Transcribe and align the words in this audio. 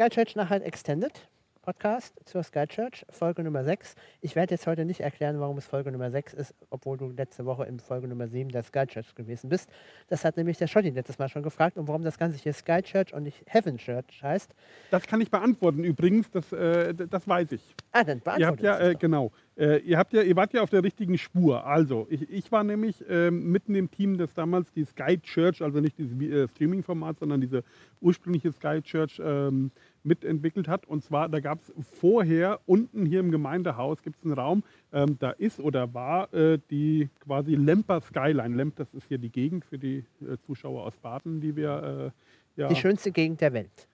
Sky 0.00 0.08
Church 0.08 0.34
Nachhalt 0.34 0.62
Extended 0.62 1.28
Podcast 1.60 2.18
zur 2.24 2.42
Sky 2.42 2.66
Church, 2.66 3.04
Folge 3.10 3.44
Nummer 3.44 3.64
6. 3.64 3.94
Ich 4.22 4.34
werde 4.34 4.54
jetzt 4.54 4.66
heute 4.66 4.86
nicht 4.86 5.00
erklären, 5.00 5.38
warum 5.40 5.58
es 5.58 5.66
Folge 5.66 5.92
Nummer 5.92 6.10
6 6.10 6.32
ist, 6.32 6.54
obwohl 6.70 6.96
du 6.96 7.10
letzte 7.10 7.44
Woche 7.44 7.66
in 7.66 7.80
Folge 7.80 8.08
Nummer 8.08 8.26
7 8.26 8.48
der 8.48 8.62
Sky 8.62 8.86
Church 8.86 9.14
gewesen 9.14 9.50
bist. 9.50 9.68
Das 10.08 10.24
hat 10.24 10.38
nämlich 10.38 10.56
der 10.56 10.68
Schotti 10.68 10.88
letztes 10.88 11.18
Mal 11.18 11.28
schon 11.28 11.42
gefragt 11.42 11.76
und 11.76 11.86
warum 11.86 12.02
das 12.02 12.16
Ganze 12.16 12.38
hier 12.38 12.54
Sky 12.54 12.80
Church 12.80 13.12
und 13.12 13.24
nicht 13.24 13.42
Heaven 13.46 13.76
Church 13.76 14.22
heißt. 14.22 14.54
Das 14.90 15.06
kann 15.06 15.20
ich 15.20 15.30
beantworten 15.30 15.84
übrigens, 15.84 16.30
das, 16.30 16.50
äh, 16.50 16.94
das 16.94 17.28
weiß 17.28 17.52
ich. 17.52 17.76
Ah, 17.92 18.04
dann 18.04 18.22
Ihr 18.38 18.46
habt 18.46 18.60
ja, 18.60 18.78
äh, 18.78 18.94
genau, 18.94 19.32
äh, 19.56 19.78
ihr, 19.80 19.98
habt 19.98 20.12
ja, 20.12 20.22
ihr 20.22 20.36
wart 20.36 20.52
ja 20.54 20.62
auf 20.62 20.70
der 20.70 20.84
richtigen 20.84 21.18
Spur. 21.18 21.66
Also, 21.66 22.06
ich, 22.08 22.30
ich 22.30 22.52
war 22.52 22.62
nämlich 22.62 23.04
ähm, 23.08 23.50
mitten 23.50 23.74
im 23.74 23.90
Team, 23.90 24.16
das 24.16 24.32
damals 24.32 24.70
die 24.72 24.84
Sky 24.84 25.18
Church, 25.18 25.60
also 25.60 25.80
nicht 25.80 25.98
dieses 25.98 26.16
äh, 26.20 26.46
Streaming-Format, 26.46 27.18
sondern 27.18 27.40
diese 27.40 27.64
ursprüngliche 28.00 28.52
Sky 28.52 28.80
Church 28.80 29.20
ähm, 29.24 29.72
mitentwickelt 30.04 30.68
hat. 30.68 30.86
Und 30.86 31.02
zwar, 31.02 31.28
da 31.28 31.40
gab 31.40 31.60
es 31.62 31.72
vorher 31.98 32.60
unten 32.66 33.06
hier 33.06 33.18
im 33.18 33.32
Gemeindehaus 33.32 34.02
gibt 34.02 34.18
es 34.18 34.24
einen 34.24 34.34
Raum, 34.34 34.62
ähm, 34.92 35.16
da 35.18 35.30
ist 35.30 35.58
oder 35.58 35.92
war 35.92 36.32
äh, 36.32 36.58
die 36.70 37.10
quasi 37.18 37.56
Lemper 37.56 38.00
Skyline. 38.02 38.54
Lemp, 38.54 38.76
das 38.76 38.94
ist 38.94 39.08
hier 39.08 39.18
die 39.18 39.30
Gegend 39.30 39.64
für 39.64 39.78
die 39.78 40.04
äh, 40.20 40.36
Zuschauer 40.46 40.84
aus 40.84 40.96
Baden, 40.96 41.40
die 41.40 41.56
wir 41.56 42.12
äh, 42.56 42.60
ja, 42.60 42.68
Die 42.68 42.76
schönste 42.76 43.10
Gegend 43.10 43.40
der 43.40 43.52
Welt. 43.52 43.88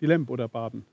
die 0.00 0.06
Lemp 0.06 0.30
oder 0.30 0.48
Baden. 0.48 0.86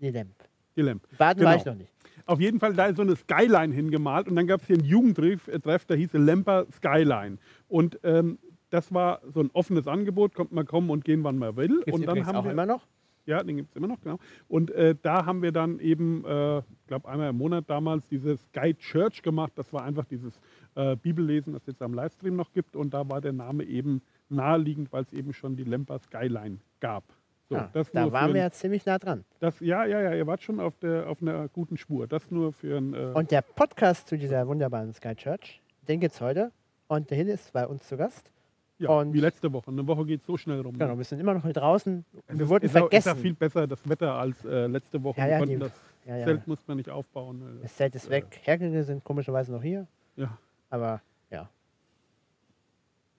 Die 0.00 0.10
Lemp. 0.10 0.34
Die 0.78 0.82
Lemp. 0.82 1.02
Baden 1.18 1.44
war 1.44 1.52
Genau. 1.52 1.60
ich 1.60 1.66
noch 1.66 1.74
nicht. 1.74 1.92
Auf 2.24 2.40
jeden 2.40 2.60
Fall, 2.60 2.74
da 2.74 2.86
ist 2.86 2.96
so 2.96 3.02
eine 3.02 3.16
Skyline 3.16 3.74
hingemalt 3.74 4.28
und 4.28 4.36
dann 4.36 4.46
gab 4.46 4.60
es 4.60 4.66
hier 4.66 4.76
einen 4.76 4.84
Jugendtreff, 4.86 5.48
äh, 5.48 5.58
der 5.58 5.96
hieß 5.96 6.12
Lemper 6.12 6.66
Skyline. 6.72 7.38
Und 7.68 7.98
ähm, 8.04 8.38
das 8.70 8.92
war 8.92 9.20
so 9.32 9.40
ein 9.40 9.50
offenes 9.54 9.86
Angebot, 9.88 10.34
kommt 10.34 10.52
man 10.52 10.66
kommen 10.66 10.90
und 10.90 11.04
gehen, 11.04 11.24
wann 11.24 11.38
man 11.38 11.56
will. 11.56 11.80
Gibt's 11.84 11.92
und 11.92 12.06
dann 12.06 12.26
haben 12.26 12.36
auch 12.36 12.44
wir, 12.44 12.52
immer 12.52 12.66
noch. 12.66 12.86
ja, 13.26 13.42
den 13.42 13.56
gibt 13.56 13.70
es 13.70 13.76
immer 13.76 13.88
noch, 13.88 14.00
genau. 14.00 14.18
Und 14.46 14.70
äh, 14.72 14.94
da 15.00 15.24
haben 15.26 15.42
wir 15.42 15.52
dann 15.52 15.80
eben, 15.80 16.24
äh, 16.26 16.58
ich 16.58 16.86
glaube 16.86 17.08
einmal 17.08 17.30
im 17.30 17.38
Monat 17.38 17.64
damals, 17.68 18.06
dieses 18.08 18.44
Sky 18.44 18.74
Church 18.74 19.22
gemacht. 19.22 19.52
Das 19.56 19.72
war 19.72 19.84
einfach 19.84 20.04
dieses 20.04 20.40
äh, 20.74 20.96
Bibellesen, 20.96 21.54
das 21.54 21.62
es 21.62 21.68
jetzt 21.68 21.82
am 21.82 21.94
Livestream 21.94 22.36
noch 22.36 22.52
gibt. 22.52 22.76
Und 22.76 22.92
da 22.94 23.08
war 23.08 23.20
der 23.20 23.32
Name 23.32 23.64
eben 23.64 24.02
naheliegend, 24.28 24.92
weil 24.92 25.02
es 25.02 25.12
eben 25.12 25.32
schon 25.32 25.56
die 25.56 25.64
Lemper 25.64 25.98
Skyline 25.98 26.58
gab. 26.80 27.04
So, 27.50 27.56
ah, 27.56 27.70
das 27.72 27.90
da 27.92 28.12
waren 28.12 28.34
wir 28.34 28.42
ja 28.42 28.50
ziemlich 28.50 28.84
nah 28.84 28.98
dran. 28.98 29.24
das, 29.40 29.58
ja, 29.60 29.86
ja, 29.86 30.02
ja, 30.02 30.14
ihr 30.14 30.26
wart 30.26 30.42
schon 30.42 30.60
auf, 30.60 30.76
der, 30.78 31.08
auf 31.08 31.22
einer 31.22 31.48
guten 31.48 31.78
Spur. 31.78 32.06
Das 32.06 32.30
nur 32.30 32.52
für 32.52 32.76
ein. 32.76 32.92
Äh, 32.92 33.12
Und 33.14 33.30
der 33.30 33.40
Podcast 33.40 34.06
zu 34.08 34.18
dieser 34.18 34.46
wunderbaren 34.46 34.92
Sky 34.92 35.14
Church, 35.14 35.62
den 35.88 35.98
gibt 36.00 36.14
es 36.14 36.20
heute. 36.20 36.52
Und 36.88 37.08
der 37.10 37.16
Hill 37.16 37.28
ist 37.28 37.52
bei 37.54 37.66
uns 37.66 37.86
zu 37.88 37.96
Gast. 37.96 38.30
Ja, 38.78 38.90
Und- 38.90 39.12
wie 39.14 39.20
letzte 39.20 39.50
Woche. 39.52 39.70
Eine 39.70 39.86
Woche 39.86 40.04
geht 40.04 40.22
so 40.22 40.36
schnell 40.36 40.60
rum. 40.60 40.78
Genau, 40.78 40.96
wir 40.98 41.04
sind 41.04 41.20
immer 41.20 41.34
noch 41.34 41.42
hier 41.42 41.52
draußen. 41.54 42.04
Es 42.26 42.36
Wir 42.38 42.44
ist, 42.44 42.48
wurden 42.50 42.64
ist 42.66 42.70
auch, 42.76 42.84
ist 42.84 42.88
vergessen. 43.04 43.10
auch 43.10 43.16
viel 43.16 43.34
besser 43.34 43.66
das 43.66 43.88
Wetter 43.88 44.12
als 44.12 44.44
äh, 44.44 44.66
letzte 44.66 45.02
Woche. 45.02 45.18
Ja, 45.20 45.26
wir 45.26 45.38
ja, 45.38 45.46
die- 45.46 45.56
das 45.58 45.72
ja, 46.06 46.16
ja. 46.18 46.24
Zelt 46.26 46.46
musste 46.46 46.64
man 46.68 46.76
nicht 46.76 46.90
aufbauen. 46.90 47.58
äh, 47.60 47.62
Das 47.62 47.76
Zelt 47.76 47.94
ist 47.94 48.08
weg. 48.10 48.26
Hergänge 48.42 48.84
sind 48.84 49.02
komischerweise 49.04 49.52
noch 49.52 49.62
hier. 49.62 49.86
Ja. 50.16 50.36
Aber 50.70 51.00
ja. 51.30 51.48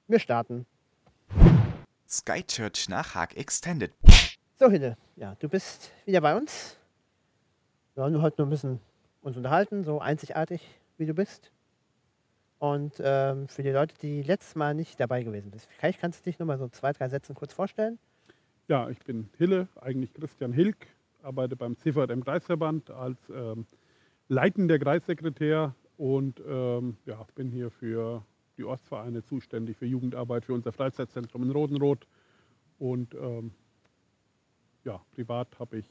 Wir 0.07 0.19
starten. 0.19 0.65
Sky 2.07 2.41
Church 2.43 2.89
nach 2.89 3.13
Haag 3.13 3.35
Extended. 3.37 3.91
So, 4.61 4.69
Hille, 4.69 4.97
ja, 5.15 5.37
du 5.39 5.47
bist 5.47 5.89
wieder 6.03 6.19
bei 6.19 6.35
uns. 6.35 6.77
Wir 7.95 8.03
wollen 8.03 8.21
heute 8.21 8.41
nur 8.41 8.47
ein 8.47 8.49
bisschen 8.49 8.81
uns 9.21 9.37
unterhalten, 9.37 9.85
so 9.85 10.01
einzigartig 10.01 10.61
wie 10.97 11.05
du 11.05 11.13
bist. 11.13 11.53
Und 12.57 12.95
ähm, 13.01 13.47
für 13.47 13.63
die 13.63 13.69
Leute, 13.69 13.95
die 14.01 14.21
letztes 14.21 14.55
Mal 14.55 14.73
nicht 14.73 14.99
dabei 14.99 15.23
gewesen 15.23 15.51
sind, 15.51 15.65
vielleicht 15.77 16.01
kannst 16.01 16.19
du 16.19 16.29
dich 16.29 16.39
noch 16.39 16.45
mal 16.45 16.57
so 16.57 16.67
zwei, 16.67 16.91
drei 16.91 17.07
Sätzen 17.07 17.35
kurz 17.35 17.53
vorstellen. 17.53 17.99
ja, 18.67 18.89
ich 18.89 18.99
bin 18.99 19.29
Hille, 19.37 19.69
eigentlich 19.79 20.13
Christian 20.13 20.51
Hilk, 20.51 20.87
arbeite 21.23 21.55
beim 21.55 21.77
CVM 21.77 22.21
Kreisverband 22.21 22.91
als 22.91 23.17
ähm, 23.29 23.65
leitender 24.27 24.77
Kreissekretär 24.77 25.73
und 25.95 26.43
ähm, 26.45 26.97
ja, 27.05 27.25
bin 27.33 27.49
hier 27.49 27.71
für 27.71 28.25
die 28.57 28.65
Ortsvereine 28.65 29.23
zuständig, 29.23 29.77
für 29.77 29.85
Jugendarbeit, 29.85 30.43
für 30.43 30.53
unser 30.53 30.73
Freizeitzentrum 30.73 31.43
in 31.43 31.51
Rodenroth. 31.51 32.05
Und 32.77 33.13
ähm, 33.13 33.53
ja, 34.83 35.01
privat 35.13 35.47
habe 35.59 35.77
ich 35.79 35.85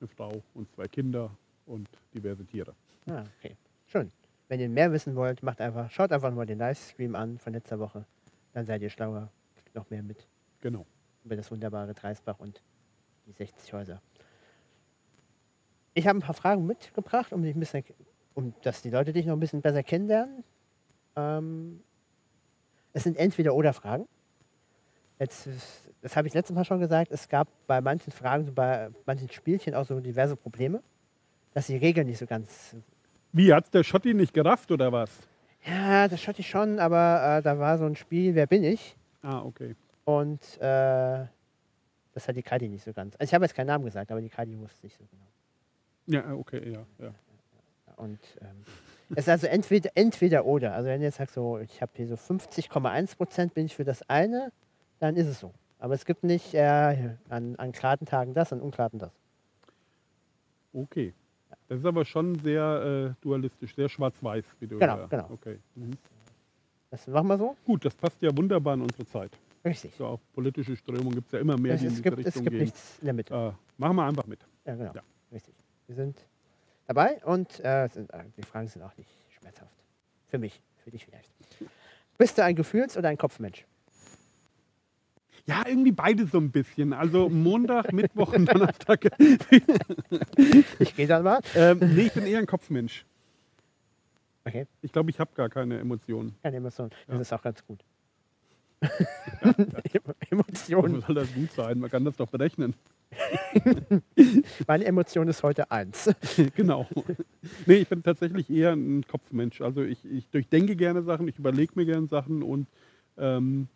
eine 0.00 0.08
Frau 0.08 0.42
und 0.54 0.70
zwei 0.72 0.88
Kinder 0.88 1.30
und 1.66 1.88
diverse 2.14 2.44
Tiere. 2.44 2.74
Ah, 3.06 3.24
okay. 3.38 3.56
Schön. 3.86 4.10
Wenn 4.48 4.60
ihr 4.60 4.68
mehr 4.68 4.90
wissen 4.92 5.14
wollt, 5.14 5.42
macht 5.42 5.60
einfach, 5.60 5.90
schaut 5.90 6.10
einfach 6.12 6.32
mal 6.32 6.46
den 6.46 6.58
Livestream 6.58 7.14
an 7.14 7.38
von 7.38 7.52
letzter 7.52 7.78
Woche. 7.78 8.04
Dann 8.52 8.66
seid 8.66 8.82
ihr 8.82 8.90
schlauer. 8.90 9.30
Kriegt 9.56 9.74
noch 9.74 9.88
mehr 9.90 10.02
mit 10.02 10.26
Genau. 10.60 10.86
über 11.24 11.36
das 11.36 11.50
wunderbare 11.50 11.94
Dreisbach 11.94 12.38
und 12.40 12.62
die 13.26 13.32
60 13.32 13.72
Häuser. 13.72 14.00
Ich 15.94 16.06
habe 16.06 16.18
ein 16.18 16.22
paar 16.22 16.34
Fragen 16.34 16.66
mitgebracht, 16.66 17.32
um 17.32 17.42
dich 17.42 17.54
ein 17.54 17.60
bisschen, 17.60 17.84
um 18.34 18.54
dass 18.62 18.82
die 18.82 18.90
Leute 18.90 19.12
dich 19.12 19.26
noch 19.26 19.34
ein 19.34 19.40
bisschen 19.40 19.60
besser 19.62 19.82
kennenlernen. 19.82 20.44
Ähm, 21.16 21.82
es 22.92 23.04
sind 23.04 23.16
entweder 23.16 23.54
oder 23.54 23.72
Fragen. 23.72 24.06
Jetzt, 25.20 25.48
das 26.00 26.16
habe 26.16 26.28
ich 26.28 26.34
letztes 26.34 26.56
Mal 26.56 26.64
schon 26.64 26.80
gesagt, 26.80 27.12
es 27.12 27.28
gab 27.28 27.46
bei 27.66 27.82
manchen 27.82 28.10
Fragen, 28.10 28.46
so 28.46 28.52
bei 28.52 28.88
manchen 29.04 29.30
Spielchen 29.30 29.74
auch 29.74 29.84
so 29.84 30.00
diverse 30.00 30.34
Probleme, 30.34 30.82
dass 31.52 31.66
die 31.66 31.76
Regeln 31.76 32.06
nicht 32.06 32.18
so 32.18 32.24
ganz 32.26 32.74
Wie, 33.30 33.52
hat 33.52 33.72
der 33.74 33.84
Schotti 33.84 34.14
nicht 34.14 34.32
gerafft 34.32 34.70
oder 34.72 34.90
was? 34.90 35.10
Ja, 35.66 36.08
das 36.08 36.26
ich 36.26 36.48
schon, 36.48 36.78
aber 36.78 37.38
äh, 37.38 37.42
da 37.42 37.58
war 37.58 37.76
so 37.76 37.84
ein 37.84 37.96
Spiel, 37.96 38.34
wer 38.34 38.46
bin 38.46 38.64
ich? 38.64 38.96
Ah, 39.20 39.42
okay. 39.42 39.76
Und 40.06 40.40
äh, 40.58 41.26
das 42.14 42.26
hat 42.26 42.34
die 42.34 42.42
Kadi 42.42 42.68
nicht 42.68 42.84
so 42.84 42.94
ganz. 42.94 43.14
Also 43.16 43.28
ich 43.28 43.34
habe 43.34 43.44
jetzt 43.44 43.54
keinen 43.54 43.66
Namen 43.66 43.84
gesagt, 43.84 44.10
aber 44.10 44.22
die 44.22 44.30
Kadi 44.30 44.58
wusste 44.58 44.76
es 44.78 44.82
nicht 44.84 44.96
so 44.96 45.04
genau. 45.04 45.26
Ja, 46.06 46.32
okay, 46.34 46.72
ja, 46.72 46.86
ja. 46.98 47.14
Und 47.96 48.18
ähm, 48.40 48.64
es 49.10 49.18
ist 49.18 49.28
also 49.28 49.46
entweder, 49.48 49.90
entweder 49.94 50.46
oder. 50.46 50.72
Also 50.72 50.88
wenn 50.88 51.00
du 51.00 51.04
jetzt 51.04 51.18
sagst, 51.18 51.34
so, 51.34 51.58
ich 51.58 51.82
habe 51.82 51.92
hier 51.94 52.06
so 52.06 52.14
50,1 52.14 53.16
Prozent 53.16 53.52
bin 53.52 53.66
ich 53.66 53.76
für 53.76 53.84
das 53.84 54.08
eine, 54.08 54.50
dann 55.00 55.16
ist 55.16 55.26
es 55.26 55.40
so. 55.40 55.52
Aber 55.78 55.94
es 55.94 56.04
gibt 56.04 56.22
nicht 56.24 56.54
äh, 56.54 57.16
an, 57.28 57.56
an 57.56 57.72
geraden 57.72 58.06
Tagen 58.06 58.32
das, 58.34 58.52
an 58.52 58.60
ungeraden 58.60 58.98
das. 59.00 59.12
Okay. 60.72 61.12
Das 61.68 61.78
ist 61.78 61.84
aber 61.86 62.04
schon 62.04 62.38
sehr 62.40 63.14
äh, 63.18 63.22
dualistisch, 63.22 63.74
sehr 63.74 63.88
schwarz-weiß, 63.88 64.44
wie 64.60 64.66
du 64.66 64.78
Genau, 64.78 64.98
ja. 64.98 65.06
genau. 65.06 65.30
Okay. 65.32 65.58
Mhm. 65.74 65.92
Das 66.90 67.06
machen 67.06 67.28
wir 67.28 67.38
so? 67.38 67.56
Gut, 67.64 67.84
das 67.84 67.94
passt 67.94 68.20
ja 68.22 68.36
wunderbar 68.36 68.74
in 68.74 68.82
unsere 68.82 69.06
Zeit. 69.06 69.30
Richtig. 69.64 69.94
So 69.96 70.06
auch 70.06 70.20
politische 70.32 70.74
Strömungen 70.76 71.14
gibt 71.14 71.26
es 71.26 71.32
ja 71.32 71.38
immer 71.40 71.56
mehr, 71.56 71.74
Es, 71.74 71.80
die 71.80 71.86
in 71.86 71.92
es, 71.92 71.96
diese 71.98 72.02
gibt, 72.02 72.18
Richtung 72.18 72.30
es 72.30 72.34
gibt 72.44 72.50
gehen. 72.50 72.60
nichts 72.60 72.98
in 72.98 73.04
der 73.04 73.14
Mitte. 73.14 73.34
Äh, 73.34 73.52
machen 73.80 73.96
wir 73.96 74.04
einfach 74.06 74.26
mit. 74.26 74.40
Ja, 74.64 74.74
genau. 74.74 74.92
Ja. 74.94 75.02
Richtig. 75.32 75.54
Wir 75.86 75.94
sind 75.96 76.26
dabei 76.86 77.24
und 77.24 77.60
äh, 77.64 77.88
sind, 77.88 78.12
äh, 78.12 78.24
die 78.36 78.42
Fragen 78.42 78.66
sind 78.68 78.82
auch 78.82 78.96
nicht 78.96 79.10
schmerzhaft. 79.38 79.74
Für 80.28 80.38
mich, 80.38 80.60
für 80.82 80.90
dich 80.90 81.04
vielleicht. 81.04 81.30
Bist 82.18 82.36
du 82.38 82.44
ein 82.44 82.54
Gefühls- 82.56 82.96
oder 82.96 83.08
ein 83.08 83.18
Kopfmensch? 83.18 83.64
Ja, 85.46 85.64
irgendwie 85.66 85.92
beide 85.92 86.26
so 86.26 86.38
ein 86.38 86.50
bisschen. 86.50 86.92
Also 86.92 87.28
Montag, 87.28 87.92
Mittwoch 87.92 88.32
und 88.34 88.46
Donnerstag. 88.46 89.10
Ich 90.78 90.94
gehe 90.96 91.06
dann 91.06 91.24
mal. 91.24 91.40
ähm, 91.54 91.78
nee, 91.94 92.02
ich 92.02 92.12
bin 92.12 92.26
eher 92.26 92.38
ein 92.38 92.46
Kopfmensch. 92.46 93.04
Okay, 94.44 94.66
Ich 94.82 94.92
glaube, 94.92 95.10
ich 95.10 95.18
habe 95.20 95.30
gar 95.34 95.48
keine 95.48 95.78
Emotionen. 95.78 96.34
keine 96.42 96.56
Emotion. 96.58 96.90
Das 97.06 97.14
Ja. 97.16 97.20
ist 97.20 97.32
auch 97.32 97.42
ganz 97.42 97.64
gut. 97.66 97.80
Warum 99.42 100.14
Emotion. 100.30 101.00
soll 101.06 101.14
das 101.14 101.34
gut 101.34 101.52
sein? 101.52 101.78
Man 101.78 101.90
kann 101.90 102.04
das 102.04 102.16
doch 102.16 102.28
berechnen. 102.28 102.74
Meine 104.66 104.84
Emotion 104.84 105.28
ist 105.28 105.42
heute 105.42 105.70
eins. 105.70 106.10
genau. 106.54 106.86
Nee, 107.66 107.76
ich 107.76 107.88
bin 107.88 108.02
tatsächlich 108.02 108.48
eher 108.48 108.72
ein 108.72 109.04
Kopfmensch. 109.06 109.60
Also 109.60 109.82
ich, 109.82 109.98
ich 110.04 110.28
durchdenke 110.28 110.76
gerne 110.76 111.02
Sachen, 111.02 111.28
ich 111.28 111.38
überlege 111.38 111.72
mir 111.74 111.84
gerne 111.86 112.06
Sachen 112.06 112.42
und 112.42 112.66
ähm, 113.18 113.68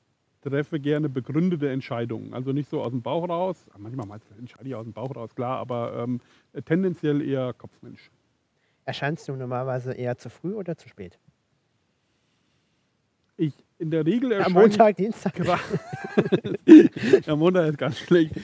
treffe 0.44 0.78
gerne 0.78 1.08
begründete 1.08 1.70
Entscheidungen. 1.70 2.34
Also 2.34 2.52
nicht 2.52 2.68
so 2.68 2.82
aus 2.82 2.90
dem 2.90 3.02
Bauch 3.02 3.28
raus. 3.28 3.66
Manchmal 3.78 4.06
mal 4.06 4.20
entscheide 4.38 4.68
ich 4.68 4.74
aus 4.74 4.84
dem 4.84 4.92
Bauch 4.92 5.14
raus, 5.16 5.34
klar, 5.34 5.58
aber 5.58 6.04
ähm, 6.04 6.20
tendenziell 6.64 7.22
eher 7.22 7.52
Kopfmensch. 7.54 8.10
Erscheinst 8.84 9.26
du 9.28 9.34
normalerweise 9.34 9.92
eher 9.92 10.18
zu 10.18 10.28
früh 10.28 10.54
oder 10.54 10.76
zu 10.76 10.88
spät? 10.88 11.18
Ich 13.36 13.54
in 13.78 13.90
der 13.90 14.06
Regel 14.06 14.32
Am 14.34 14.38
erscheine 14.38 14.58
Montag, 14.60 14.96
Dienstag? 14.96 15.38
Ja, 17.26 17.36
Montag 17.36 17.68
ist 17.68 17.78
ganz 17.78 17.98
schlecht. 17.98 18.36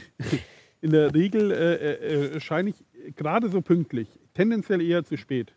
In 0.80 0.90
der 0.90 1.14
Regel 1.14 1.52
äh, 1.52 1.74
äh, 1.74 2.32
erscheine 2.34 2.70
ich 2.70 3.14
gerade 3.14 3.48
so 3.50 3.60
pünktlich, 3.60 4.08
tendenziell 4.34 4.80
eher 4.80 5.04
zu 5.04 5.16
spät. 5.16 5.52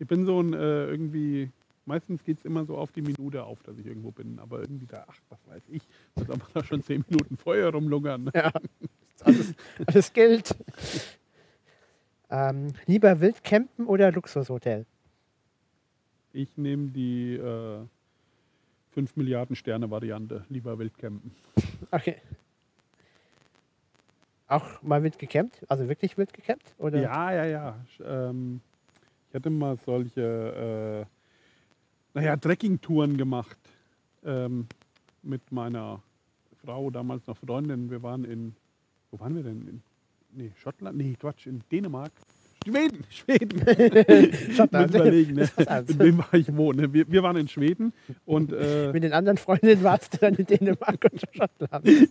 Ich 0.00 0.06
bin 0.06 0.24
so 0.24 0.40
ein 0.40 0.54
äh, 0.54 0.86
irgendwie, 0.86 1.50
meistens 1.88 2.22
geht 2.22 2.38
es 2.38 2.44
immer 2.44 2.64
so 2.64 2.76
auf 2.76 2.92
die 2.92 3.02
Minute 3.02 3.42
auf, 3.42 3.62
dass 3.64 3.78
ich 3.78 3.86
irgendwo 3.86 4.12
bin, 4.12 4.38
aber 4.38 4.60
irgendwie 4.60 4.86
da, 4.86 5.04
ach, 5.08 5.18
was 5.28 5.40
weiß 5.48 5.62
ich, 5.70 5.82
muss 6.14 6.30
aber 6.30 6.46
da 6.54 6.62
schon 6.62 6.82
zehn 6.82 7.04
Minuten 7.08 7.36
vorher 7.36 7.70
rumlungern. 7.70 8.30
Ja, 8.34 8.52
alles, 9.24 9.54
alles 9.86 10.12
gilt. 10.12 10.54
Ähm, 12.30 12.68
lieber 12.86 13.20
Wildcampen 13.20 13.86
oder 13.86 14.12
Luxushotel? 14.12 14.86
Ich 16.32 16.56
nehme 16.56 16.88
die 16.88 17.34
äh, 17.34 17.80
5 18.90 19.16
Milliarden 19.16 19.56
Sterne 19.56 19.90
Variante, 19.90 20.44
lieber 20.48 20.78
Wildcampen. 20.78 21.32
Okay. 21.90 22.16
Auch 24.46 24.82
mal 24.82 25.02
wild 25.02 25.18
gecampt? 25.18 25.64
Also 25.68 25.88
wirklich 25.88 26.16
wild 26.16 26.32
gecampt? 26.32 26.74
Oder? 26.78 27.00
Ja, 27.00 27.32
ja, 27.32 27.44
ja. 27.44 27.84
Ähm, 28.04 28.60
ich 29.28 29.34
hatte 29.34 29.50
mal 29.50 29.76
solche, 29.84 31.06
äh, 31.06 31.17
naja, 32.14 32.36
Trekkingtouren 32.36 33.16
gemacht 33.16 33.58
ähm, 34.24 34.66
mit 35.22 35.52
meiner 35.52 36.02
Frau, 36.64 36.90
damals 36.90 37.26
noch 37.26 37.36
Freundin. 37.36 37.90
Wir 37.90 38.02
waren 38.02 38.24
in, 38.24 38.54
wo 39.10 39.20
waren 39.20 39.34
wir 39.34 39.42
denn? 39.42 39.68
In, 39.68 39.82
nee, 40.32 40.52
Schottland? 40.56 40.96
Nee, 40.98 41.16
Quatsch, 41.18 41.46
in 41.46 41.62
Dänemark. 41.70 42.12
Schweden, 42.66 43.04
Schweden. 43.10 43.60
Schottland. 44.54 44.94
Überlegen, 44.94 45.34
ne? 45.34 45.48
In 45.88 45.98
wem 45.98 46.18
war 46.18 46.34
ich 46.34 46.54
wo? 46.54 46.72
Ne? 46.72 46.92
Wir, 46.92 47.10
wir 47.10 47.22
waren 47.22 47.36
in 47.36 47.48
Schweden 47.48 47.92
und 48.26 48.52
äh, 48.52 48.92
Mit 48.92 49.02
den 49.02 49.12
anderen 49.12 49.38
Freundinnen 49.38 49.82
warst 49.82 50.14
du 50.14 50.18
dann 50.18 50.34
in 50.34 50.46
Dänemark 50.46 51.04
und 51.10 51.22
Schottland. 51.32 51.88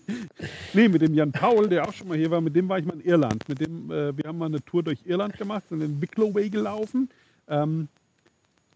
Nee, 0.73 0.87
mit 0.89 1.01
dem 1.01 1.13
Jan 1.13 1.31
Paul, 1.31 1.67
der 1.69 1.87
auch 1.87 1.93
schon 1.93 2.07
mal 2.07 2.17
hier 2.17 2.29
war, 2.29 2.39
mit 2.39 2.55
dem 2.55 2.69
war 2.69 2.77
ich 2.77 2.85
mal 2.85 2.93
in 2.93 3.01
Irland. 3.05 3.47
Mit 3.49 3.59
dem, 3.59 3.89
äh, 3.89 4.15
wir 4.15 4.25
haben 4.25 4.37
mal 4.37 4.45
eine 4.45 4.63
Tour 4.63 4.83
durch 4.83 4.99
Irland 5.05 5.37
gemacht, 5.37 5.67
sind 5.69 5.79
den 5.79 6.01
Wicklow 6.01 6.33
Way 6.33 6.49
gelaufen. 6.49 7.09
Ähm, 7.47 7.87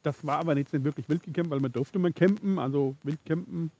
das 0.03 0.25
war 0.25 0.39
aber 0.39 0.55
nicht 0.55 0.71
wirklich 0.71 1.07
wild 1.09 1.23
gecampt, 1.23 1.51
weil 1.51 1.59
man 1.59 1.71
durfte 1.71 1.99
mal 1.99 2.11
campen, 2.11 2.59
also 2.59 2.95
wild 3.03 3.23
campen. 3.25 3.71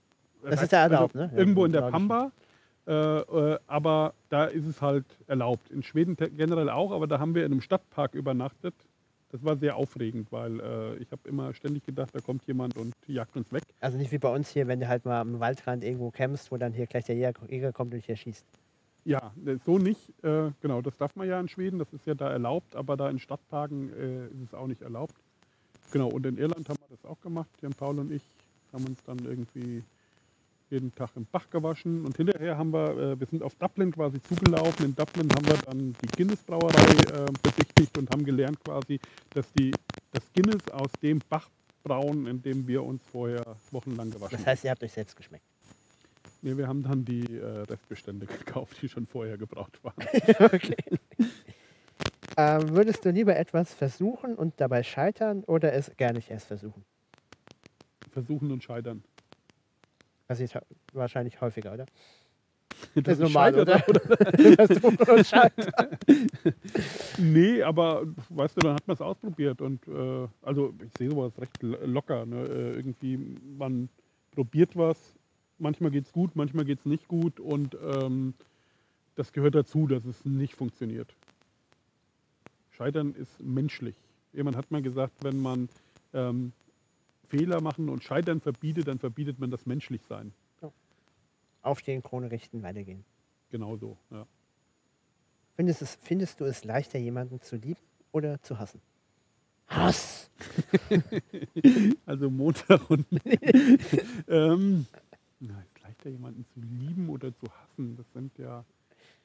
Das 0.44 0.64
ist 0.64 0.72
ja 0.72 0.84
erlaubt, 0.84 1.16
ne? 1.16 1.30
Ja, 1.32 1.38
Irgendwo 1.38 1.66
in 1.66 1.72
der. 1.72 1.82
Pampa. 1.84 2.32
Äh, 2.88 2.94
äh, 2.94 3.60
aber 3.68 4.14
da 4.30 4.46
ist 4.46 4.66
es 4.66 4.82
halt 4.82 5.06
erlaubt. 5.28 5.70
In 5.70 5.84
Schweden 5.84 6.16
generell 6.16 6.70
auch, 6.70 6.92
aber 6.92 7.06
da 7.08 7.20
haben 7.20 7.36
wir 7.36 7.46
in 7.46 7.52
einem 7.52 7.62
Stadtpark 7.62 8.16
übernachtet. 8.16 8.74
Das 9.32 9.46
war 9.46 9.56
sehr 9.56 9.76
aufregend, 9.76 10.32
weil 10.32 10.60
äh, 10.60 10.96
ich 10.98 11.12
habe 11.12 11.30
immer 11.30 11.54
ständig 11.54 11.86
gedacht, 11.86 12.10
da 12.14 12.20
kommt 12.20 12.46
jemand 12.48 12.76
und 12.78 12.94
jagt 13.08 13.38
uns 13.38 13.54
weg. 13.54 13.64
Also 13.80 13.98
nicht 13.98 14.12
wie 14.12 14.18
bei 14.18 14.34
uns 14.34 14.50
hier, 14.50 14.68
wenn 14.68 14.80
du 14.80 14.88
halt 14.88 15.06
mal 15.06 15.22
am 15.22 15.40
Waldrand 15.40 15.84
irgendwo 15.84 16.12
campst, 16.12 16.52
wo 16.52 16.58
dann 16.58 16.74
hier 16.74 16.88
gleich 16.88 17.06
der 17.06 17.16
Jäger 17.16 17.72
kommt 17.72 17.94
und 17.94 18.00
dich 18.00 18.10
erschießt. 18.10 18.46
Ja, 19.06 19.32
äh, 19.46 19.58
so 19.66 19.78
nicht. 19.78 20.10
Äh, 20.24 20.52
genau, 20.60 20.82
das 20.82 20.98
darf 20.98 21.16
man 21.16 21.28
ja 21.28 21.40
in 21.40 21.48
Schweden, 21.48 21.80
das 21.80 21.94
ist 21.94 22.06
ja 22.06 22.14
da 22.14 22.30
erlaubt, 22.32 22.76
aber 22.76 22.98
da 22.98 23.10
in 23.10 23.20
Stadtparken 23.20 23.94
äh, 23.94 24.26
ist 24.28 24.42
es 24.48 24.54
auch 24.54 24.68
nicht 24.68 24.82
erlaubt. 24.82 25.16
Genau, 25.92 26.08
und 26.08 26.26
in 26.26 26.38
Irland 26.38 26.68
haben 26.70 26.80
wir 26.88 26.96
das 26.96 27.10
auch 27.10 27.20
gemacht. 27.22 27.50
Jan 27.62 27.74
Paul 27.74 28.00
und 28.00 28.12
ich 28.12 28.22
haben 28.74 28.86
uns 28.86 29.00
dann 29.06 29.20
irgendwie 29.20 29.84
jeden 30.70 30.96
Tag 30.96 31.10
im 31.16 31.26
Bach 31.26 31.50
gewaschen 31.50 32.06
und 32.06 32.16
hinterher 32.16 32.58
haben 32.58 32.72
wir, 32.72 32.98
äh, 32.98 33.20
wir 33.20 33.28
sind 33.28 33.44
auf 33.44 33.54
Dublin 33.56 33.92
quasi 33.92 34.22
zugelaufen. 34.22 34.86
In 34.86 34.96
Dublin 34.96 35.30
haben 35.36 35.46
wir 35.46 35.58
dann 35.58 35.94
die 36.02 36.08
Guinness 36.16 36.40
Brauerei 36.44 36.80
äh, 36.80 37.26
besichtigt 37.44 37.98
und 37.98 38.10
haben 38.10 38.24
gelernt 38.24 38.58
quasi, 38.64 39.00
dass 39.32 39.52
die 39.52 39.72
das 40.14 40.24
Guinness 40.34 40.66
aus 40.72 40.92
dem 41.02 41.20
Bach 41.30 41.50
brauen, 41.84 42.26
in 42.28 42.42
dem 42.42 42.66
wir 42.68 42.84
uns 42.84 43.02
vorher 43.12 43.44
wochenlang 43.72 44.12
gewaschen 44.12 44.38
Das 44.38 44.46
heißt, 44.46 44.64
ihr 44.64 44.72
habt 44.72 44.84
euch 44.84 44.94
selbst 44.94 45.16
geschmeckt. 45.16 45.44
Nee, 46.42 46.58
wir 46.58 46.68
haben 46.68 46.82
dann 46.84 47.06
die 47.06 47.26
äh, 47.36 47.46
Restbestände 47.70 48.26
gekauft, 48.46 48.78
die 48.82 48.90
schon 48.90 49.06
vorher 49.06 49.38
gebraut 49.38 49.78
waren. 49.84 49.96
okay. 50.40 50.78
Ähm, 52.38 52.70
würdest 52.76 53.04
du 53.06 53.10
lieber 53.12 53.36
etwas 53.36 53.74
versuchen 53.74 54.36
und 54.36 54.54
dabei 54.58 54.84
scheitern 54.84 55.44
oder 55.46 55.74
es 55.74 55.92
gar 55.98 56.14
nicht 56.14 56.30
erst 56.30 56.48
versuchen? 56.48 56.84
Versuchen 58.12 58.52
und 58.52 58.64
scheitern. 58.64 59.04
Passiert 60.28 60.58
wahrscheinlich 60.94 61.40
häufiger, 61.42 61.74
oder? 61.74 61.86
Das 62.96 63.04
Das 63.04 63.14
ist 63.20 63.20
normal, 63.20 63.54
scheitert, 63.54 63.90
oder? 63.90 64.56
Versuchen 64.68 64.98
und 64.98 65.28
scheitern. 65.28 65.98
Nee, 67.18 67.62
aber 67.62 68.04
weißt 68.30 68.58
du, 68.58 68.62
dann 68.62 68.76
hat 68.76 68.88
man 68.88 68.96
es 68.96 69.02
ausprobiert 69.02 69.62
und 69.62 69.88
äh, 69.88 70.28
also 70.42 70.74
ich 70.84 70.92
sehe 70.98 71.10
sowas 71.12 71.38
recht 71.40 71.62
lo- 71.62 71.78
locker. 71.86 72.26
Ne? 72.26 72.38
Äh, 72.46 72.76
irgendwie, 72.78 73.18
man 73.58 73.90
probiert 74.32 74.76
was, 74.76 74.98
manchmal 75.60 75.92
geht 75.92 76.06
es 76.06 76.12
gut, 76.12 76.36
manchmal 76.36 76.66
geht 76.66 76.80
es 76.80 76.86
nicht 76.86 77.08
gut 77.08 77.40
und 77.40 77.78
ähm, 77.84 78.34
das 79.16 79.32
gehört 79.32 79.54
dazu, 79.56 79.86
dass 79.88 80.06
es 80.06 80.26
nicht 80.26 80.56
funktioniert. 80.56 81.14
Scheitern 82.82 83.14
ist 83.14 83.40
menschlich. 83.40 83.96
Jemand 84.34 84.58
hat 84.58 84.72
mal 84.72 84.82
gesagt, 84.82 85.24
wenn 85.24 85.40
man 85.40 85.70
ähm, 86.16 86.52
Fehler 87.28 87.62
machen 87.62 87.90
und 87.90 88.04
Scheitern 88.04 88.42
verbietet, 88.42 88.88
dann 88.88 88.98
verbietet 88.98 89.38
man 89.40 89.52
das 89.52 89.68
Menschlichsein. 89.68 90.34
Aufstehen, 91.62 92.02
Krone 92.02 92.32
richten, 92.32 92.64
weitergehen. 92.64 93.06
Genauso. 93.52 94.00
Ja. 94.10 94.26
Findest, 95.56 95.84
es, 95.84 96.00
findest 96.02 96.40
du 96.40 96.46
es 96.46 96.64
leichter, 96.64 96.98
jemanden 96.98 97.40
zu 97.40 97.56
lieben 97.56 97.82
oder 98.12 98.42
zu 98.42 98.58
hassen? 98.58 98.82
Hass! 99.68 100.32
Also 102.08 102.32
Montag 102.32 102.90
und 102.90 103.06
ähm, 104.28 104.88
na, 105.40 105.62
ist 105.62 105.84
leichter 105.84 106.10
jemanden 106.10 106.46
zu 106.52 106.60
lieben 106.60 107.10
oder 107.10 107.32
zu 107.36 107.46
hassen. 107.48 107.96
Das 107.96 108.12
sind 108.14 108.36
ja. 108.40 108.66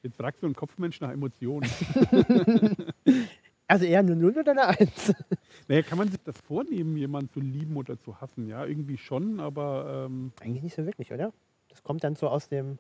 Jetzt 0.03 0.19
fragst 0.19 0.43
du 0.43 0.47
einen 0.47 0.55
Kopfmensch 0.55 1.01
nach 1.01 1.11
Emotionen. 1.11 1.69
Also 3.69 3.85
eher 3.85 3.99
eine 4.01 4.15
Null 4.15 4.39
oder 4.39 4.53
eine 4.53 4.67
Eins? 4.69 5.13
naja, 5.69 5.83
kann 5.83 5.99
man 5.99 6.09
sich 6.09 6.23
das 6.23 6.37
vornehmen, 6.39 6.97
jemanden 6.97 7.31
zu 7.31 7.41
lieben 7.41 7.77
oder 7.77 7.99
zu 7.99 8.21
hassen? 8.21 8.49
Ja, 8.49 8.65
irgendwie 8.65 8.97
schon, 8.97 9.41
aber 9.41 10.07
ähm, 10.07 10.33
Eigentlich 10.41 10.63
nicht 10.63 10.77
so 10.77 10.87
wirklich, 10.87 11.13
oder? 11.13 11.33
Das 11.69 11.83
kommt 11.83 12.05
dann 12.05 12.15
so 12.15 12.29
aus 12.29 12.49
dem 12.49 12.79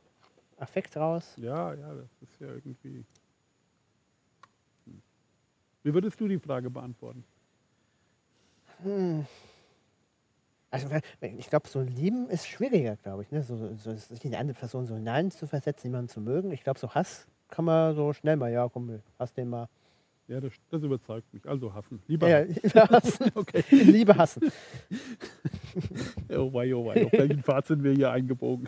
Affekt 0.58 0.96
raus. 0.96 1.34
ja, 1.36 1.74
ja, 1.74 1.94
das 1.94 2.08
ist 2.22 2.40
ja 2.40 2.48
irgendwie. 2.48 3.04
Hm. 4.86 5.02
Wie 5.82 5.92
würdest 5.92 6.20
du 6.20 6.28
die 6.28 6.38
Frage 6.38 6.70
beantworten? 6.70 7.24
Hm. 8.82 9.26
Also 10.70 10.88
ich 11.20 11.48
glaube, 11.48 11.68
so 11.68 11.80
lieben 11.80 12.28
ist 12.28 12.46
schwieriger, 12.46 12.96
glaube 12.96 13.22
ich. 13.22 13.30
Ne? 13.30 13.42
So, 13.42 13.74
so, 13.76 13.94
sich 13.94 14.24
in 14.24 14.32
die 14.32 14.36
andere 14.36 14.58
Person 14.58 14.86
so 14.86 14.94
hinein 14.94 15.30
zu 15.30 15.46
versetzen, 15.46 15.88
jemanden 15.88 16.08
zu 16.08 16.20
mögen. 16.20 16.50
Ich 16.52 16.62
glaube, 16.62 16.78
so 16.78 16.90
Hass 16.90 17.26
kann 17.48 17.64
man 17.64 17.94
so 17.94 18.12
schnell 18.12 18.36
mal, 18.36 18.52
ja, 18.52 18.68
komm, 18.68 19.00
hass 19.18 19.32
den 19.32 19.48
mal. 19.48 19.68
Ja, 20.28 20.40
das, 20.40 20.52
das 20.70 20.82
überzeugt 20.82 21.32
mich. 21.32 21.46
Also 21.46 21.72
hassen. 21.72 22.02
Lieber 22.08 22.28
Ja, 22.28 22.40
hassen. 22.40 22.90
hassen. 22.90 23.30
Okay. 23.34 23.62
Liebe 23.70 24.16
hassen. 24.16 24.50
Oh 26.30 26.52
wei, 26.54 26.74
oh 26.74 26.86
wei. 26.86 27.04
Auf 27.04 27.12
welchen 27.12 27.42
Pfad 27.42 27.66
sind 27.66 27.84
wir 27.84 27.92
hier 27.92 28.10
eingebogen? 28.10 28.66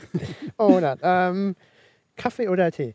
Oh, 0.59 0.79
dann, 0.79 0.99
ähm, 1.03 1.57
Kaffee 2.17 2.49
oder 2.49 2.71
Tee? 2.71 2.95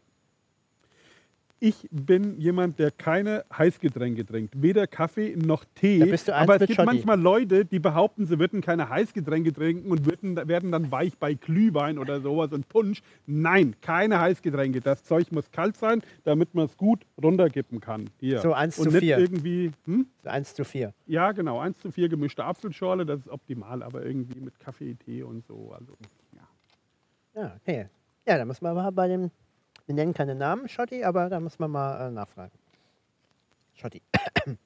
Ich 1.65 1.87
bin 1.91 2.41
jemand, 2.41 2.77
der 2.77 2.91
keine 2.91 3.45
Heißgetränke 3.57 4.25
trinkt. 4.25 4.61
Weder 4.61 4.85
Kaffee 4.85 5.33
noch 5.37 5.63
Tee. 5.75 6.03
Bist 6.03 6.27
du 6.27 6.35
Aber 6.35 6.55
es 6.55 6.67
gibt 6.67 6.73
Schotti. 6.73 6.85
manchmal 6.85 7.17
Leute, 7.17 7.63
die 7.63 7.79
behaupten, 7.79 8.25
sie 8.25 8.37
würden 8.37 8.59
keine 8.59 8.89
Heißgetränke 8.89 9.53
trinken 9.53 9.89
und 9.89 10.05
würden, 10.05 10.35
werden 10.35 10.73
dann 10.73 10.91
weich 10.91 11.17
bei 11.17 11.35
Glühwein 11.35 11.99
oder 11.99 12.19
sowas 12.19 12.51
und 12.51 12.67
Punsch. 12.67 13.01
Nein, 13.27 13.77
keine 13.79 14.19
Heißgetränke. 14.19 14.81
Das 14.81 15.05
Zeug 15.05 15.31
muss 15.31 15.51
kalt 15.51 15.77
sein, 15.77 16.01
damit 16.25 16.53
man 16.53 16.65
es 16.65 16.75
gut 16.75 17.05
runterkippen 17.23 17.79
kann. 17.79 18.09
Hier. 18.19 18.39
So 18.39 18.51
eins 18.51 18.77
und 18.77 18.87
zu 18.87 18.91
nicht 18.91 18.99
vier. 18.99 19.19
irgendwie, 19.19 19.71
hm? 19.85 20.07
So 20.21 20.29
1 20.29 20.55
zu 20.55 20.65
4. 20.65 20.93
ja 21.05 21.31
genau, 21.31 21.59
1 21.59 21.79
zu 21.79 21.91
4 21.93 22.09
gemischte 22.09 22.43
Apfelschorle, 22.43 23.05
das 23.05 23.21
ist 23.21 23.29
optimal, 23.29 23.83
aber 23.83 24.05
irgendwie 24.05 24.41
mit 24.41 24.59
Kaffee, 24.59 24.95
Tee 24.95 25.23
und 25.23 25.45
so. 25.45 25.71
Also, 25.71 25.97
ja. 26.35 27.41
Ja, 27.41 27.55
okay. 27.61 27.87
Ja, 28.27 28.37
da 28.37 28.43
muss 28.43 28.61
man 28.61 28.75
mal 28.75 28.91
bei 28.91 29.07
dem, 29.07 29.31
wir 29.85 29.95
nennen 29.95 30.13
keine 30.13 30.35
Namen, 30.35 30.67
Schotti, 30.69 31.03
aber 31.03 31.29
da 31.29 31.39
muss 31.39 31.59
man 31.59 31.71
mal 31.71 32.07
äh, 32.07 32.11
nachfragen. 32.11 32.51
Schotti. 33.75 34.01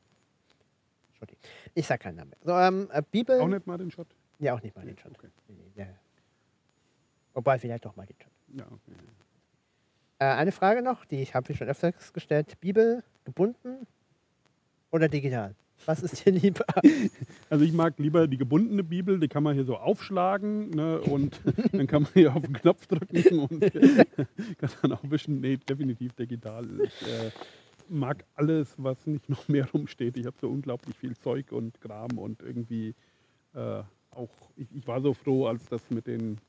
Schotti. 1.18 1.38
Ich 1.74 1.88
sag 1.88 2.00
keinen 2.02 2.16
Namen 2.16 2.30
mehr. 2.32 2.40
So, 2.44 2.52
ähm, 2.52 2.90
äh, 2.92 3.02
Bibel. 3.10 3.40
Auch 3.42 3.48
nicht 3.48 3.66
mal 3.66 3.78
den 3.78 3.90
Shot? 3.92 4.08
Ja, 4.40 4.54
auch 4.54 4.62
nicht 4.62 4.76
mal 4.76 4.86
den 4.86 4.98
Schott. 4.98 5.14
Okay. 5.18 5.30
Nee, 5.48 5.56
nee, 5.56 5.72
der- 5.76 5.96
Wobei, 7.34 7.58
vielleicht 7.60 7.86
doch 7.86 7.96
mal 7.96 8.06
den 8.06 8.16
Schott. 8.20 8.32
Ja, 8.50 8.66
okay. 8.66 8.92
Äh, 10.20 10.26
eine 10.26 10.52
Frage 10.52 10.82
noch, 10.82 11.06
die 11.06 11.22
ich 11.22 11.36
habe 11.36 11.54
schon 11.54 11.68
öfters 11.68 12.14
gestellt. 12.14 12.60
Bibel 12.60 13.04
gebunden 13.26 13.86
oder 14.92 15.08
digital? 15.10 15.56
Was 15.86 16.04
ist 16.04 16.26
dir 16.26 16.32
lieber? 16.32 16.66
Also 17.50 17.64
ich 17.64 17.72
mag 17.72 17.98
lieber 17.98 18.28
die 18.28 18.38
gebundene 18.38 18.84
Bibel, 18.84 19.20
die 19.22 19.30
kann 19.30 19.42
man 19.42 19.54
hier 19.56 19.64
so 19.64 19.78
aufschlagen 19.78 20.72
ne, 20.72 21.00
und 21.00 21.40
dann 21.72 21.88
kann 21.88 22.04
man 22.04 22.12
hier 22.14 22.36
auf 22.36 22.42
den 22.42 22.54
Knopf 22.54 22.86
drücken 22.88 23.40
und 23.40 23.62
kann 24.58 24.70
dann 24.82 24.92
auch 24.92 25.04
ein 25.04 25.10
bisschen, 25.10 25.40
nee, 25.40 25.56
definitiv 25.56 26.12
digital. 26.14 26.66
Ich 26.84 27.02
äh, 27.04 27.32
mag 27.88 28.26
alles, 28.36 28.76
was 28.78 29.08
nicht 29.08 29.30
noch 29.30 29.48
mehr 29.48 29.70
rumsteht. 29.72 30.18
Ich 30.18 30.26
habe 30.26 30.36
so 30.42 30.50
unglaublich 30.50 30.98
viel 30.98 31.16
Zeug 31.16 31.54
und 31.54 31.80
Kram 31.80 32.18
und 32.18 32.44
irgendwie 32.44 32.94
äh, 33.54 33.84
auch, 34.12 34.30
ich, 34.58 34.68
ich 34.76 34.88
war 34.88 35.00
so 35.00 35.14
froh, 35.14 35.48
als 35.48 35.66
das 35.68 35.90
mit 35.90 36.08
den 36.08 36.40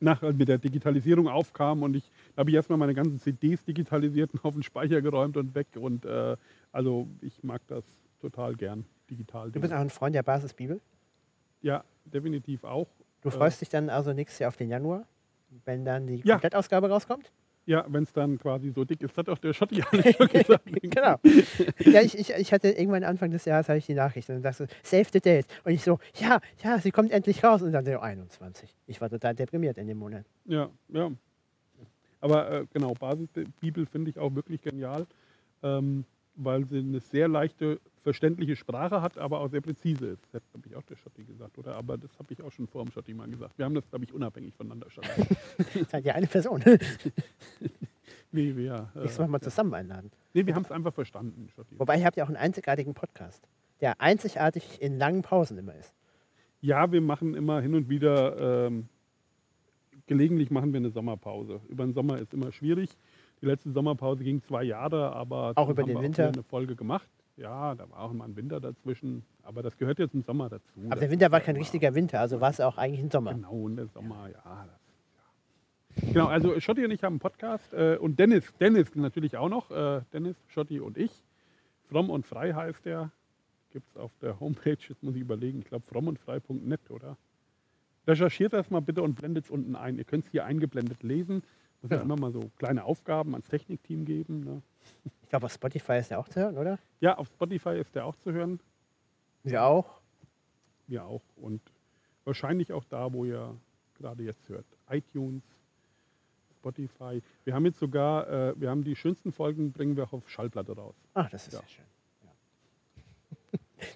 nach, 0.00 0.20
mit 0.22 0.48
der 0.48 0.58
Digitalisierung 0.58 1.28
aufkam 1.28 1.82
und 1.82 1.94
ich 1.94 2.10
habe 2.36 2.50
ich 2.50 2.56
erstmal 2.56 2.78
meine 2.78 2.94
ganzen 2.94 3.20
CDs 3.20 3.64
digitalisiert 3.64 4.32
und 4.34 4.44
auf 4.44 4.54
den 4.54 4.62
Speicher 4.62 5.00
geräumt 5.00 5.36
und 5.36 5.54
weg 5.54 5.68
und 5.76 6.04
äh, 6.04 6.36
also 6.72 7.08
ich 7.20 7.42
mag 7.42 7.62
das 7.68 7.84
total 8.24 8.54
gern 8.54 8.84
digital. 9.10 9.50
Du 9.50 9.60
bist 9.60 9.72
auch 9.72 9.78
ein 9.78 9.90
Freund 9.90 10.14
der 10.14 10.22
Basisbibel. 10.22 10.80
Ja, 11.60 11.84
definitiv 12.06 12.64
auch. 12.64 12.88
Du 13.22 13.28
Äh, 13.28 13.32
freust 13.32 13.60
dich 13.60 13.68
dann 13.68 13.90
also 13.90 14.12
nächstes 14.12 14.38
Jahr 14.38 14.48
auf 14.48 14.56
den 14.56 14.70
Januar, 14.70 15.04
wenn 15.66 15.84
dann 15.84 16.06
die 16.06 16.16
Ja. 16.24 16.34
Komplettausgabe 16.36 16.88
rauskommt? 16.88 17.30
Ja, 17.66 17.84
wenn 17.88 18.04
es 18.04 18.12
dann 18.12 18.38
quasi 18.38 18.70
so 18.70 18.84
dick 18.84 19.02
ist, 19.02 19.16
hat 19.16 19.28
auch 19.30 19.38
der 19.38 19.54
Schotti 19.54 19.82
alles 19.90 20.16
schon 20.16 20.28
gesagt. 20.28 20.64
genau. 20.82 21.16
Ja, 21.78 22.02
ich, 22.02 22.18
ich, 22.18 22.30
ich 22.30 22.52
hatte 22.52 22.68
irgendwann 22.68 23.04
Anfang 23.04 23.30
des 23.30 23.46
Jahres 23.46 23.68
hatte 23.68 23.78
ich 23.78 23.86
die 23.86 23.94
Nachricht 23.94 24.28
und 24.28 24.42
dachte, 24.42 24.66
so, 24.66 24.74
save 24.82 25.06
the 25.12 25.20
date. 25.20 25.46
Und 25.64 25.72
ich 25.72 25.82
so, 25.82 25.98
ja, 26.16 26.40
ja, 26.62 26.78
sie 26.78 26.90
kommt 26.90 27.10
endlich 27.10 27.42
raus. 27.42 27.62
Und 27.62 27.72
dann 27.72 27.84
so 27.86 27.98
21. 27.98 28.74
Ich 28.86 29.00
war 29.00 29.08
total 29.08 29.34
deprimiert 29.34 29.78
in 29.78 29.86
dem 29.86 29.96
Monat. 29.98 30.26
Ja, 30.44 30.68
ja. 30.88 31.10
Aber 32.20 32.50
äh, 32.50 32.66
genau, 32.72 32.92
Basisbibel 32.94 33.86
finde 33.86 34.10
ich 34.10 34.18
auch 34.18 34.34
wirklich 34.34 34.60
genial, 34.60 35.06
ähm, 35.62 36.04
weil 36.36 36.64
sie 36.66 36.78
eine 36.80 37.00
sehr 37.00 37.28
leichte, 37.28 37.80
verständliche 38.04 38.54
Sprache 38.54 39.02
hat, 39.02 39.18
aber 39.18 39.40
auch 39.40 39.48
sehr 39.48 39.60
präzise 39.62 40.06
ist. 40.08 40.22
Das 40.32 40.42
habe 40.52 40.68
ich 40.68 40.76
auch 40.76 40.82
der 40.82 40.96
Schotti 40.96 41.24
gesagt, 41.24 41.58
oder? 41.58 41.74
Aber 41.74 41.96
das 41.98 42.16
habe 42.18 42.32
ich 42.32 42.40
auch 42.42 42.52
schon 42.52 42.66
vor 42.68 42.84
dem 42.84 42.92
Schotti 42.92 43.12
mal 43.14 43.26
gesagt. 43.28 43.58
Wir 43.58 43.64
haben 43.64 43.74
das, 43.74 43.88
glaube 43.88 44.04
ich, 44.04 44.12
unabhängig 44.12 44.54
voneinander 44.54 44.88
schon. 44.90 45.04
Seid 45.88 46.04
ja 46.04 46.14
eine 46.14 46.26
Person. 46.26 46.62
nee, 48.32 48.54
wir, 48.54 48.90
äh, 48.94 48.98
Nächstes 49.00 49.18
Mal 49.18 49.28
mal 49.28 49.40
zusammen 49.40 49.74
einladen. 49.74 50.10
nee, 50.34 50.46
wir 50.46 50.54
haben 50.54 50.62
es 50.64 50.70
einfach 50.70 50.92
verstanden, 50.94 51.48
Schotti. 51.54 51.78
Wobei 51.78 51.98
ihr 51.98 52.04
habt 52.04 52.16
ja 52.16 52.24
auch 52.24 52.28
einen 52.28 52.36
einzigartigen 52.36 52.94
Podcast, 52.94 53.42
der 53.80 54.00
einzigartig 54.00 54.80
in 54.80 54.98
langen 54.98 55.22
Pausen 55.22 55.58
immer 55.58 55.74
ist. 55.74 55.92
Ja, 56.60 56.92
wir 56.92 57.00
machen 57.00 57.34
immer 57.34 57.60
hin 57.60 57.74
und 57.74 57.88
wieder, 57.88 58.66
ähm, 58.66 58.88
gelegentlich 60.06 60.50
machen 60.50 60.72
wir 60.72 60.78
eine 60.78 60.90
Sommerpause. 60.90 61.60
Über 61.68 61.84
den 61.84 61.94
Sommer 61.94 62.18
ist 62.18 62.32
immer 62.34 62.52
schwierig. 62.52 62.90
Die 63.40 63.46
letzte 63.46 63.70
Sommerpause 63.72 64.24
ging 64.24 64.42
zwei 64.42 64.62
Jahre, 64.64 65.12
aber 65.14 65.52
Auch 65.56 65.68
über 65.68 65.82
haben 65.82 65.88
den 65.88 65.96
wir 65.96 66.02
Winter? 66.02 66.28
eine 66.28 66.42
Folge 66.42 66.76
gemacht. 66.76 67.08
Ja, 67.36 67.74
da 67.74 67.90
war 67.90 67.98
auch 68.00 68.12
immer 68.12 68.24
ein 68.24 68.36
Winter 68.36 68.60
dazwischen, 68.60 69.24
aber 69.42 69.62
das 69.62 69.76
gehört 69.76 69.98
jetzt 69.98 70.14
im 70.14 70.22
Sommer 70.22 70.48
dazu. 70.48 70.70
Aber 70.88 71.00
der 71.00 71.10
Winter 71.10 71.32
war 71.32 71.40
kein 71.40 71.56
richtiger 71.56 71.94
Winter, 71.94 72.20
also 72.20 72.40
war 72.40 72.50
es 72.50 72.60
auch 72.60 72.78
eigentlich 72.78 73.00
ein 73.00 73.10
Sommer. 73.10 73.34
Genau, 73.34 73.52
und 73.52 73.76
der 73.76 73.88
Sommer, 73.88 74.28
ja. 74.28 74.66
Das, 74.66 76.02
ja. 76.04 76.12
Genau, 76.12 76.26
also 76.26 76.58
Schotti 76.60 76.84
und 76.84 76.92
ich 76.92 77.02
haben 77.02 77.14
einen 77.14 77.20
Podcast 77.20 77.72
äh, 77.72 77.96
und 77.96 78.18
Dennis, 78.20 78.52
Dennis 78.60 78.94
natürlich 78.94 79.36
auch 79.36 79.48
noch, 79.48 79.70
äh, 79.72 80.02
Dennis, 80.12 80.36
Schotti 80.48 80.78
und 80.80 80.96
ich. 80.96 81.10
Fromm 81.88 82.08
und 82.10 82.26
frei 82.26 82.52
heißt 82.52 82.84
der. 82.84 83.10
Gibt 83.70 83.88
es 83.90 83.96
auf 83.96 84.12
der 84.22 84.38
Homepage, 84.38 84.78
jetzt 84.88 85.02
muss 85.02 85.16
ich 85.16 85.20
überlegen, 85.20 85.58
ich 85.58 85.64
glaube 85.64 85.84
frommundfrei.net, 85.86 86.90
oder? 86.90 87.16
Recherchiert 88.06 88.52
das 88.52 88.70
mal 88.70 88.80
bitte 88.80 89.02
und 89.02 89.14
blendet 89.16 89.46
es 89.46 89.50
unten 89.50 89.74
ein. 89.74 89.98
Ihr 89.98 90.04
könnt 90.04 90.26
es 90.26 90.30
hier 90.30 90.44
eingeblendet 90.44 91.02
lesen. 91.02 91.42
Muss 91.82 91.90
ja 91.90 91.96
Ja. 91.96 92.02
immer 92.04 92.16
mal 92.16 92.30
so 92.30 92.50
kleine 92.58 92.84
Aufgaben 92.84 93.32
ans 93.32 93.48
Technikteam 93.48 94.04
geben. 94.04 94.40
Ne? 94.44 94.62
Ich 95.22 95.28
glaube, 95.28 95.46
auf 95.46 95.52
Spotify 95.52 95.98
ist 95.98 96.10
der 96.10 96.18
auch 96.20 96.28
zu 96.28 96.40
hören, 96.40 96.56
oder? 96.58 96.78
Ja, 97.00 97.16
auf 97.18 97.28
Spotify 97.28 97.78
ist 97.78 97.94
der 97.94 98.04
auch 98.06 98.16
zu 98.16 98.32
hören. 98.32 98.60
Wir 99.42 99.64
auch. 99.64 100.00
Wir 100.86 101.04
auch. 101.04 101.22
Und 101.36 101.60
wahrscheinlich 102.24 102.72
auch 102.72 102.84
da, 102.84 103.12
wo 103.12 103.24
ihr 103.24 103.56
gerade 103.94 104.22
jetzt 104.22 104.48
hört. 104.48 104.66
iTunes, 104.90 105.42
Spotify. 106.58 107.22
Wir 107.44 107.54
haben 107.54 107.64
jetzt 107.66 107.78
sogar, 107.78 108.28
äh, 108.28 108.54
wir 108.60 108.70
haben 108.70 108.84
die 108.84 108.96
schönsten 108.96 109.32
Folgen, 109.32 109.72
bringen 109.72 109.96
wir 109.96 110.04
auch 110.04 110.12
auf 110.12 110.28
Schallplatte 110.30 110.72
raus. 110.76 110.94
Ach, 111.14 111.28
das 111.30 111.46
ist 111.48 111.54
Ja. 111.54 111.60
ja, 111.60 111.68
schön. 111.68 111.84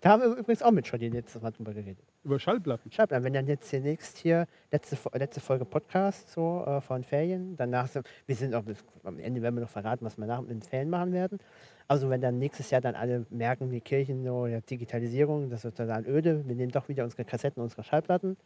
Da 0.00 0.11
haben 0.11 0.23
wir 0.23 0.28
übrigens 0.37 0.62
auch 0.62 0.70
mit 0.70 0.87
Schotti 0.87 1.08
letztes 1.08 1.40
Mal 1.40 1.50
drüber 1.50 1.73
geredet. 1.73 2.04
Über 2.25 2.38
Schallplatten. 2.38 2.90
An, 2.99 3.25
wenn 3.25 3.32
dann 3.32 3.47
jetzt 3.47 3.73
demnächst 3.73 4.18
hier 4.18 4.47
letzte, 4.70 4.97
letzte 5.14 5.40
Folge 5.40 5.64
Podcast 5.64 6.30
so 6.30 6.64
äh, 6.66 6.80
von 6.80 7.04
Ferien, 7.04 7.56
danach 7.56 7.87
sind, 7.87 8.06
wir 8.26 8.35
sind 8.35 8.54
auch 8.54 8.64
am 9.04 9.18
Ende 9.18 9.40
werden 9.40 9.54
wir 9.54 9.62
noch 9.62 9.70
verraten, 9.70 10.04
was 10.04 10.18
wir 10.18 10.26
nach 10.26 10.44
den 10.44 10.62
Ferien 10.62 10.90
machen 10.90 11.12
werden. 11.12 11.38
Also 11.87 12.11
wenn 12.11 12.20
dann 12.20 12.38
nächstes 12.38 12.70
Jahr 12.70 12.80
dann 12.80 12.94
alle 12.94 13.25
merken, 13.30 13.70
die 13.70 13.80
Kirchen 13.80 14.25
so 14.25 14.47
ja, 14.47 14.61
Digitalisierung, 14.61 15.49
das 15.49 15.64
ist 15.64 15.76
total 15.76 16.06
öde, 16.06 16.47
wir 16.47 16.54
nehmen 16.54 16.73
doch 16.73 16.88
wieder 16.88 17.04
unsere 17.04 17.25
Kassetten, 17.25 17.62
unsere 17.62 17.82
Schallplatten 17.82 18.37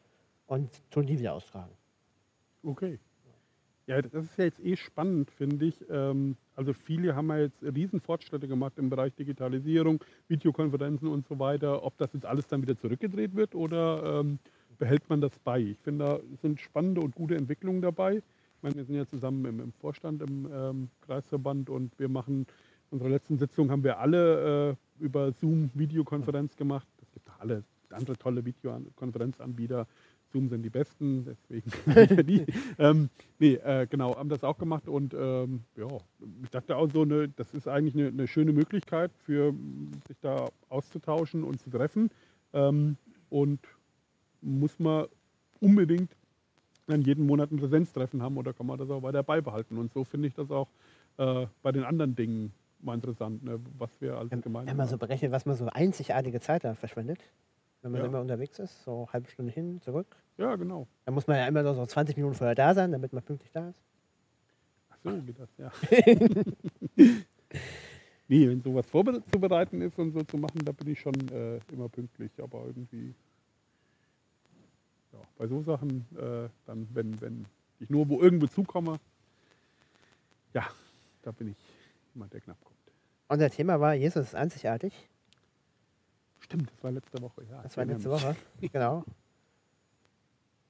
und 0.47 0.71
tun 0.91 1.07
die 1.07 1.19
wieder 1.19 1.35
austragen. 1.35 1.73
Okay. 2.63 3.01
Ja, 3.87 4.01
das 4.01 4.25
ist 4.25 4.39
ja 4.39 4.45
jetzt 4.45 4.65
eh 4.65 4.77
spannend, 4.77 5.31
finde 5.31 5.67
ich. 5.67 5.75
Ähm, 5.91 6.37
also 6.55 6.73
viele 6.73 7.17
haben 7.17 7.29
ja 7.31 7.39
jetzt 7.41 7.63
riesen 7.63 8.01
Fortschritte 8.01 8.47
gemacht 8.47 8.75
im 8.79 8.91
Bereich 8.91 9.15
Digitalisierung, 9.15 10.03
Videokonferenzen 10.29 11.09
und 11.09 11.27
so 11.27 11.39
weiter. 11.39 11.83
Ob 11.83 11.97
das 11.99 12.13
jetzt 12.13 12.25
alles 12.25 12.47
dann 12.47 12.63
wieder 12.63 12.79
zurückgedreht 12.79 13.35
wird 13.35 13.55
oder 13.57 14.21
ähm, 14.21 14.39
behält 14.79 15.09
man 15.11 15.21
das 15.21 15.37
bei? 15.41 15.61
Ich 15.61 15.79
finde, 15.79 16.05
da 16.05 16.21
sind 16.41 16.61
spannende 16.61 17.01
und 17.01 17.15
gute 17.17 17.35
Entwicklungen 17.35 17.83
dabei. 17.83 18.17
Ich 18.17 18.63
meine, 18.63 18.77
wir 18.77 18.85
sind 18.85 18.95
ja 18.95 19.07
zusammen 19.07 19.45
im, 19.61 19.73
Vorstand 19.73 20.23
im 20.23 20.49
ähm, 20.53 20.89
Kreisverband 21.01 21.69
und 21.69 21.99
wir 21.99 22.09
machen, 22.09 22.47
unsere 22.91 23.11
letzten 23.11 23.37
Sitzung 23.37 23.73
haben 23.73 23.83
wir 23.83 23.99
alle 23.99 24.77
äh, 25.01 25.05
über 25.05 25.33
Zoom 25.33 25.71
Videokonferenz 25.75 26.55
gemacht. 26.55 26.87
Es 27.01 27.11
gibt 27.11 27.29
alle 27.41 27.65
andere 27.91 28.17
tolle 28.17 28.45
Videokonferenzanbieter. 28.45 29.89
Zoom 30.33 30.49
sind 30.49 30.63
die 30.63 30.71
besten, 30.71 31.25
deswegen 31.25 31.71
die. 32.27 32.47
Ähm, 32.79 33.11
nee, 33.39 33.55
äh, 33.55 33.87
genau, 33.89 34.17
haben 34.17 34.29
das 34.29 34.45
auch 34.45 34.59
gemacht 34.59 34.89
und 34.89 35.15
ähm, 35.15 35.65
ja, 35.77 35.89
ich 36.43 36.51
dachte 36.51 36.77
auch 36.77 36.91
so, 36.91 37.03
eine, 37.03 37.29
das 37.29 37.55
ist 37.55 37.69
eigentlich 37.69 37.95
eine, 37.95 38.09
eine 38.09 38.27
schöne 38.27 38.53
Möglichkeit 38.53 39.13
für 39.25 39.55
sich 40.09 40.19
da 40.21 40.49
auszutauschen 40.69 41.45
und 41.45 41.61
zu 41.61 41.71
treffen. 41.71 42.11
Ähm, 42.53 42.97
und 43.31 43.61
muss 44.41 44.79
man 44.79 45.07
unbedingt 45.61 46.11
dann 46.87 47.03
jeden 47.03 47.27
Monat 47.27 47.51
ein 47.51 47.59
Präsenztreffen 47.59 48.23
haben 48.23 48.37
oder 48.37 48.53
kann 48.53 48.67
man 48.67 48.79
das 48.79 48.91
auch 48.91 49.03
weiter 49.03 49.23
beibehalten? 49.23 49.79
Und 49.79 49.93
so 49.93 50.05
finde 50.05 50.29
ich 50.29 50.35
das 50.35 50.51
auch 50.51 50.69
äh, 51.19 51.47
bei 51.63 51.73
den 51.73 51.85
anderen 51.85 52.15
Dingen 52.15 52.53
mal 52.81 52.95
interessant, 52.95 53.45
ne, 53.45 53.61
was 53.79 53.91
wir 54.01 54.19
als 54.19 54.31
Gemeinde 54.31 54.71
wenn 54.71 54.77
man 54.77 54.89
so 54.89 54.99
berechnet, 54.99 55.31
was 55.31 55.47
man 55.47 55.57
so 55.57 55.67
einzigartige 55.67 56.41
Zeit 56.41 56.65
da 56.65 56.75
verschwendet, 56.75 57.21
wenn 57.83 57.93
man 57.93 58.01
Ja. 58.01 58.07
immer 58.07 58.21
unterwegs 58.21 58.59
ist, 58.59 58.83
so 58.85 58.99
eine 59.03 59.13
halbe 59.13 59.31
Stunde 59.31 59.53
hin, 59.53 59.81
zurück, 59.83 60.07
Ja, 60.39 60.57
genau. 60.57 60.87
dann 61.05 61.15
muss 61.15 61.27
man 61.27 61.37
ja 61.37 61.47
immer 61.47 61.63
noch 61.63 61.75
so 61.75 61.85
20 61.85 62.17
Minuten 62.17 62.35
vorher 62.35 62.55
da 62.55 62.75
sein, 62.75 62.93
damit 62.93 63.13
man 63.13 63.23
pünktlich 63.23 63.51
da 63.53 63.69
ist. 63.69 63.79
Ach 64.91 64.99
so 65.05 65.11
geht 65.23 65.39
das, 65.39 65.49
ja. 65.59 65.71
nee, 68.29 68.49
wenn 68.49 68.63
sowas 68.63 68.87
vorzubereiten 68.89 69.81
ist 69.83 69.99
und 69.99 70.13
so 70.13 70.23
zu 70.23 70.37
machen, 70.37 70.61
da 70.65 70.73
bin 70.73 70.89
ich 70.89 71.01
schon 71.01 71.15
äh, 71.33 71.59
immer 71.73 71.89
pünktlich. 71.89 72.31
Aber 72.43 72.65
irgendwie, 72.67 73.15
ja, 75.13 75.19
bei 75.37 75.47
so 75.47 75.63
Sachen, 75.63 76.07
äh, 76.17 76.49
dann, 76.67 76.89
wenn, 76.95 77.21
wenn 77.21 77.45
ich 77.81 77.91
nur 77.91 78.09
wo 78.09 78.21
irgendwo 78.21 78.47
zukomme, 78.47 78.99
ja, 80.55 80.69
da 81.23 81.33
bin 81.33 81.49
ich 81.49 81.57
jemand, 82.15 82.33
der 82.33 82.41
knapp 82.41 82.63
kommt. 82.63 82.77
Unser 83.29 83.51
Thema 83.51 83.81
war, 83.81 83.95
Jesus 83.95 84.27
ist 84.27 84.35
einzigartig. 84.35 84.93
Stimmt, 86.43 86.71
das 86.71 86.83
war 86.83 86.91
letzte 86.91 87.21
Woche, 87.23 87.45
ja. 87.51 87.63
Das 87.63 87.77
war 87.77 87.85
letzte 87.85 88.09
mich. 88.09 88.23
Woche. 88.23 88.37
Genau. 88.73 89.05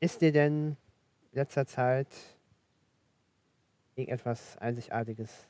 Ist 0.01 0.21
dir 0.21 0.33
denn 0.33 0.77
in 1.33 1.39
letzter 1.39 1.67
Zeit 1.67 2.09
irgendetwas 3.95 4.57
Einzigartiges 4.59 5.47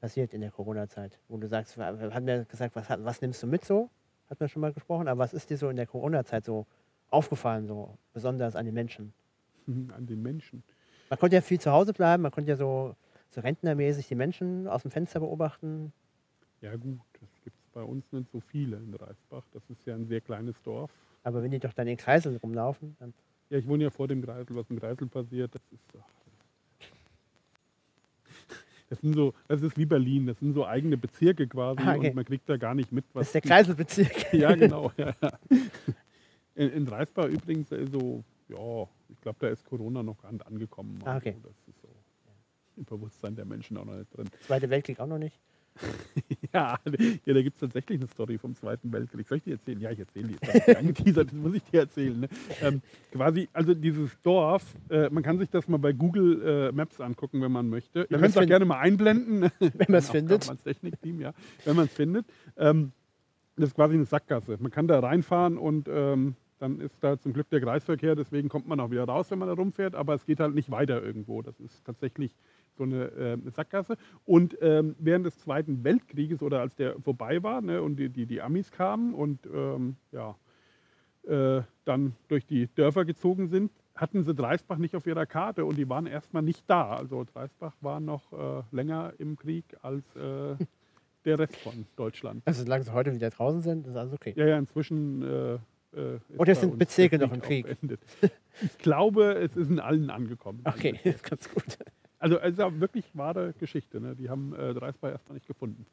passiert 0.00 0.32
in 0.34 0.40
der 0.40 0.50
Corona-Zeit? 0.50 1.18
Wo 1.28 1.36
du 1.36 1.46
sagst, 1.48 1.76
wir 1.76 1.86
hatten 1.86 2.28
ja 2.28 2.44
gesagt, 2.44 2.74
was, 2.76 2.88
hat- 2.88 3.04
was 3.04 3.20
nimmst 3.20 3.42
du 3.42 3.46
mit 3.46 3.64
so? 3.64 3.90
Hatten 4.28 4.40
wir 4.40 4.48
schon 4.48 4.60
mal 4.62 4.72
gesprochen, 4.72 5.08
aber 5.08 5.18
was 5.20 5.34
ist 5.34 5.50
dir 5.50 5.56
so 5.56 5.68
in 5.68 5.76
der 5.76 5.86
Corona-Zeit 5.86 6.44
so 6.44 6.66
aufgefallen, 7.10 7.66
so 7.66 7.96
besonders 8.12 8.56
an 8.56 8.64
den 8.64 8.74
Menschen? 8.74 9.12
An 9.66 10.06
den 10.06 10.22
Menschen. 10.22 10.62
Man 11.10 11.18
konnte 11.18 11.36
ja 11.36 11.42
viel 11.42 11.60
zu 11.60 11.70
Hause 11.72 11.92
bleiben, 11.92 12.22
man 12.22 12.32
konnte 12.32 12.50
ja 12.50 12.56
so, 12.56 12.94
so 13.30 13.40
rentnermäßig 13.40 14.08
die 14.08 14.14
Menschen 14.14 14.66
aus 14.68 14.82
dem 14.82 14.90
Fenster 14.90 15.20
beobachten. 15.20 15.92
Ja 16.60 16.74
gut, 16.76 16.98
das 17.20 17.28
gibt 17.44 17.55
es 17.55 17.55
bei 17.76 17.82
uns 17.82 18.10
nicht 18.10 18.30
so 18.32 18.40
viele 18.40 18.78
in 18.78 18.94
Reisbach. 18.94 19.44
Das 19.52 19.62
ist 19.68 19.84
ja 19.84 19.94
ein 19.94 20.06
sehr 20.06 20.22
kleines 20.22 20.62
Dorf. 20.62 20.90
Aber 21.22 21.42
wenn 21.42 21.50
die 21.50 21.58
doch 21.58 21.74
dann 21.74 21.86
in 21.86 21.98
Kreiseln 21.98 22.36
rumlaufen, 22.36 22.96
dann 22.98 23.12
Ja, 23.50 23.58
ich 23.58 23.66
wohne 23.68 23.84
ja 23.84 23.90
vor 23.90 24.08
dem 24.08 24.22
Kreisel, 24.22 24.56
was 24.56 24.70
im 24.70 24.80
Kreisel 24.80 25.06
passiert, 25.08 25.54
das 25.54 25.60
ist. 25.70 25.82
Ach, 26.00 26.08
das 28.88 29.00
sind 29.00 29.14
so, 29.14 29.34
das 29.46 29.60
ist 29.60 29.76
wie 29.76 29.84
Berlin, 29.84 30.26
das 30.26 30.38
sind 30.38 30.54
so 30.54 30.64
eigene 30.64 30.96
Bezirke 30.96 31.46
quasi 31.46 31.82
Ah, 31.82 31.96
okay. 31.96 32.08
und 32.08 32.14
man 32.16 32.24
kriegt 32.24 32.48
da 32.48 32.56
gar 32.56 32.74
nicht 32.74 32.92
mit, 32.92 33.04
das 33.08 33.14
was. 33.14 33.26
ist 33.26 33.34
der 33.34 33.40
Kreiselbezirk. 33.42 34.32
Ja, 34.32 34.54
genau. 34.54 34.90
Ja, 34.96 35.14
ja. 35.20 35.32
In, 36.54 36.70
in 36.70 36.86
Dreisbach 36.86 37.26
übrigens 37.26 37.70
äh, 37.72 37.84
so, 37.86 38.24
ja, 38.48 38.88
ich 39.10 39.20
glaube, 39.20 39.36
da 39.40 39.48
ist 39.48 39.66
Corona 39.66 40.02
noch 40.02 40.16
gar 40.22 40.32
nicht 40.32 40.46
angekommen. 40.46 40.98
Ah, 41.04 41.18
okay. 41.18 41.34
Also, 41.36 41.48
das 41.48 41.68
ist 41.74 41.82
so 41.82 41.88
im 42.78 42.84
Bewusstsein 42.84 43.36
der 43.36 43.44
Menschen 43.44 43.76
auch 43.76 43.84
noch 43.84 43.96
nicht 43.96 44.16
drin. 44.16 44.30
Zweite 44.40 44.70
Weltkrieg 44.70 44.98
auch 44.98 45.06
noch 45.06 45.18
nicht. 45.18 45.38
Ja, 46.52 46.78
ja 47.24 47.34
da 47.34 47.42
gibt 47.42 47.56
es 47.56 47.60
tatsächlich 47.60 48.00
eine 48.00 48.08
Story 48.08 48.38
vom 48.38 48.54
Zweiten 48.54 48.90
Weltkrieg. 48.92 49.28
Soll 49.28 49.38
ich 49.38 49.44
die 49.44 49.52
erzählen? 49.52 49.80
Ja, 49.80 49.90
ich 49.90 49.98
erzähle 49.98 50.28
die. 50.28 50.36
Jetzt 50.40 50.76
angeteasert, 50.76 51.28
das 51.32 51.34
muss 51.34 51.54
ich 51.54 51.62
dir 51.64 51.80
erzählen. 51.80 52.20
Ne? 52.20 52.28
Ähm, 52.62 52.82
quasi, 53.12 53.48
also 53.52 53.74
dieses 53.74 54.10
Dorf, 54.22 54.64
äh, 54.88 55.10
man 55.10 55.22
kann 55.22 55.38
sich 55.38 55.50
das 55.50 55.68
mal 55.68 55.78
bei 55.78 55.92
Google 55.92 56.42
äh, 56.42 56.72
Maps 56.72 57.00
angucken, 57.00 57.42
wenn 57.42 57.52
man 57.52 57.68
möchte. 57.68 58.06
Ihr 58.08 58.18
könnt 58.18 58.30
es 58.30 58.36
auch 58.36 58.46
gerne 58.46 58.64
mal 58.64 58.78
einblenden. 58.78 59.42
Wenn 59.58 59.86
man 59.88 59.98
es 59.98 60.10
findet. 60.10 60.50
Technikteam, 60.64 61.20
ja. 61.20 61.34
Wenn 61.64 61.76
man 61.76 61.86
es 61.86 61.92
findet. 61.92 62.26
Ähm, 62.56 62.92
das 63.56 63.70
ist 63.70 63.74
quasi 63.74 63.94
eine 63.94 64.04
Sackgasse. 64.04 64.56
Man 64.60 64.70
kann 64.70 64.86
da 64.86 64.98
reinfahren 65.00 65.58
und 65.58 65.88
ähm, 65.88 66.36
dann 66.58 66.80
ist 66.80 67.02
da 67.02 67.18
zum 67.18 67.32
Glück 67.32 67.50
der 67.50 67.60
Kreisverkehr, 67.60 68.14
deswegen 68.14 68.48
kommt 68.48 68.66
man 68.66 68.80
auch 68.80 68.90
wieder 68.90 69.04
raus, 69.04 69.30
wenn 69.30 69.38
man 69.38 69.48
da 69.48 69.54
rumfährt, 69.54 69.94
aber 69.94 70.14
es 70.14 70.24
geht 70.24 70.40
halt 70.40 70.54
nicht 70.54 70.70
weiter 70.70 71.02
irgendwo. 71.02 71.42
Das 71.42 71.60
ist 71.60 71.84
tatsächlich 71.84 72.34
so 72.76 72.84
eine 72.84 73.04
äh, 73.06 73.50
Sackgasse. 73.50 73.96
Und 74.24 74.56
ähm, 74.60 74.94
während 74.98 75.26
des 75.26 75.38
Zweiten 75.38 75.84
Weltkrieges 75.84 76.42
oder 76.42 76.60
als 76.60 76.74
der 76.76 77.00
vorbei 77.00 77.42
war 77.42 77.60
ne, 77.60 77.82
und 77.82 77.96
die, 77.96 78.08
die, 78.08 78.26
die 78.26 78.40
Amis 78.40 78.70
kamen 78.70 79.14
und 79.14 79.40
ähm, 79.52 79.96
ja, 80.12 80.36
äh, 81.26 81.62
dann 81.84 82.14
durch 82.28 82.46
die 82.46 82.68
Dörfer 82.74 83.04
gezogen 83.04 83.48
sind, 83.48 83.70
hatten 83.94 84.24
sie 84.24 84.34
Dreisbach 84.34 84.78
nicht 84.78 84.94
auf 84.94 85.06
ihrer 85.06 85.26
Karte 85.26 85.64
und 85.64 85.76
die 85.76 85.88
waren 85.88 86.06
erstmal 86.06 86.42
nicht 86.42 86.64
da. 86.66 86.96
Also 86.96 87.24
Dreisbach 87.24 87.74
war 87.80 88.00
noch 88.00 88.32
äh, 88.32 88.62
länger 88.70 89.14
im 89.18 89.36
Krieg 89.36 89.64
als 89.82 90.04
äh, 90.16 90.56
der 91.24 91.38
Rest 91.38 91.56
von 91.56 91.86
Deutschland. 91.96 92.42
Also 92.44 92.62
solange 92.62 92.84
sie 92.84 92.92
heute 92.92 93.14
wieder 93.14 93.30
draußen 93.30 93.62
sind, 93.62 93.86
ist 93.86 93.96
alles 93.96 94.12
okay. 94.12 94.34
Ja, 94.36 94.46
ja, 94.46 94.58
inzwischen 94.58 95.22
äh, 95.22 95.58
äh, 95.96 96.20
Oder 96.36 96.54
bei 96.54 96.60
sind 96.60 96.78
Bezirke 96.78 97.18
noch 97.18 97.32
im 97.32 97.40
Krieg? 97.40 97.66
Ich 98.62 98.78
glaube, 98.78 99.34
es 99.34 99.56
ist 99.56 99.70
in 99.70 99.80
allen 99.80 100.10
angekommen. 100.10 100.62
Okay, 100.66 100.98
das 101.02 101.14
ist 101.16 101.24
ganz 101.24 101.48
gut. 101.48 101.78
Also 102.18 102.38
es 102.38 102.52
ist 102.52 102.58
ja 102.58 102.80
wirklich 102.80 103.04
wahre 103.14 103.52
Geschichte. 103.54 104.00
Ne? 104.00 104.16
Die 104.16 104.30
haben 104.30 104.54
äh, 104.54 104.74
Dreisbar 104.74 105.10
erstmal 105.12 105.34
nicht 105.34 105.46
gefunden. 105.46 105.86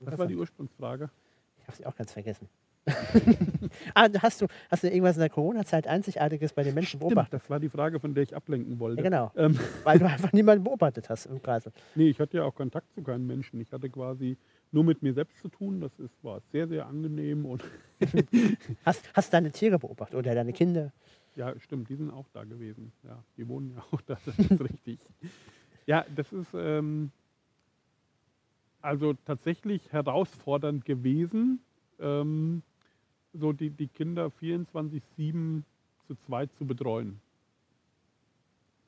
Das 0.00 0.18
war 0.18 0.26
die 0.26 0.36
Ursprungsfrage. 0.36 1.10
Ich 1.58 1.66
habe 1.66 1.76
sie 1.76 1.86
auch 1.86 1.96
ganz 1.96 2.12
vergessen. 2.12 2.48
ah, 3.94 4.08
hast 4.20 4.40
du, 4.40 4.46
hast 4.70 4.84
du 4.84 4.88
irgendwas 4.88 5.16
in 5.16 5.20
der 5.20 5.30
Corona-Zeit 5.30 5.88
Einzigartiges 5.88 6.52
bei 6.52 6.62
den 6.62 6.74
Menschen 6.74 6.98
Stimmt, 6.98 7.00
beobachtet? 7.00 7.32
das 7.32 7.50
war 7.50 7.58
die 7.58 7.68
Frage, 7.68 7.98
von 7.98 8.14
der 8.14 8.22
ich 8.22 8.36
ablenken 8.36 8.78
wollte. 8.78 9.02
Ja, 9.02 9.02
genau. 9.02 9.32
Ähm, 9.36 9.58
Weil 9.84 9.98
du 9.98 10.06
einfach 10.06 10.32
niemanden 10.32 10.62
beobachtet 10.62 11.08
hast 11.08 11.26
im 11.26 11.42
Kreis. 11.42 11.68
nee, 11.96 12.08
ich 12.08 12.20
hatte 12.20 12.36
ja 12.36 12.44
auch 12.44 12.54
Kontakt 12.54 12.92
zu 12.94 13.02
keinen 13.02 13.26
Menschen. 13.26 13.60
Ich 13.60 13.72
hatte 13.72 13.90
quasi 13.90 14.36
nur 14.70 14.84
mit 14.84 15.02
mir 15.02 15.14
selbst 15.14 15.36
zu 15.40 15.48
tun. 15.48 15.80
Das 15.80 15.98
ist, 15.98 16.22
war 16.22 16.40
sehr, 16.52 16.68
sehr 16.68 16.86
angenehm. 16.86 17.44
Und 17.44 17.64
Hast, 18.84 19.08
hast 19.14 19.32
deine 19.32 19.50
Tiere 19.50 19.78
beobachtet 19.78 20.16
oder 20.16 20.34
deine 20.34 20.52
Kinder? 20.52 20.92
Ja, 21.36 21.58
stimmt, 21.60 21.88
die 21.88 21.96
sind 21.96 22.10
auch 22.10 22.26
da 22.32 22.44
gewesen. 22.44 22.92
Ja, 23.04 23.22
die 23.36 23.46
wohnen 23.46 23.72
ja 23.74 23.84
auch 23.92 24.00
da, 24.02 24.18
das 24.24 24.38
ist 24.38 24.60
richtig. 24.60 24.98
Ja, 25.86 26.04
das 26.14 26.32
ist 26.32 26.48
ähm, 26.54 27.12
also 28.80 29.14
tatsächlich 29.24 29.92
herausfordernd 29.92 30.84
gewesen, 30.84 31.60
ähm, 32.00 32.62
so 33.32 33.52
die, 33.52 33.70
die 33.70 33.88
Kinder 33.88 34.32
24-7 34.40 35.62
zu 36.06 36.14
zweit 36.14 36.52
zu 36.54 36.66
betreuen. 36.66 37.20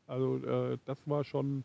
Also 0.06 0.38
äh, 0.38 0.78
das 0.86 1.06
war 1.08 1.22
schon 1.24 1.64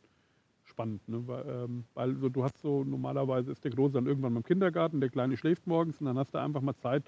spannend, 0.65 1.07
ne? 1.07 1.25
weil, 1.27 1.45
ähm, 1.47 1.85
weil 1.93 2.15
so, 2.17 2.29
du 2.29 2.43
hast 2.43 2.57
so, 2.59 2.83
normalerweise 2.83 3.51
ist 3.51 3.63
der 3.63 3.71
Große 3.71 3.93
dann 3.93 4.07
irgendwann 4.07 4.35
im 4.35 4.43
Kindergarten, 4.43 4.99
der 4.99 5.09
Kleine 5.09 5.37
schläft 5.37 5.65
morgens 5.67 5.99
und 5.99 6.07
dann 6.07 6.17
hast 6.17 6.33
du 6.33 6.39
einfach 6.39 6.61
mal 6.61 6.75
Zeit, 6.75 7.03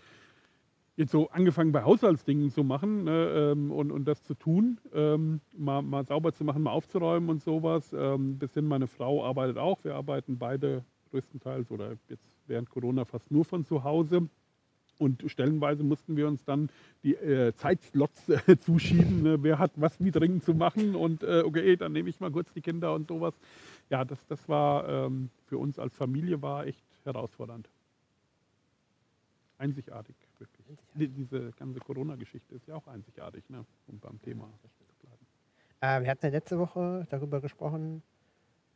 jetzt 0.98 1.12
so 1.12 1.30
angefangen 1.30 1.72
bei 1.72 1.84
Haushaltsdingen 1.84 2.52
zu 2.52 2.64
machen 2.64 3.04
ne, 3.04 3.52
ähm, 3.54 3.72
und, 3.72 3.92
und 3.92 4.06
das 4.06 4.24
zu 4.24 4.34
tun, 4.34 4.80
ähm, 4.94 5.42
mal, 5.56 5.82
mal 5.82 6.06
sauber 6.06 6.32
zu 6.34 6.44
machen, 6.44 6.64
mal 6.64 6.72
aufzuräumen 6.72 7.30
und 7.30 7.44
sowas. 7.44 7.94
Ähm, 7.94 8.38
bis 8.38 8.54
hin 8.54 8.66
meine 8.66 8.88
Frau 8.88 9.24
arbeitet 9.24 9.58
auch. 9.58 9.84
Wir 9.84 9.96
arbeiten 9.96 10.38
beide 10.38 10.86
größtenteils 11.12 11.72
oder 11.72 11.98
jetzt 12.10 12.26
während 12.48 12.70
Corona 12.70 13.06
fast 13.06 13.32
nur 13.32 13.46
von 13.46 13.66
zu 13.66 13.84
Hause. 13.84 14.30
Und 14.98 15.24
stellenweise 15.28 15.84
mussten 15.84 16.16
wir 16.16 16.28
uns 16.28 16.46
dann 16.46 16.70
die 17.04 17.16
äh, 17.16 17.54
Zeitslots 17.54 18.30
äh, 18.48 18.58
zuschieben. 18.58 19.24
Ne? 19.24 19.44
Wer 19.44 19.60
hat 19.60 19.72
was 19.76 20.00
wie 20.00 20.12
dringend 20.12 20.44
zu 20.44 20.54
machen? 20.54 20.96
Und 20.96 21.24
äh, 21.24 21.44
okay, 21.46 21.76
dann 21.76 21.92
nehme 21.92 22.10
ich 22.10 22.20
mal 22.20 22.32
kurz 22.32 22.54
die 22.54 22.62
Kinder 22.62 22.94
und 22.94 23.08
sowas. 23.08 23.34
Ja, 23.90 24.06
das, 24.06 24.26
das 24.28 24.48
war 24.48 24.88
ähm, 24.88 25.30
für 25.48 25.58
uns 25.58 25.78
als 25.78 25.96
Familie 25.96 26.42
war 26.42 26.66
echt 26.66 26.86
herausfordernd. 27.04 27.70
Einzigartig, 29.58 30.16
wirklich. 30.40 30.66
Die, 30.94 31.08
diese 31.08 31.52
ganze 31.52 31.80
Corona-Geschichte 31.80 32.56
ist 32.56 32.68
ja 32.68 32.76
auch 32.76 32.88
einzigartig, 32.88 33.50
ne? 33.50 33.66
um 33.88 34.00
beim 34.00 34.22
Thema 34.22 34.50
zu 34.62 35.06
bleiben. 35.06 35.26
Äh, 35.82 36.04
wir 36.04 36.12
hatten 36.12 36.26
ja 36.26 36.32
letzte 36.32 36.60
Woche 36.60 37.06
darüber 37.10 37.42
gesprochen, 37.42 38.02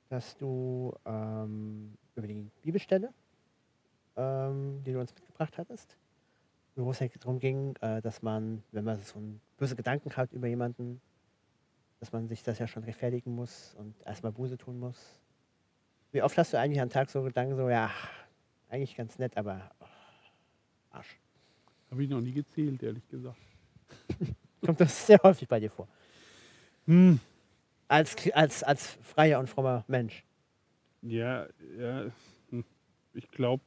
dass 0.09 0.35
du 0.37 0.93
ähm, 1.05 1.93
über 2.15 2.27
die 2.27 2.49
Bibelstelle, 2.61 3.13
ähm, 4.15 4.81
die 4.83 4.93
du 4.93 4.99
uns 4.99 5.13
mitgebracht 5.13 5.57
hattest, 5.57 5.97
wo 6.75 6.91
es 6.91 6.99
ja 6.99 7.07
darum 7.19 7.39
ging, 7.39 7.75
äh, 7.81 8.01
dass 8.01 8.21
man, 8.21 8.63
wenn 8.71 8.85
man 8.85 8.99
so 9.01 9.19
einen 9.19 9.39
böse 9.57 9.75
Gedanken 9.75 10.15
hat 10.15 10.33
über 10.33 10.47
jemanden, 10.47 11.01
dass 11.99 12.11
man 12.11 12.27
sich 12.27 12.43
das 12.43 12.59
ja 12.59 12.67
schon 12.67 12.83
rechtfertigen 12.83 13.35
muss 13.35 13.75
und 13.77 13.95
erstmal 14.05 14.31
Buße 14.31 14.57
tun 14.57 14.79
muss. 14.79 15.19
Wie 16.11 16.23
oft 16.23 16.37
hast 16.37 16.53
du 16.53 16.57
eigentlich 16.57 16.81
am 16.81 16.89
Tag 16.89 17.09
so 17.09 17.21
Gedanken, 17.21 17.55
so, 17.55 17.69
ja, 17.69 17.91
eigentlich 18.69 18.95
ganz 18.95 19.19
nett, 19.19 19.37
aber 19.37 19.69
oh, 19.79 19.85
Arsch. 20.91 21.19
Habe 21.91 22.03
ich 22.03 22.09
noch 22.09 22.21
nie 22.21 22.33
gezählt, 22.33 22.83
ehrlich 22.83 23.07
gesagt. 23.09 23.37
Kommt 24.65 24.79
das 24.79 25.07
sehr 25.07 25.19
häufig 25.23 25.47
bei 25.47 25.59
dir 25.59 25.71
vor? 25.71 25.87
Hm. 26.85 27.19
Als, 27.87 28.15
als, 28.33 28.63
als 28.63 28.97
freier 29.01 29.39
und 29.39 29.49
frommer 29.49 29.83
Mensch. 29.87 30.23
Ja, 31.01 31.47
ja, 31.79 32.05
hm. 32.49 32.63
ich 33.13 33.29
glaube, 33.31 33.63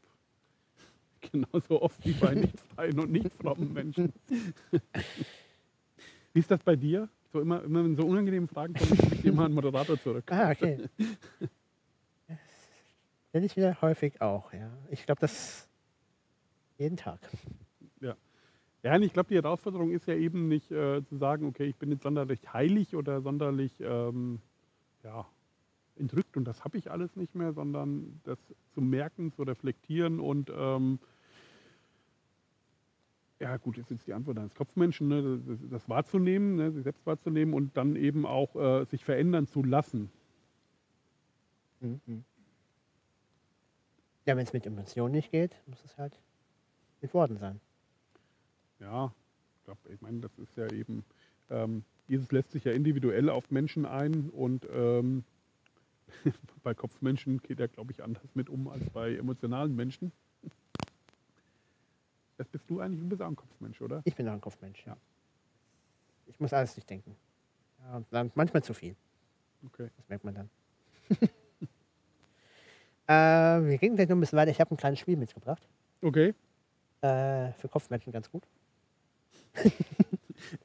genauso 1.33 1.83
oft 1.83 2.05
wie 2.05 2.13
bei 2.13 2.35
nicht 2.35 2.61
freien 2.75 2.99
und 3.01 3.11
nicht 3.11 3.33
frommen 3.35 3.73
Menschen. 3.73 4.13
Wie 6.33 6.39
ist 6.39 6.51
das 6.51 6.63
bei 6.63 6.77
dir? 6.77 7.09
So 7.33 7.41
immer, 7.41 7.63
immer 7.65 7.83
wenn 7.85 7.97
so 7.97 8.07
unangenehme 8.07 8.47
Fragen 8.47 8.75
kommen, 8.75 8.99
ich 9.15 9.25
immer 9.25 9.47
einen 9.47 9.55
Moderator 9.55 9.99
zurück. 9.99 10.31
Ah, 10.31 10.51
okay. 10.51 10.87
Nenne 13.33 13.47
ich 13.47 13.57
wieder 13.57 13.81
häufig 13.81 14.21
auch, 14.21 14.53
ja. 14.53 14.71
Ich 14.91 15.07
glaube, 15.07 15.21
das 15.21 15.67
jeden 16.77 16.97
Tag. 16.97 17.21
Ja, 18.83 18.99
ich 18.99 19.13
glaube, 19.13 19.29
die 19.29 19.37
Herausforderung 19.37 19.93
ist 19.93 20.07
ja 20.09 20.15
eben 20.15 20.49
nicht 20.49 20.73
äh, 20.73 21.05
zu 21.05 21.17
sagen, 21.17 21.47
okay, 21.47 21.67
ich 21.67 21.77
bin 21.77 21.93
jetzt 21.93 22.03
sonderlich 22.03 22.53
heilig 22.53 22.97
oder 22.97 23.21
sonderlich 23.21 23.73
ähm, 23.81 24.41
ja, 25.05 25.25
entrückt 25.97 26.37
und 26.37 26.45
das 26.45 26.65
habe 26.65 26.79
ich 26.79 26.91
alles 26.91 27.15
nicht 27.15 27.35
mehr, 27.37 27.53
sondern 27.53 28.21
das 28.25 28.39
zu 28.75 28.81
merken, 28.81 29.33
zu 29.33 29.45
reflektieren 29.45 30.19
und 30.19 30.51
ähm, 30.55 30.99
ja 33.39 33.57
gut, 33.57 33.79
ist 33.79 33.91
jetzt 33.91 34.07
die 34.07 34.15
Antwort 34.15 34.39
eines 34.39 34.55
Kopfmenschen, 34.55 35.09
ne, 35.09 35.41
das, 35.47 35.59
das 35.69 35.89
wahrzunehmen, 35.89 36.57
ne, 36.57 36.73
sich 36.73 36.83
selbst 36.83 37.07
wahrzunehmen 37.07 37.55
und 37.55 37.77
dann 37.77 37.95
eben 37.95 38.27
auch 38.27 38.57
äh, 38.57 38.85
sich 38.87 39.05
verändern 39.05 39.47
zu 39.47 39.63
lassen. 39.63 40.11
Mhm. 41.81 42.25
Ja, 44.27 44.37
wenn 44.37 44.45
es 44.45 44.53
mit 44.53 44.67
Emotionen 44.67 45.13
nicht 45.13 45.31
geht, 45.31 45.57
muss 45.67 45.85
es 45.85 45.99
halt 45.99 46.21
mit 47.01 47.13
Worten 47.15 47.37
sein. 47.37 47.61
Ja, 48.83 49.13
ich 49.57 49.65
glaube, 49.65 49.81
ich 49.93 50.01
meine, 50.01 50.21
das 50.21 50.37
ist 50.39 50.57
ja 50.57 50.71
eben, 50.73 51.05
ähm, 51.51 51.85
Jesus 52.09 52.33
lässt 52.33 52.51
sich 52.51 52.65
ja 52.65 52.73
individuell 52.73 53.31
auf 53.31 53.51
Menschen 53.51 53.87
ein 53.87 54.29
und 54.31 54.67
ähm, 54.73 55.25
bei 56.65 56.75
Kopfmenschen 56.75 57.41
geht 57.43 57.61
er, 57.61 57.69
glaube 57.69 57.93
ich, 57.93 58.03
anders 58.03 58.35
mit 58.35 58.51
um 58.51 58.69
als 58.69 58.91
bei 58.91 59.15
emotionalen 59.15 59.75
Menschen. 59.75 60.13
Das 62.39 62.49
bist 62.49 62.69
du 62.69 62.81
eigentlich, 62.81 63.01
du 63.01 63.09
bist 63.09 63.23
auch 63.23 63.29
ein 63.29 63.37
Kopfmensch, 63.37 63.81
oder? 63.81 64.03
Ich 64.05 64.17
bin 64.17 64.29
auch 64.29 64.33
ein 64.33 64.41
Kopfmensch, 64.41 64.85
ja. 64.85 64.97
Ich 66.27 66.41
muss 66.41 66.53
alles 66.53 66.75
durchdenken. 66.75 67.15
Ja, 68.11 68.27
manchmal 68.35 68.65
zu 68.65 68.75
viel. 68.75 68.97
Okay. 69.65 69.91
Das 69.97 70.09
merkt 70.09 70.25
man 70.25 70.35
dann. 70.35 70.51
äh, 73.07 73.69
wir 73.69 73.79
gehen 73.79 73.95
gleich 73.95 74.09
noch 74.09 74.17
ein 74.17 74.21
bisschen 74.21 74.39
weiter. 74.39 74.51
Ich 74.51 74.61
habe 74.61 74.75
ein 74.75 74.77
kleines 74.77 74.99
Spiel 74.99 75.17
mitgebracht. 75.17 75.69
Okay. 76.01 76.35
Äh, 77.01 77.53
für 77.53 77.69
Kopfmenschen 77.69 78.13
ganz 78.13 78.31
gut. 78.31 78.45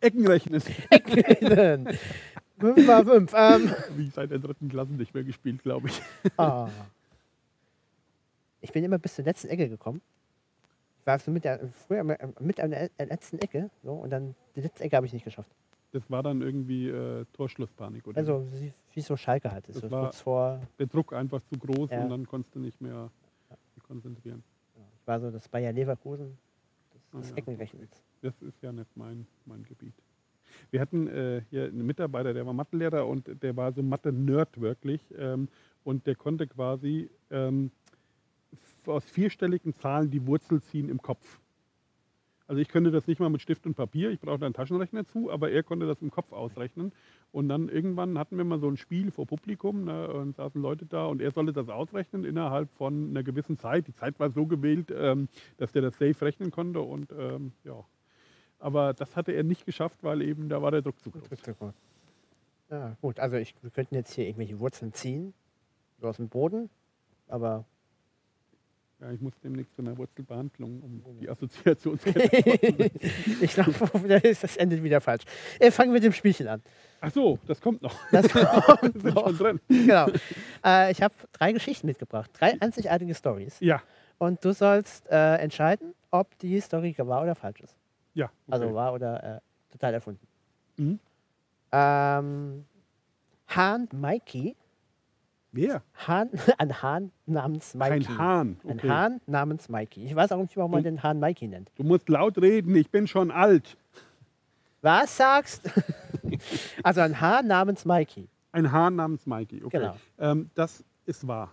Eckenrechnen. 0.01 0.61
Ecken. 0.89 1.97
5 2.59 2.87
mal 2.87 3.05
5. 3.05 3.31
Ähm, 3.35 3.71
Wie 3.95 4.09
seit 4.09 4.31
der 4.31 4.39
dritten 4.39 4.69
Klasse 4.69 4.93
nicht 4.93 5.13
mehr 5.13 5.23
gespielt, 5.23 5.61
glaube 5.63 5.89
ich. 5.89 6.01
ah. 6.37 6.69
Ich 8.61 8.71
bin 8.71 8.83
immer 8.83 8.97
bis 8.97 9.15
zur 9.15 9.25
letzten 9.25 9.49
Ecke 9.49 9.69
gekommen. 9.69 10.01
Ich 11.01 11.07
war 11.07 11.19
so 11.19 11.31
mit 11.31 11.43
der, 11.45 11.69
früher 11.87 11.99
äh, 12.19 12.27
mit 12.39 12.59
an 12.59 12.71
der 12.71 12.89
letzten 12.97 13.37
Ecke. 13.39 13.69
So, 13.83 13.93
und 13.93 14.09
dann 14.09 14.35
die 14.55 14.61
letzte 14.61 14.83
Ecke 14.83 14.95
habe 14.97 15.05
ich 15.05 15.13
nicht 15.13 15.23
geschafft. 15.25 15.49
Das 15.93 16.09
war 16.11 16.21
dann 16.23 16.41
irgendwie 16.41 16.89
äh, 16.89 17.25
Torschlusspanik, 17.33 18.05
oder? 18.07 18.17
Also 18.17 18.45
wie, 18.53 18.73
wie 18.93 19.01
so 19.01 19.15
Schalke 19.15 19.51
halt 19.51 19.67
ist. 19.69 19.75
Das 19.83 19.89
So 19.89 19.91
war- 19.91 20.11
vor. 20.11 20.61
der 20.79 20.87
Druck 20.87 21.13
einfach 21.13 21.41
zu 21.43 21.57
groß 21.57 21.91
Ja. 21.91 22.01
und 22.01 22.09
dann 22.09 22.25
konntest 22.27 22.53
du 22.55 22.59
nicht 22.59 22.81
mehr 22.81 23.09
konzentrieren. 23.87 24.43
Ich 25.01 25.07
war 25.07 25.19
so 25.21 25.31
das 25.31 25.47
Bayer 25.47 25.71
Leverkusen 25.71 26.37
Ah, 27.13 27.19
des 27.19 27.29
ja, 27.29 27.37
Eckenrechnens. 27.37 27.89
Das 28.27 28.41
ist 28.41 28.61
ja 28.61 28.73
nicht 28.73 28.89
mein, 28.97 29.25
mein 29.45 29.63
Gebiet. 29.63 29.93
Wir 30.69 30.81
hatten 30.81 31.07
äh, 31.07 31.43
hier 31.49 31.63
einen 31.63 31.85
Mitarbeiter, 31.85 32.33
der 32.33 32.45
war 32.45 32.51
Mathelehrer 32.51 33.07
und 33.07 33.41
der 33.41 33.55
war 33.55 33.71
so 33.71 33.81
Mathe-Nerd 33.81 34.59
wirklich. 34.59 34.99
Ähm, 35.17 35.47
und 35.85 36.05
der 36.05 36.15
konnte 36.15 36.45
quasi 36.45 37.09
ähm, 37.31 37.71
aus 38.85 39.05
vierstelligen 39.05 39.73
Zahlen 39.75 40.11
die 40.11 40.27
Wurzel 40.27 40.61
ziehen 40.61 40.89
im 40.89 41.01
Kopf. 41.01 41.39
Also 42.47 42.61
ich 42.61 42.67
könnte 42.67 42.91
das 42.91 43.07
nicht 43.07 43.21
mal 43.21 43.29
mit 43.29 43.41
Stift 43.41 43.65
und 43.65 43.75
Papier, 43.75 44.09
ich 44.09 44.19
brauche 44.19 44.39
da 44.39 44.45
einen 44.45 44.55
Taschenrechner 44.55 45.05
zu, 45.05 45.31
aber 45.31 45.49
er 45.49 45.63
konnte 45.63 45.87
das 45.87 46.01
im 46.01 46.11
Kopf 46.11 46.33
ausrechnen. 46.33 46.91
Und 47.31 47.47
dann 47.47 47.69
irgendwann 47.69 48.19
hatten 48.19 48.35
wir 48.35 48.43
mal 48.43 48.59
so 48.59 48.67
ein 48.67 48.75
Spiel 48.75 49.11
vor 49.11 49.25
Publikum 49.25 49.85
ne, 49.85 50.09
und 50.09 50.35
saßen 50.35 50.61
Leute 50.61 50.85
da 50.85 51.05
und 51.05 51.21
er 51.21 51.31
sollte 51.31 51.53
das 51.53 51.69
ausrechnen 51.69 52.25
innerhalb 52.25 52.69
von 52.73 53.11
einer 53.11 53.23
gewissen 53.23 53.57
Zeit. 53.57 53.87
Die 53.87 53.93
Zeit 53.93 54.19
war 54.19 54.31
so 54.31 54.45
gewählt, 54.45 54.93
ähm, 54.93 55.29
dass 55.55 55.71
der 55.71 55.81
das 55.81 55.97
safe 55.97 56.25
rechnen 56.25 56.51
konnte 56.51 56.81
und 56.81 57.13
ähm, 57.17 57.53
ja. 57.63 57.85
Aber 58.59 58.93
das 58.93 59.15
hatte 59.15 59.31
er 59.31 59.43
nicht 59.43 59.65
geschafft, 59.65 59.99
weil 60.03 60.21
eben 60.21 60.49
da 60.49 60.61
war 60.61 60.71
der 60.71 60.81
Druck 60.81 60.99
zu 61.01 61.11
groß. 61.11 61.23
Ja, 62.69 62.97
gut. 63.01 63.19
Also 63.19 63.37
ich, 63.37 63.53
wir 63.61 63.69
könnten 63.69 63.95
jetzt 63.95 64.13
hier 64.13 64.25
irgendwelche 64.25 64.59
Wurzeln 64.59 64.93
ziehen. 64.93 65.33
So 65.99 66.07
aus 66.07 66.17
dem 66.17 66.27
Boden. 66.27 66.69
Aber 67.27 67.65
Ja, 68.99 69.11
ich 69.11 69.21
muss 69.21 69.33
demnächst 69.43 69.75
zu 69.75 69.83
einer 69.83 69.95
Wurzelbehandlung, 69.95 70.81
um 70.81 71.19
die 71.19 71.29
Assoziationskette 71.29 72.89
ich 73.41 73.53
glaube, 73.53 73.73
das 74.41 74.57
endet 74.57 74.83
wieder 74.83 75.01
falsch. 75.01 75.23
Äh, 75.59 75.69
fangen 75.69 75.89
wir 75.91 75.95
mit 75.95 76.03
dem 76.03 76.13
Spielchen 76.13 76.47
an. 76.47 76.63
Ach 76.99 77.11
so, 77.11 77.37
das 77.45 77.61
kommt 77.61 77.83
noch. 77.83 77.95
Das 78.11 78.27
kommt 78.31 79.01
sind 79.01 79.03
noch. 79.03 79.27
schon 79.27 79.37
drin. 79.37 79.59
genau. 79.67 80.07
Äh, 80.65 80.91
ich 80.91 81.01
habe 81.01 81.13
drei 81.31 81.51
Geschichten 81.51 81.85
mitgebracht. 81.85 82.31
Drei 82.33 82.59
einzigartige 82.59 83.13
Stories. 83.13 83.59
Ja, 83.59 83.83
Und 84.17 84.43
du 84.43 84.51
sollst 84.51 85.07
äh, 85.09 85.35
entscheiden, 85.35 85.93
ob 86.09 86.35
die 86.39 86.59
Story 86.59 86.95
wahr 86.97 87.21
oder 87.21 87.35
falsch 87.35 87.61
ist. 87.61 87.75
Ja. 88.17 88.25
Okay. 88.25 88.31
Also 88.47 88.73
wahr 88.73 88.93
oder 88.93 89.35
äh, 89.37 89.39
total 89.71 89.93
erfunden. 89.93 90.27
Mhm. 90.77 90.99
Ähm, 91.71 92.65
Hahn 93.47 93.87
Mikey, 93.93 94.55
Wer? 95.51 95.81
Hahn, 96.07 96.29
ein 96.57 96.81
Hahn 96.81 97.11
namens 97.25 97.73
Mikey. 97.75 97.93
Ein 97.93 98.17
Hahn. 98.17 98.57
Ein 98.63 98.77
Okay. 98.79 98.89
Hahn 98.89 99.21
namens 99.27 99.69
Mikey. 99.69 100.05
Ich 100.05 100.15
weiß 100.15 100.31
auch 100.31 100.41
nicht, 100.41 100.57
warum 100.57 100.71
man 100.71 100.83
den 100.83 101.03
Hahn 101.03 101.19
Mikey 101.19 101.47
nennt. 101.47 101.71
Du 101.75 101.83
musst 101.83 102.09
laut 102.09 102.39
reden, 102.39 102.75
ich 102.75 102.89
bin 102.89 103.07
schon 103.07 103.29
alt. 103.31 103.77
Was 104.81 105.15
sagst? 105.17 105.69
also 106.83 107.01
ein 107.01 107.21
Hahn 107.21 107.47
namens 107.47 107.85
Mikey. 107.85 108.29
Ein 108.51 108.71
Hahn 108.71 108.95
namens 108.95 109.25
Mikey. 109.27 109.63
Okay. 109.63 109.79
Genau. 109.79 109.95
Ähm, 110.17 110.49
das 110.55 110.83
ist 111.05 111.27
wahr. 111.27 111.51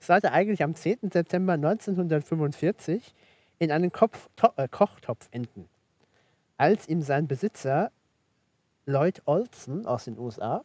sollte 0.00 0.32
eigentlich 0.32 0.62
am 0.64 0.74
10. 0.74 1.10
September 1.12 1.52
1945 1.52 3.14
in 3.58 3.72
einen 3.72 3.92
Kopf, 3.92 4.28
äh, 4.56 4.68
Kochtopf 4.68 5.28
enden. 5.30 5.68
Als 6.56 6.88
ihm 6.88 7.02
sein 7.02 7.26
Besitzer 7.28 7.90
Lloyd 8.86 9.22
Olson 9.26 9.86
aus 9.86 10.04
den 10.04 10.18
USA 10.18 10.64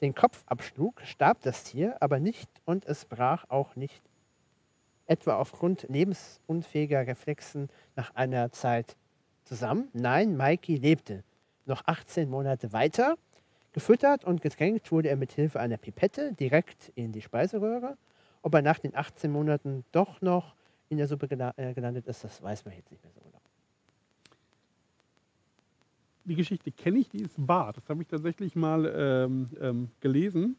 den 0.00 0.14
Kopf 0.14 0.42
abschlug, 0.46 1.00
starb 1.04 1.40
das 1.42 1.64
Tier 1.64 1.96
aber 2.00 2.20
nicht 2.20 2.48
und 2.64 2.84
es 2.84 3.04
brach 3.04 3.46
auch 3.48 3.76
nicht 3.76 4.02
etwa 5.06 5.36
aufgrund 5.36 5.86
lebensunfähiger 5.88 7.06
Reflexen 7.06 7.68
nach 7.96 8.14
einer 8.14 8.50
Zeit 8.52 8.96
zusammen. 9.44 9.88
Nein, 9.92 10.36
Mikey 10.36 10.76
lebte 10.76 11.22
noch 11.66 11.82
18 11.86 12.28
Monate 12.28 12.72
weiter. 12.72 13.16
Gefüttert 13.72 14.24
und 14.24 14.40
getränkt 14.40 14.92
wurde 14.92 15.08
er 15.08 15.16
mit 15.16 15.32
Hilfe 15.32 15.60
einer 15.60 15.76
Pipette 15.76 16.32
direkt 16.32 16.92
in 16.94 17.12
die 17.12 17.22
Speiseröhre. 17.22 17.96
Ob 18.42 18.54
er 18.54 18.62
nach 18.62 18.78
den 18.78 18.94
18 18.94 19.30
Monaten 19.30 19.84
doch 19.92 20.20
noch 20.20 20.54
in 20.94 20.98
der 20.98 21.08
Suppe 21.08 21.28
äh, 21.56 21.74
gelandet 21.74 22.06
ist, 22.06 22.24
das 22.24 22.42
weiß 22.42 22.64
man 22.64 22.74
jetzt 22.74 22.90
nicht 22.90 23.02
mehr 23.02 23.12
so 23.12 23.20
genau. 23.20 23.40
Die 26.24 26.36
Geschichte 26.36 26.72
kenne 26.72 26.98
ich, 26.98 27.08
die 27.10 27.22
ist 27.22 27.34
wahr. 27.36 27.72
Das 27.72 27.88
habe 27.88 28.02
ich 28.02 28.08
tatsächlich 28.08 28.56
mal 28.56 28.90
ähm, 28.96 29.50
ähm, 29.60 29.90
gelesen. 30.00 30.56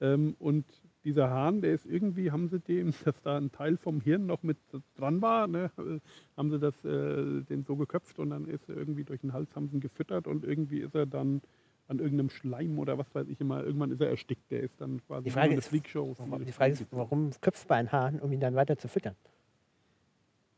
Ähm, 0.00 0.36
und 0.38 0.64
dieser 1.04 1.30
Hahn, 1.30 1.60
der 1.60 1.74
ist 1.74 1.86
irgendwie, 1.86 2.30
haben 2.30 2.48
sie 2.48 2.60
dem, 2.60 2.92
dass 3.04 3.20
da 3.22 3.36
ein 3.36 3.52
Teil 3.52 3.76
vom 3.76 4.00
Hirn 4.00 4.26
noch 4.26 4.42
mit 4.42 4.58
dran 4.96 5.20
war, 5.20 5.46
ne, 5.46 5.70
äh, 5.78 5.98
haben 6.36 6.50
sie 6.50 6.58
das, 6.58 6.84
äh, 6.84 7.42
den 7.42 7.64
so 7.64 7.76
geköpft 7.76 8.18
und 8.18 8.30
dann 8.30 8.46
ist 8.46 8.68
er 8.68 8.76
irgendwie 8.76 9.04
durch 9.04 9.20
den 9.20 9.32
Hals, 9.32 9.54
haben 9.54 9.68
sie 9.68 9.76
ihn 9.76 9.80
gefüttert 9.80 10.26
und 10.26 10.44
irgendwie 10.44 10.80
ist 10.80 10.94
er 10.94 11.06
dann 11.06 11.42
an 11.88 11.98
irgendeinem 11.98 12.30
Schleim 12.30 12.78
oder 12.78 12.96
was 12.96 13.14
weiß 13.14 13.28
ich 13.28 13.40
immer, 13.40 13.62
irgendwann 13.62 13.90
ist 13.90 14.00
er 14.00 14.08
erstickt. 14.08 14.50
Der 14.50 14.60
ist 14.60 14.80
dann 14.80 15.04
quasi 15.06 15.24
Die 15.24 15.30
Frage 15.30 15.50
eine 15.50 15.58
ist, 15.58 15.68
Freakshow. 15.68 16.16
Die 16.46 16.52
Frage 16.52 16.72
ist, 16.72 16.86
warum 16.90 17.30
köpft 17.40 17.68
man 17.68 17.80
einen 17.80 17.92
Hahn, 17.92 18.20
um 18.20 18.32
ihn 18.32 18.40
dann 18.40 18.54
weiter 18.54 18.78
zu 18.78 18.88
füttern? 18.88 19.14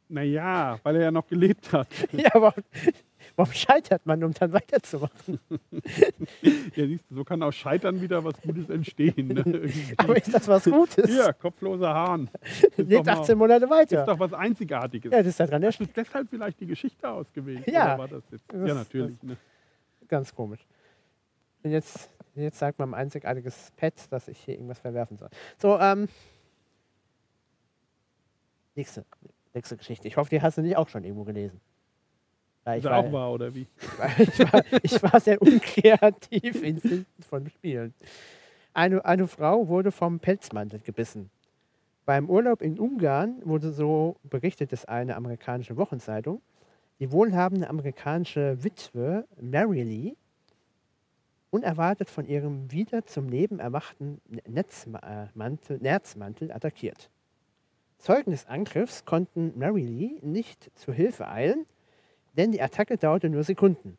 Naja, 0.09 0.79
weil 0.83 0.97
er 0.97 1.03
ja 1.05 1.11
noch 1.11 1.27
gelebt 1.27 1.73
hat. 1.73 1.89
ja, 2.13 2.31
warum, 2.35 2.63
warum 3.37 3.53
scheitert 3.53 4.05
man, 4.05 4.23
um 4.23 4.33
dann 4.33 4.53
weiterzumachen? 4.53 5.39
Ja, 6.77 6.87
siehst 6.87 7.05
du, 7.09 7.15
so 7.15 7.25
kann 7.25 7.43
aus 7.43 7.55
Scheitern 7.55 8.01
wieder 8.01 8.23
was 8.23 8.41
Gutes 8.43 8.69
entstehen. 8.69 9.29
Ne? 9.29 9.71
Aber 9.97 10.17
ist 10.17 10.33
das 10.35 10.47
was 10.49 10.65
Gutes? 10.65 11.09
Hier, 11.09 11.33
kopfloser 11.33 11.95
Hahn. 11.95 12.29
Ist 12.43 12.77
Lebt 12.79 13.07
mal, 13.07 13.19
18 13.21 13.39
Monate 13.39 13.65
ist 13.65 13.71
weiter. 13.71 14.05
doch 14.05 14.19
was 14.19 14.33
Einzigartiges. 14.33 15.13
Ja, 15.13 15.19
das 15.19 15.29
ist 15.29 15.41
daran 15.41 15.65
Hast 15.65 15.79
ja 15.81 15.87
du 15.87 15.93
deshalb 15.95 16.29
vielleicht 16.29 16.61
die 16.61 16.67
Geschichte 16.67 17.09
ausgewählt? 17.09 17.67
Ja. 17.67 17.97
Das 17.97 18.23
jetzt? 18.31 18.45
Das- 18.53 18.69
ja, 18.69 18.75
natürlich. 18.75 19.23
Ne? 19.23 19.37
ganz 20.09 20.35
komisch. 20.35 20.67
Und 21.63 21.71
jetzt, 21.71 22.11
jetzt 22.35 22.59
sagt 22.59 22.79
man 22.79 22.91
ein 22.91 22.95
einzigartiges 22.95 23.73
Pet, 23.77 23.95
dass 24.11 24.29
ich 24.29 24.39
hier 24.39 24.55
irgendwas 24.55 24.79
verwerfen 24.81 25.17
soll. 25.17 25.31
So, 25.59 25.79
ähm. 25.79 26.09
Nächste, 28.75 29.05
nächste 29.55 29.77
Geschichte. 29.77 30.09
Ich 30.09 30.17
hoffe, 30.17 30.31
die 30.31 30.43
hast 30.43 30.59
du 30.59 30.63
nicht 30.63 30.77
auch 30.77 30.89
schon 30.89 31.05
irgendwo 31.05 31.25
gelesen. 31.25 31.61
Ist 32.67 32.75
ich, 32.79 32.85
war, 32.85 32.99
auch 32.99 33.13
wahr, 33.13 33.33
oder 33.33 33.55
wie? 33.55 33.67
ich, 34.19 34.39
war, 34.53 34.65
ich 34.83 35.03
war 35.03 35.21
sehr 35.21 35.41
unkreativ 35.41 36.63
in 36.63 36.81
Finden 36.81 37.23
von 37.23 37.49
Spielen. 37.49 37.95
Eine, 38.73 39.05
eine 39.05 39.29
Frau 39.29 39.69
wurde 39.69 39.93
vom 39.93 40.19
Pelzmantel 40.19 40.81
gebissen. 40.81 41.31
Beim 42.07 42.29
Urlaub 42.29 42.61
in 42.61 42.79
Ungarn 42.79 43.41
wurde 43.45 43.73
so 43.73 44.17
berichtet 44.25 44.73
es 44.73 44.85
eine 44.85 45.17
amerikanische 45.17 45.77
Wochenzeitung. 45.77 46.43
Die 47.01 47.11
wohlhabende 47.11 47.69
amerikanische 47.69 48.63
Witwe 48.63 49.27
Mary 49.41 49.83
Lee 49.83 50.17
unerwartet 51.51 52.11
von 52.11 52.27
ihrem 52.27 52.71
wieder 52.73 53.07
zum 53.07 53.29
Leben 53.29 53.61
erwachten 53.61 54.21
Netzmantel, 54.47 55.79
Nerzmantel 55.79 56.51
attackiert. 56.51 57.11
Zeugen 58.05 58.33
des 58.33 58.45
Angriffs 58.45 59.07
konnten 59.07 59.59
Mary 59.59 59.81
Lee 59.81 60.19
nicht 60.21 60.71
zu 60.79 60.93
Hilfe 60.93 61.27
eilen, 61.27 61.65
denn 62.37 62.53
die 62.53 62.61
Attacke 62.61 62.99
dauerte 62.99 63.31
nur 63.31 63.45
Sekunden. 63.45 63.97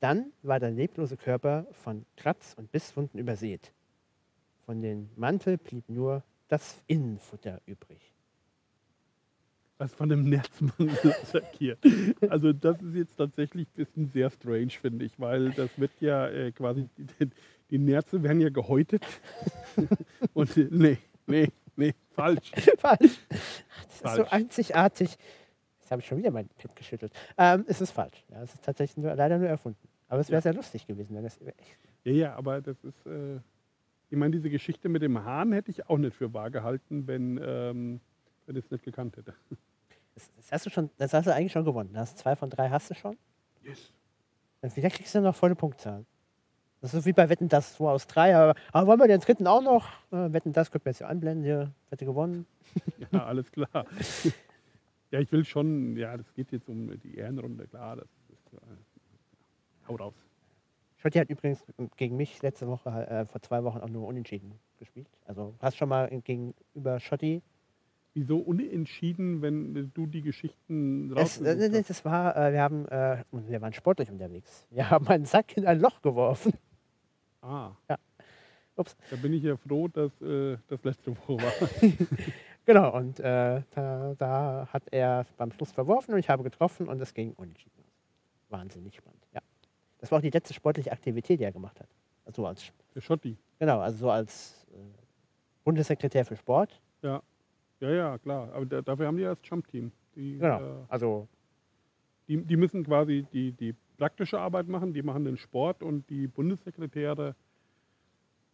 Dann 0.00 0.32
war 0.42 0.58
der 0.58 0.72
leblose 0.72 1.16
Körper 1.16 1.64
von 1.70 2.04
Kratz- 2.16 2.54
und 2.56 2.72
Bisswunden 2.72 3.20
übersät. 3.20 3.72
Von 4.64 4.82
dem 4.82 5.10
Mantel 5.14 5.58
blieb 5.58 5.88
nur 5.88 6.24
das 6.48 6.82
Innenfutter 6.88 7.60
übrig. 7.66 8.12
Was 9.78 9.94
von 9.94 10.08
dem 10.08 10.28
Nerzmann 10.28 10.90
attackiert. 11.04 11.78
Also 12.28 12.52
das 12.52 12.82
ist 12.82 12.96
jetzt 12.96 13.14
tatsächlich 13.14 13.68
ein 13.68 13.76
bisschen 13.76 14.08
sehr 14.08 14.28
strange, 14.30 14.70
finde 14.70 15.04
ich, 15.04 15.20
weil 15.20 15.52
das 15.52 15.78
wird 15.78 15.92
ja 16.00 16.26
äh, 16.26 16.50
quasi, 16.50 16.88
die, 16.96 17.30
die 17.70 17.78
Nerze 17.78 18.24
werden 18.24 18.40
ja 18.40 18.48
gehäutet. 18.48 19.06
Und 20.34 20.56
nee, 20.72 20.98
nee, 21.28 21.52
nee, 21.76 21.94
falsch. 22.10 22.50
falsch. 22.78 23.18
Das 23.28 23.38
ist 23.38 23.98
so 23.98 24.04
Falsch. 24.08 24.32
einzigartig. 24.32 25.16
Jetzt 25.80 25.90
habe 25.90 26.00
ich 26.02 26.08
schon 26.08 26.18
wieder 26.18 26.30
mein 26.30 26.48
Pad 26.48 26.74
geschüttelt. 26.74 27.12
Ähm, 27.38 27.64
es 27.68 27.80
ist 27.80 27.92
falsch. 27.92 28.24
Ja, 28.28 28.42
es 28.42 28.54
ist 28.54 28.64
tatsächlich 28.64 28.96
nur, 28.96 29.14
leider 29.14 29.38
nur 29.38 29.48
erfunden. 29.48 29.88
Aber 30.08 30.20
es 30.20 30.28
wäre 30.28 30.38
Ja. 30.38 30.42
sehr 30.42 30.54
lustig 30.54 30.86
gewesen, 30.86 31.14
wenn 31.16 31.24
das 31.24 31.38
Ja, 32.04 32.12
ja, 32.12 32.34
aber 32.34 32.60
das 32.60 32.82
ist, 32.84 33.06
äh, 33.06 33.36
ich 34.10 34.16
meine, 34.16 34.32
diese 34.32 34.50
Geschichte 34.50 34.88
mit 34.88 35.02
dem 35.02 35.24
Hahn 35.24 35.52
hätte 35.52 35.70
ich 35.70 35.88
auch 35.88 35.98
nicht 35.98 36.16
für 36.16 36.32
wahr 36.32 36.50
gehalten, 36.50 37.06
wenn, 37.06 37.40
ähm, 37.42 38.00
wenn 38.46 38.56
ich 38.56 38.64
es 38.64 38.70
nicht 38.70 38.84
gekannt 38.84 39.16
hätte. 39.16 39.34
Das, 40.14 40.30
das 40.36 40.52
hast 40.52 40.66
du 40.66 40.70
schon, 40.70 40.90
das 40.98 41.12
hast 41.12 41.26
du 41.26 41.34
eigentlich 41.34 41.52
schon 41.52 41.64
gewonnen. 41.64 41.92
Du 41.92 41.98
hast 41.98 42.18
zwei 42.18 42.36
von 42.36 42.48
drei 42.50 42.70
hast 42.70 42.90
du 42.90 42.94
schon. 42.94 43.18
Yes. 43.62 43.92
Und 44.62 44.74
kriegst 44.74 45.14
du 45.14 45.20
noch 45.20 45.34
volle 45.36 45.54
Punktzahl. 45.54 46.04
Das 46.80 46.92
ist 46.92 47.02
so 47.02 47.06
wie 47.06 47.12
bei 47.12 47.28
Wetten 47.28 47.48
das 47.48 47.74
2 47.74 47.84
aus 47.84 48.06
3. 48.06 48.36
Aber, 48.36 48.54
aber 48.72 48.86
wollen 48.86 49.00
wir 49.00 49.08
den 49.08 49.20
dritten 49.20 49.46
auch 49.46 49.62
noch? 49.62 49.88
Äh, 50.12 50.32
Wetten 50.32 50.52
das 50.52 50.70
können 50.70 50.84
wir 50.84 50.90
jetzt 50.90 50.98
hier 50.98 51.08
anblenden. 51.08 51.44
Hier, 51.44 51.72
Wette 51.90 52.04
gewonnen. 52.04 52.46
Ja, 53.12 53.24
alles 53.24 53.50
klar. 53.50 53.86
ja, 55.10 55.20
ich 55.20 55.32
will 55.32 55.44
schon, 55.44 55.96
ja, 55.96 56.16
das 56.16 56.32
geht 56.34 56.52
jetzt 56.52 56.68
um 56.68 56.98
die 57.00 57.16
Ehrenrunde, 57.16 57.66
klar. 57.66 57.96
Das 57.96 58.08
ist, 58.28 58.52
äh, 58.52 59.88
hau 59.88 59.96
raus. 59.96 60.14
Schotti 60.98 61.18
hat 61.18 61.30
übrigens 61.30 61.64
gegen 61.96 62.16
mich 62.16 62.42
letzte 62.42 62.66
Woche, 62.66 62.90
äh, 63.08 63.24
vor 63.24 63.40
zwei 63.40 63.62
Wochen 63.64 63.78
auch 63.78 63.88
nur 63.88 64.06
unentschieden 64.06 64.58
gespielt. 64.78 65.08
Also 65.24 65.54
hast 65.60 65.76
schon 65.76 65.88
mal 65.88 66.08
gegenüber 66.08 67.00
Schotti. 67.00 67.42
Wieso 68.16 68.38
unentschieden, 68.38 69.42
wenn 69.42 69.76
äh, 69.76 69.84
du 69.92 70.06
die 70.06 70.22
Geschichten 70.22 71.12
Es, 71.12 71.38
raus... 71.38 71.40
äh, 71.46 71.68
nee, 71.68 71.84
das 71.86 72.02
war, 72.02 72.34
äh, 72.34 72.50
wir 72.50 72.62
haben, 72.62 72.88
äh, 72.88 73.22
wir 73.30 73.60
waren 73.60 73.74
sportlich 73.74 74.10
unterwegs. 74.10 74.66
Wir 74.70 74.88
haben 74.88 75.06
einen 75.08 75.26
Sack 75.26 75.54
in 75.58 75.66
ein 75.66 75.78
Loch 75.80 76.00
geworfen. 76.00 76.54
ah. 77.42 77.72
Ja. 77.90 77.98
Ups. 78.76 78.96
Da 79.10 79.16
bin 79.16 79.34
ich 79.34 79.42
ja 79.42 79.56
froh, 79.58 79.88
dass 79.88 80.18
äh, 80.22 80.56
das 80.68 80.82
letzte 80.82 81.10
Woche 81.16 81.36
war. 81.36 81.52
Genau, 82.64 82.96
und 82.96 83.20
äh, 83.20 83.62
da, 83.70 84.14
da 84.18 84.68
hat 84.72 84.82
er 84.90 85.24
beim 85.36 85.52
Schluss 85.52 85.70
verworfen 85.70 86.14
und 86.14 86.18
ich 86.18 86.28
habe 86.28 86.42
getroffen 86.42 86.88
und 86.88 87.00
es 87.00 87.14
ging 87.14 87.32
unentschieden 87.34 87.78
aus. 87.78 87.92
Wahnsinnig 88.48 88.96
spannend, 88.96 89.22
ja. 89.32 89.40
Das 89.98 90.10
war 90.10 90.18
auch 90.18 90.22
die 90.22 90.30
letzte 90.30 90.52
sportliche 90.52 90.90
Aktivität, 90.90 91.38
die 91.38 91.44
er 91.44 91.52
gemacht 91.52 91.78
hat. 91.78 91.86
Also 92.24 92.44
als, 92.44 92.64
Der 92.94 93.02
Schotti. 93.02 93.36
genau, 93.60 93.78
also 93.78 93.98
so 93.98 94.10
als 94.10 94.66
äh, 94.72 94.78
Bundessekretär 95.62 96.24
für 96.24 96.34
Sport. 96.34 96.80
Ja. 97.02 97.22
Ja, 97.80 97.90
ja, 97.90 98.18
klar. 98.18 98.52
Aber 98.52 98.66
da, 98.66 98.82
dafür 98.82 99.06
haben 99.06 99.16
die 99.16 99.22
ja 99.24 99.34
das 99.34 99.46
Jump-Team. 99.48 99.92
Die, 100.14 100.38
Genau, 100.38 100.60
äh, 100.82 100.84
also 100.88 101.28
die, 102.28 102.42
die 102.42 102.56
müssen 102.56 102.84
quasi 102.84 103.26
die, 103.32 103.52
die 103.52 103.74
praktische 103.98 104.38
Arbeit 104.40 104.66
machen, 104.68 104.92
die 104.94 105.02
machen 105.02 105.24
den 105.24 105.36
Sport 105.36 105.82
und 105.82 106.08
die 106.10 106.26
Bundessekretäre, 106.26 107.34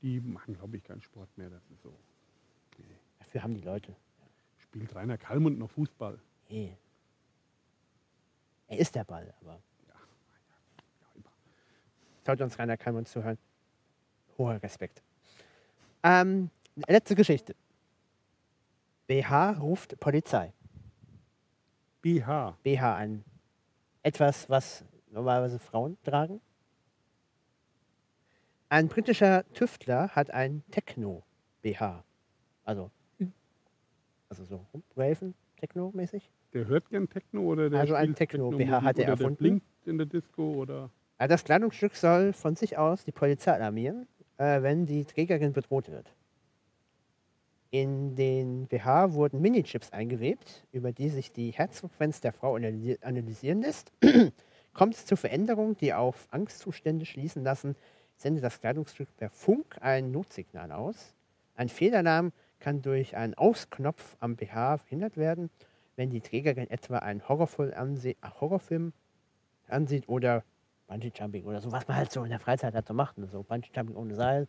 die 0.02 0.20
machen, 0.20 0.54
glaube 0.54 0.76
ich, 0.76 0.84
keinen 0.84 1.00
Sport 1.02 1.28
mehr. 1.38 1.50
Das 1.50 1.62
ist 1.70 1.82
so. 1.82 1.92
dafür 3.18 3.42
haben 3.42 3.54
die 3.54 3.60
Leute. 3.62 3.94
Spielt 4.58 4.94
Rainer 4.94 5.18
Kallmund 5.18 5.58
noch 5.58 5.70
Fußball? 5.70 6.18
Nee. 6.48 6.76
Er 8.68 8.78
ist 8.78 8.94
der 8.94 9.04
Ball, 9.04 9.32
aber 9.40 9.60
Ja, 9.88 9.94
immer. 11.14 11.30
sollte 12.24 12.44
uns 12.44 12.58
Rainer 12.58 12.76
Kalmann 12.76 13.04
zuhören. 13.06 13.38
Hoher 14.38 14.62
Respekt. 14.62 15.02
Ähm, 16.02 16.50
letzte 16.88 17.14
Geschichte. 17.14 17.54
BH 19.12 19.58
ruft 19.60 20.00
Polizei. 20.00 20.54
BH. 22.00 22.56
BH, 22.62 22.96
ein 22.96 23.24
etwas, 24.02 24.48
was 24.48 24.86
normalerweise 25.10 25.58
Frauen 25.58 25.98
tragen. 26.02 26.40
Ein 28.70 28.88
britischer 28.88 29.44
Tüftler 29.52 30.08
hat 30.08 30.30
ein 30.30 30.62
Techno-BH. 30.70 32.02
Also, 32.64 32.90
also 34.30 34.44
so 34.44 34.66
Raven, 34.96 35.34
Techno-mäßig. 35.58 36.30
Der 36.54 36.66
hört 36.66 36.88
gern 36.88 37.06
Techno 37.06 37.42
oder 37.42 37.68
der 37.68 37.80
Also 37.80 37.94
ein 37.94 38.14
Techno-BH 38.14 38.82
hat 38.82 38.98
er 38.98 39.04
oder 39.04 39.04
der 39.04 39.08
erfunden. 39.08 39.36
blinkt 39.36 39.66
in 39.84 39.98
der 39.98 40.06
Disco 40.06 40.54
oder 40.54 40.88
Ja, 41.20 41.28
das 41.28 41.44
Kleidungsstück 41.44 41.96
soll 41.96 42.32
von 42.32 42.56
sich 42.56 42.78
aus 42.78 43.04
die 43.04 43.12
Polizei 43.12 43.52
alarmieren, 43.52 44.08
äh, 44.38 44.62
wenn 44.62 44.86
die 44.86 45.04
Trägerin 45.04 45.52
bedroht 45.52 45.90
wird. 45.90 46.14
In 47.72 48.14
den 48.16 48.66
BH 48.66 49.14
wurden 49.14 49.40
Minichips 49.40 49.94
eingewebt, 49.94 50.66
über 50.72 50.92
die 50.92 51.08
sich 51.08 51.32
die 51.32 51.52
Herzfrequenz 51.52 52.20
der 52.20 52.34
Frau 52.34 52.54
analysi- 52.54 53.02
analysieren 53.02 53.62
lässt. 53.62 53.92
Kommt 54.74 54.94
es 54.94 55.06
zu 55.06 55.16
Veränderungen, 55.16 55.74
die 55.78 55.94
auf 55.94 56.28
Angstzustände 56.30 57.06
schließen 57.06 57.42
lassen, 57.42 57.74
sendet 58.14 58.44
das 58.44 58.60
Kleidungsstück 58.60 59.16
per 59.16 59.30
Funk 59.30 59.78
ein 59.80 60.10
Notsignal 60.10 60.70
aus. 60.70 61.14
Ein 61.56 61.70
Fehlalarm 61.70 62.32
kann 62.60 62.82
durch 62.82 63.16
einen 63.16 63.32
Ausknopf 63.32 64.18
am 64.20 64.36
BH 64.36 64.76
verhindert 64.76 65.16
werden, 65.16 65.48
wenn 65.96 66.10
die 66.10 66.20
Trägerin 66.20 66.68
etwa 66.68 66.98
einen 66.98 67.26
Horrorfilm, 67.26 67.72
anse 67.74 68.10
äh, 68.10 68.16
Horrorfilm 68.38 68.92
ansieht 69.68 70.10
oder 70.10 70.44
Bungee-Jumping 70.88 71.44
oder 71.44 71.62
so, 71.62 71.72
was 71.72 71.88
man 71.88 71.96
halt 71.96 72.12
so 72.12 72.22
in 72.22 72.28
der 72.28 72.38
Freizeit 72.38 72.74
halt 72.74 72.86
so 72.86 72.92
macht. 72.92 73.16
Ne? 73.16 73.28
So 73.28 73.42
Bungee-Jumping 73.42 73.96
ohne 73.96 74.14
Seil, 74.14 74.46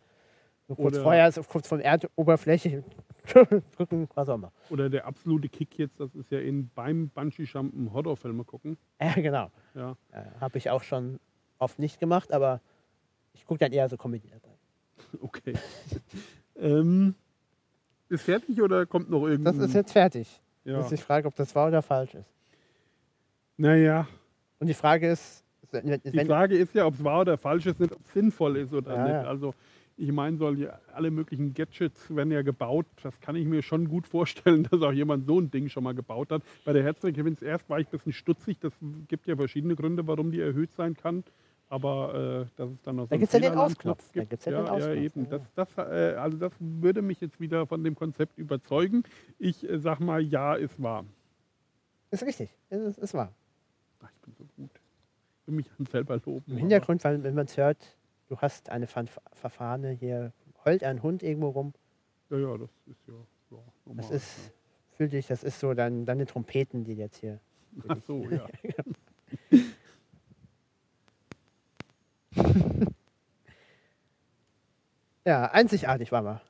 so 0.68 0.74
kurz 0.74 0.94
Oder- 0.94 1.02
vorher, 1.02 1.32
so 1.32 1.42
kurz 1.42 1.68
von 1.68 1.80
Erdoberfläche 1.80 2.84
drücken, 3.76 4.08
was 4.14 4.28
auch 4.28 4.34
immer. 4.36 4.52
oder 4.70 4.88
der 4.90 5.06
absolute 5.06 5.48
Kick 5.48 5.78
jetzt, 5.78 5.98
das 6.00 6.14
ist 6.14 6.30
ja 6.30 6.40
in 6.40 6.68
beim 6.74 7.08
Bungee-Jumpen 7.10 7.92
Horrorfilme 7.92 8.44
gucken. 8.44 8.76
Ja, 9.00 9.12
genau. 9.14 9.50
Ja. 9.74 9.96
Äh, 10.12 10.22
Habe 10.40 10.58
ich 10.58 10.70
auch 10.70 10.82
schon 10.82 11.20
oft 11.58 11.78
nicht 11.78 12.00
gemacht, 12.00 12.32
aber 12.32 12.60
ich 13.32 13.44
gucke 13.46 13.58
dann 13.58 13.72
eher 13.72 13.88
so 13.88 13.96
Comedy 13.96 14.28
dabei. 14.28 14.54
Okay. 15.22 15.54
ähm, 16.56 17.14
ist 18.08 18.22
fertig 18.24 18.60
oder 18.62 18.86
kommt 18.86 19.10
noch 19.10 19.22
Das 19.22 19.30
irgendwas? 19.30 19.56
ist 19.58 19.74
jetzt 19.74 19.92
fertig. 19.92 20.40
ja. 20.64 20.76
Muss 20.78 20.92
ich 20.92 21.02
fragen, 21.02 21.26
ob 21.26 21.34
das 21.34 21.54
wahr 21.54 21.68
oder 21.68 21.82
falsch 21.82 22.14
ist. 22.14 22.28
Naja, 23.56 24.06
Und 24.58 24.66
die 24.66 24.74
Frage 24.74 25.08
ist, 25.08 25.44
wenn, 25.70 26.00
die 26.04 26.24
Frage 26.24 26.56
ist 26.56 26.74
ja, 26.74 26.86
ob 26.86 26.94
es 26.94 27.02
wahr 27.04 27.20
oder 27.22 27.36
falsch 27.38 27.66
ist, 27.66 27.80
nicht 27.80 27.92
ob 27.92 28.00
es 28.04 28.12
sinnvoll 28.12 28.56
ist 28.58 28.72
oder 28.72 28.94
Ja, 28.96 29.02
nicht. 29.04 29.12
ja. 29.12 29.22
Also 29.24 29.54
ich 29.96 30.10
meine, 30.12 30.36
soll 30.36 30.72
alle 30.92 31.10
möglichen 31.10 31.54
Gadgets 31.54 32.14
werden 32.14 32.32
ja 32.32 32.42
gebaut. 32.42 32.86
Das 33.02 33.20
kann 33.20 33.36
ich 33.36 33.46
mir 33.46 33.62
schon 33.62 33.88
gut 33.88 34.06
vorstellen, 34.06 34.64
dass 34.70 34.82
auch 34.82 34.92
jemand 34.92 35.26
so 35.26 35.40
ein 35.40 35.50
Ding 35.50 35.68
schon 35.68 35.84
mal 35.84 35.94
gebaut 35.94 36.30
hat. 36.30 36.42
Bei 36.64 36.72
der 36.72 36.82
Herzfrequenz 36.82 37.42
erst 37.42 37.68
war 37.70 37.78
ich 37.78 37.86
ein 37.86 37.90
bisschen 37.92 38.12
stutzig. 38.12 38.58
Das 38.60 38.72
gibt 39.08 39.26
ja 39.26 39.36
verschiedene 39.36 39.76
Gründe, 39.76 40.06
warum 40.06 40.30
die 40.30 40.40
erhöht 40.40 40.72
sein 40.72 40.96
kann. 40.96 41.24
Aber 41.68 42.46
äh, 42.46 42.46
dass 42.56 42.70
es 42.70 42.82
dann 42.82 42.96
noch 42.96 43.04
so 43.04 43.08
Da 43.08 43.14
einen 43.14 43.20
gibt's 43.20 43.32
ja 43.34 43.40
den 43.40 43.54
Ausknopf. 43.54 44.04
Da 44.12 44.20
gibt, 44.20 44.30
gibt's 44.30 44.44
ja 44.44 44.52
ja, 44.52 44.58
den 44.58 44.66
ja, 44.66 44.72
Ausknopf, 44.72 44.96
eben. 44.96 45.24
ja, 45.24 45.30
Das, 45.30 45.52
das, 45.54 45.78
äh, 45.78 46.14
also 46.16 46.36
das 46.36 46.52
würde 46.58 47.02
mich 47.02 47.20
jetzt 47.20 47.40
wieder 47.40 47.66
von 47.66 47.82
dem 47.82 47.94
Konzept 47.94 48.38
überzeugen. 48.38 49.04
Ich 49.38 49.68
äh, 49.68 49.78
sag 49.78 50.00
mal, 50.00 50.22
ja, 50.22 50.54
ist 50.54 50.80
wahr. 50.82 51.04
ist 52.10 52.22
richtig, 52.24 52.50
ist, 52.70 52.98
ist 52.98 53.14
wahr. 53.14 53.32
Ach, 54.02 54.10
ich 54.14 54.20
bin 54.20 54.34
so 54.34 54.44
gut. 54.56 54.70
Ich 55.40 55.48
will 55.48 55.54
mich 55.54 55.70
dann 55.76 55.86
selber 55.86 56.20
loben. 56.24 56.52
Im 56.52 56.58
Hintergrund, 56.58 57.02
weil 57.04 57.22
wenn 57.22 57.34
man 57.34 57.46
es 57.46 57.56
hört, 57.56 57.96
du 58.34 58.40
hast 58.40 58.68
eine 58.70 58.86
Verfahrene 58.86 59.90
hier, 59.90 60.32
heult 60.64 60.82
ein 60.82 61.02
Hund 61.02 61.22
irgendwo 61.22 61.50
rum. 61.50 61.72
Ja, 62.30 62.38
ja, 62.38 62.58
das 62.58 62.70
ist 62.86 63.06
ja, 63.06 63.14
ja 63.14 63.58
normal. 63.84 64.02
Das 64.02 64.10
ist, 64.10 64.52
fühl 64.96 65.08
dich, 65.08 65.26
das 65.28 65.44
ist 65.44 65.60
so 65.60 65.74
dann 65.74 66.04
deine 66.04 66.26
Trompeten, 66.26 66.84
die 66.84 66.94
jetzt 66.94 67.18
hier. 67.18 67.40
Ach 67.88 67.96
so, 68.06 68.28
ja. 68.30 68.46
Ja, 75.26 75.46
einzigartig 75.46 76.12
war 76.12 76.20
mal. 76.20 76.42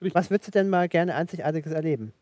Richtig. 0.00 0.14
Was 0.16 0.30
würdest 0.30 0.48
du 0.48 0.50
denn 0.50 0.68
mal 0.68 0.88
gerne 0.88 1.14
Einzigartiges 1.14 1.72
erleben? 1.72 2.12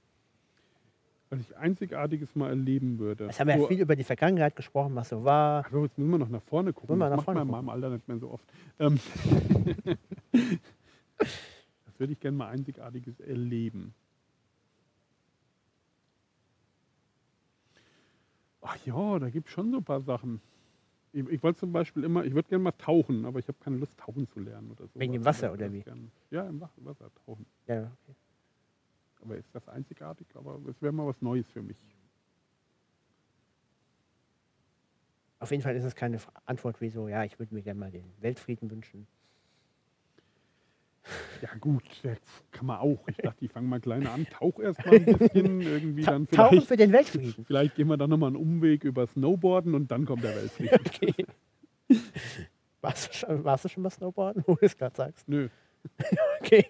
Was 1.35 1.41
ich 1.51 1.57
Einzigartiges 1.57 2.35
mal 2.35 2.49
erleben 2.51 2.99
würde. 2.99 3.27
Es 3.27 3.39
haben 3.41 3.49
ja 3.49 3.59
So, 3.59 3.67
viel 3.67 3.81
über 3.81 3.97
die 3.97 4.05
Vergangenheit 4.05 4.55
gesprochen, 4.57 4.95
was 4.95 5.09
so 5.09 5.25
war. 5.25 5.67
So, 5.71 5.85
jetzt 5.85 5.99
müssen 5.99 6.11
wir 6.11 6.19
noch 6.19 6.29
nach 6.29 6.43
vorne 6.43 6.73
gucken. 6.73 6.99
Wir 6.99 7.09
das 7.09 7.17
nach 7.19 7.27
macht 7.27 7.35
man 7.35 7.47
in 7.47 7.51
meinem 7.53 7.69
Alter 7.69 7.91
nicht 7.91 8.07
mehr 8.09 8.19
so 8.19 8.31
oft. 8.31 8.45
Ähm, 8.79 8.99
das 10.33 11.99
würde 11.99 12.13
ich 12.13 12.21
gerne 12.21 12.37
mal 12.37 12.49
Einzigartiges 12.49 13.21
erleben. 13.21 13.95
Ach 18.63 18.77
ja, 18.87 19.19
da 19.19 19.29
gibt 19.31 19.49
es 19.49 19.53
schon 19.53 19.71
so 19.71 19.79
ein 19.79 19.85
paar 19.85 20.01
Sachen. 20.01 20.41
Ich, 21.13 21.27
ich 21.29 21.43
wollte 21.43 21.61
zum 21.61 21.73
Beispiel 21.73 22.03
immer, 22.05 22.25
ich 22.25 22.35
würde 22.35 22.49
gerne 22.49 22.65
mal 22.65 22.73
tauchen, 22.73 23.25
aber 23.27 23.39
ich 23.39 23.47
habe 23.47 23.59
keine 23.63 23.77
Lust, 23.77 23.99
tauchen 23.99 24.27
zu 24.29 24.41
lernen 24.41 24.71
oder 24.71 24.87
so. 24.89 24.99
Wegen 24.99 25.13
dem 25.13 25.25
Wasser, 25.25 25.53
oder 25.53 25.73
wie? 25.73 25.83
Gern, 25.83 26.11
ja, 26.31 26.49
im 26.49 26.61
Wa- 26.61 26.71
Wasser 26.79 27.11
tauchen. 27.27 27.47
Ja, 27.67 27.91
okay. 28.03 28.15
Aber 29.25 29.37
ist 29.37 29.49
das 29.55 29.67
einzigartig? 29.69 30.27
Aber 30.35 30.61
es 30.69 30.81
wäre 30.83 30.93
mal 30.93 31.07
was 31.07 31.21
Neues 31.23 31.49
für 31.51 31.63
mich. 31.63 31.79
Auf 35.39 35.51
jeden 35.51 35.63
Fall 35.63 35.77
ist 35.77 35.85
es 35.85 35.95
keine 35.95 36.19
Antwort 36.47 36.81
wie 36.81 36.89
so, 36.91 37.09
ja, 37.09 37.25
ich 37.25 37.39
würde 37.39 37.55
mir 37.55 37.63
gerne 37.63 37.79
mal 37.81 37.91
den 37.91 38.05
Weltfrieden 38.21 38.71
wünschen. 38.71 39.07
Ja 41.43 41.51
gut, 41.61 41.83
kann 42.51 42.65
man 42.67 42.79
auch. 42.79 43.07
Ich 43.09 43.19
dachte, 43.19 43.45
ich 43.45 43.51
fange 43.53 43.69
mal 43.69 43.79
klein 43.81 44.07
an, 44.07 44.27
tauch 44.31 44.59
erst 44.59 44.85
mal 44.87 44.95
ein 44.95 45.05
bisschen, 45.05 45.61
irgendwie 45.61 46.03
dann 46.03 46.27
Tauchen 46.29 46.63
für 46.63 46.77
den 46.77 46.93
Weltfrieden. 46.93 47.45
vielleicht 47.45 47.75
gehen 47.75 47.89
wir 47.89 47.99
dann 47.99 48.09
nochmal 48.09 48.29
einen 48.29 48.37
Umweg 48.37 48.85
über 48.85 49.07
Snowboarden 49.07 49.75
und 49.75 49.91
dann 49.91 50.07
kommt 50.07 50.25
der 50.25 50.35
Weltfrieden. 50.35 50.79
Okay. 50.87 51.27
Warst 52.81 53.09
du 53.09 53.13
schon, 53.13 53.45
warst 53.45 53.65
du 53.67 53.69
schon 53.69 53.83
mal 53.83 53.91
Snowboarden, 53.91 54.45
wo 54.47 54.55
du 54.55 54.65
es 54.65 54.77
gerade 54.77 54.97
sagst? 54.97 55.29
Nö, 55.29 55.49
Okay. 56.41 56.67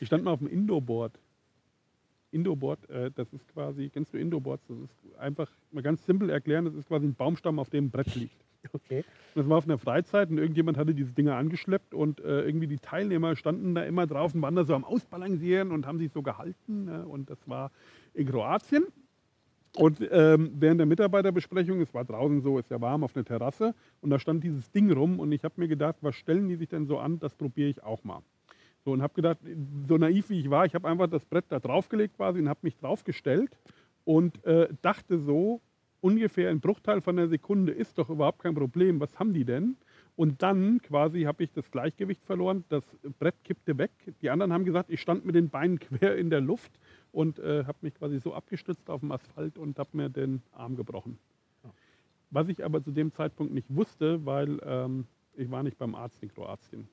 ich 0.00 0.08
stand 0.08 0.24
mal 0.24 0.32
auf 0.32 0.40
dem 0.40 0.48
Indoorboard. 0.48 1.18
Indoorboard, 2.30 2.88
äh, 2.90 3.10
das 3.14 3.32
ist 3.32 3.48
quasi, 3.48 3.88
kennst 3.88 4.12
du 4.12 4.18
Indoorboards? 4.18 4.66
Das 4.68 4.78
ist 4.78 5.16
einfach 5.18 5.50
mal 5.70 5.82
ganz 5.82 6.04
simpel 6.04 6.30
erklären, 6.30 6.64
das 6.64 6.74
ist 6.74 6.88
quasi 6.88 7.06
ein 7.06 7.14
Baumstamm, 7.14 7.58
auf 7.58 7.70
dem 7.70 7.86
ein 7.86 7.90
Brett 7.90 8.14
liegt. 8.14 8.44
Okay. 8.72 9.04
Und 9.34 9.42
das 9.42 9.48
war 9.48 9.58
auf 9.58 9.64
einer 9.64 9.78
Freizeit 9.78 10.30
und 10.30 10.38
irgendjemand 10.38 10.76
hatte 10.76 10.94
diese 10.94 11.12
Dinger 11.12 11.36
angeschleppt 11.36 11.94
und 11.94 12.20
äh, 12.20 12.42
irgendwie 12.42 12.66
die 12.66 12.78
Teilnehmer 12.78 13.36
standen 13.36 13.74
da 13.74 13.84
immer 13.84 14.06
drauf 14.06 14.34
und 14.34 14.42
waren 14.42 14.56
da 14.56 14.64
so 14.64 14.74
am 14.74 14.84
Ausbalancieren 14.84 15.70
und 15.70 15.86
haben 15.86 15.98
sich 15.98 16.10
so 16.10 16.22
gehalten. 16.22 16.86
Ne? 16.86 17.06
Und 17.06 17.30
das 17.30 17.38
war 17.48 17.70
in 18.14 18.26
Kroatien. 18.26 18.86
Und 19.76 20.00
ähm, 20.10 20.52
während 20.54 20.80
der 20.80 20.86
Mitarbeiterbesprechung, 20.86 21.80
es 21.82 21.92
war 21.92 22.04
draußen 22.04 22.40
so, 22.40 22.58
ist 22.58 22.70
ja 22.70 22.80
warm 22.80 23.04
auf 23.04 23.14
einer 23.14 23.26
Terrasse 23.26 23.74
und 24.00 24.08
da 24.08 24.18
stand 24.18 24.42
dieses 24.42 24.70
Ding 24.72 24.90
rum 24.90 25.20
und 25.20 25.30
ich 25.32 25.44
habe 25.44 25.54
mir 25.58 25.68
gedacht, 25.68 25.96
was 26.00 26.16
stellen 26.16 26.48
die 26.48 26.56
sich 26.56 26.68
denn 26.68 26.86
so 26.86 26.98
an, 26.98 27.18
das 27.18 27.34
probiere 27.34 27.68
ich 27.68 27.82
auch 27.82 28.02
mal. 28.02 28.22
So 28.86 28.92
und 28.92 29.02
habe 29.02 29.14
gedacht, 29.14 29.38
so 29.88 29.98
naiv 29.98 30.30
wie 30.30 30.38
ich 30.38 30.48
war, 30.48 30.64
ich 30.64 30.76
habe 30.76 30.86
einfach 30.86 31.08
das 31.08 31.24
Brett 31.24 31.46
da 31.48 31.58
draufgelegt 31.58 32.16
quasi 32.16 32.38
und 32.38 32.48
habe 32.48 32.60
mich 32.62 32.76
draufgestellt 32.76 33.58
und 34.04 34.44
äh, 34.44 34.68
dachte 34.80 35.18
so, 35.18 35.60
ungefähr 36.00 36.50
ein 36.50 36.60
Bruchteil 36.60 37.00
von 37.00 37.18
einer 37.18 37.26
Sekunde 37.26 37.72
ist 37.72 37.98
doch 37.98 38.08
überhaupt 38.10 38.38
kein 38.38 38.54
Problem. 38.54 39.00
Was 39.00 39.18
haben 39.18 39.34
die 39.34 39.44
denn? 39.44 39.76
Und 40.14 40.40
dann 40.40 40.80
quasi 40.82 41.22
habe 41.22 41.42
ich 41.42 41.50
das 41.50 41.68
Gleichgewicht 41.72 42.24
verloren, 42.24 42.62
das 42.68 42.84
Brett 43.18 43.34
kippte 43.42 43.76
weg. 43.76 43.90
Die 44.22 44.30
anderen 44.30 44.52
haben 44.52 44.64
gesagt, 44.64 44.88
ich 44.88 45.00
stand 45.00 45.24
mit 45.26 45.34
den 45.34 45.48
Beinen 45.48 45.80
quer 45.80 46.16
in 46.16 46.30
der 46.30 46.40
Luft 46.40 46.70
und 47.10 47.40
äh, 47.40 47.64
habe 47.64 47.78
mich 47.80 47.94
quasi 47.96 48.20
so 48.20 48.34
abgestützt 48.34 48.88
auf 48.88 49.00
dem 49.00 49.10
Asphalt 49.10 49.58
und 49.58 49.80
habe 49.80 49.90
mir 49.94 50.10
den 50.10 50.42
Arm 50.52 50.76
gebrochen. 50.76 51.18
Was 52.30 52.46
ich 52.46 52.64
aber 52.64 52.80
zu 52.84 52.92
dem 52.92 53.10
Zeitpunkt 53.10 53.52
nicht 53.52 53.66
wusste, 53.68 54.24
weil 54.24 54.60
ähm, 54.64 55.08
ich 55.34 55.50
war 55.50 55.64
nicht 55.64 55.76
beim 55.76 55.96
Arzt 55.96 56.22
in 56.22 56.32
Kroatien. 56.32 56.86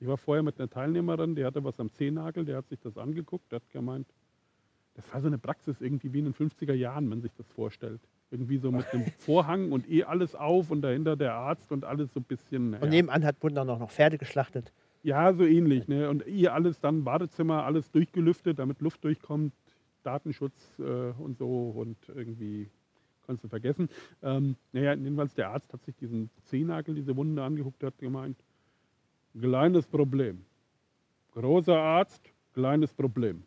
Ich 0.00 0.06
war 0.06 0.18
vorher 0.18 0.42
mit 0.42 0.58
einer 0.58 0.68
Teilnehmerin, 0.68 1.34
die 1.34 1.44
hatte 1.44 1.64
was 1.64 1.80
am 1.80 1.90
Zehennagel, 1.90 2.44
der 2.44 2.58
hat 2.58 2.68
sich 2.68 2.80
das 2.80 2.98
angeguckt, 2.98 3.50
der 3.50 3.56
hat 3.56 3.70
gemeint, 3.70 4.06
das 4.94 5.12
war 5.12 5.20
so 5.20 5.26
eine 5.26 5.38
Praxis 5.38 5.80
irgendwie 5.80 6.12
wie 6.12 6.20
in 6.20 6.24
den 6.26 6.34
50er 6.34 6.72
Jahren, 6.72 7.04
wenn 7.04 7.18
man 7.18 7.22
sich 7.22 7.34
das 7.34 7.46
vorstellt. 7.50 8.00
Irgendwie 8.30 8.58
so 8.58 8.72
mit 8.72 8.86
einem 8.92 9.06
Vorhang 9.18 9.72
und 9.72 9.88
eh 9.90 10.04
alles 10.04 10.34
auf 10.34 10.70
und 10.70 10.82
dahinter 10.82 11.16
der 11.16 11.34
Arzt 11.34 11.70
und 11.70 11.84
alles 11.84 12.12
so 12.12 12.20
ein 12.20 12.24
bisschen. 12.24 12.74
Und 12.74 12.80
naja. 12.80 12.86
nebenan 12.86 13.24
hat 13.24 13.42
wurden 13.42 13.58
auch 13.58 13.78
noch 13.78 13.90
Pferde 13.90 14.18
geschlachtet. 14.18 14.72
Ja, 15.02 15.32
so 15.34 15.44
ähnlich. 15.44 15.86
Ne? 15.86 16.08
Und 16.08 16.26
ihr 16.26 16.52
alles 16.52 16.80
dann 16.80 17.04
Badezimmer, 17.04 17.64
alles 17.64 17.90
durchgelüftet, 17.90 18.58
damit 18.58 18.80
Luft 18.80 19.04
durchkommt, 19.04 19.52
Datenschutz 20.02 20.78
äh, 20.78 21.12
und 21.22 21.36
so 21.38 21.70
und 21.76 21.96
irgendwie 22.08 22.70
kannst 23.26 23.44
du 23.44 23.48
vergessen. 23.48 23.88
Ähm, 24.22 24.56
naja, 24.72 24.94
jedenfalls 24.94 25.34
der 25.34 25.50
Arzt 25.50 25.72
hat 25.72 25.82
sich 25.82 25.94
diesen 25.96 26.30
Zehennagel, 26.44 26.94
diese 26.94 27.16
Wunde 27.16 27.42
angeguckt, 27.42 27.82
hat 27.82 27.98
gemeint, 27.98 28.38
kleines 29.40 29.86
Problem. 29.86 30.44
Großer 31.34 31.76
Arzt, 31.76 32.22
kleines 32.54 32.92
Problem. 32.92 33.42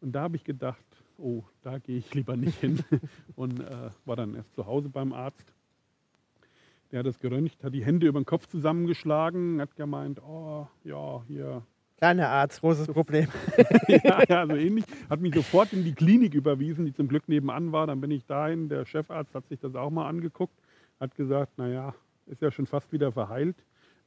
Und 0.00 0.12
da 0.12 0.22
habe 0.22 0.36
ich 0.36 0.44
gedacht, 0.44 0.84
oh, 1.18 1.42
da 1.62 1.78
gehe 1.78 1.98
ich 1.98 2.14
lieber 2.14 2.36
nicht 2.36 2.60
hin. 2.60 2.80
und 3.36 3.60
äh, 3.60 3.90
war 4.04 4.16
dann 4.16 4.34
erst 4.34 4.54
zu 4.54 4.66
Hause 4.66 4.88
beim 4.88 5.12
Arzt. 5.12 5.52
Der 6.92 7.00
hat 7.00 7.06
das 7.06 7.18
geröntgt, 7.18 7.64
hat 7.64 7.74
die 7.74 7.84
Hände 7.84 8.06
über 8.06 8.20
den 8.20 8.26
Kopf 8.26 8.46
zusammengeschlagen, 8.46 9.60
hat 9.60 9.74
gemeint, 9.74 10.22
oh, 10.22 10.68
ja, 10.84 11.22
hier. 11.26 11.62
Kleiner 11.96 12.28
Arzt, 12.28 12.60
großes 12.60 12.88
Problem. 12.88 13.26
ja, 13.88 14.22
ja, 14.28 14.46
so 14.46 14.54
ähnlich. 14.54 14.84
Hat 15.08 15.20
mich 15.20 15.34
sofort 15.34 15.72
in 15.72 15.82
die 15.82 15.94
Klinik 15.94 16.34
überwiesen, 16.34 16.84
die 16.84 16.92
zum 16.92 17.08
Glück 17.08 17.26
nebenan 17.28 17.72
war. 17.72 17.86
Dann 17.86 18.00
bin 18.00 18.10
ich 18.10 18.24
dahin. 18.26 18.68
Der 18.68 18.84
Chefarzt 18.84 19.34
hat 19.34 19.48
sich 19.48 19.58
das 19.58 19.74
auch 19.74 19.90
mal 19.90 20.06
angeguckt, 20.06 20.54
hat 21.00 21.14
gesagt, 21.16 21.56
naja, 21.56 21.94
ist 22.26 22.42
ja 22.42 22.50
schon 22.50 22.66
fast 22.66 22.92
wieder 22.92 23.10
verheilt. 23.12 23.56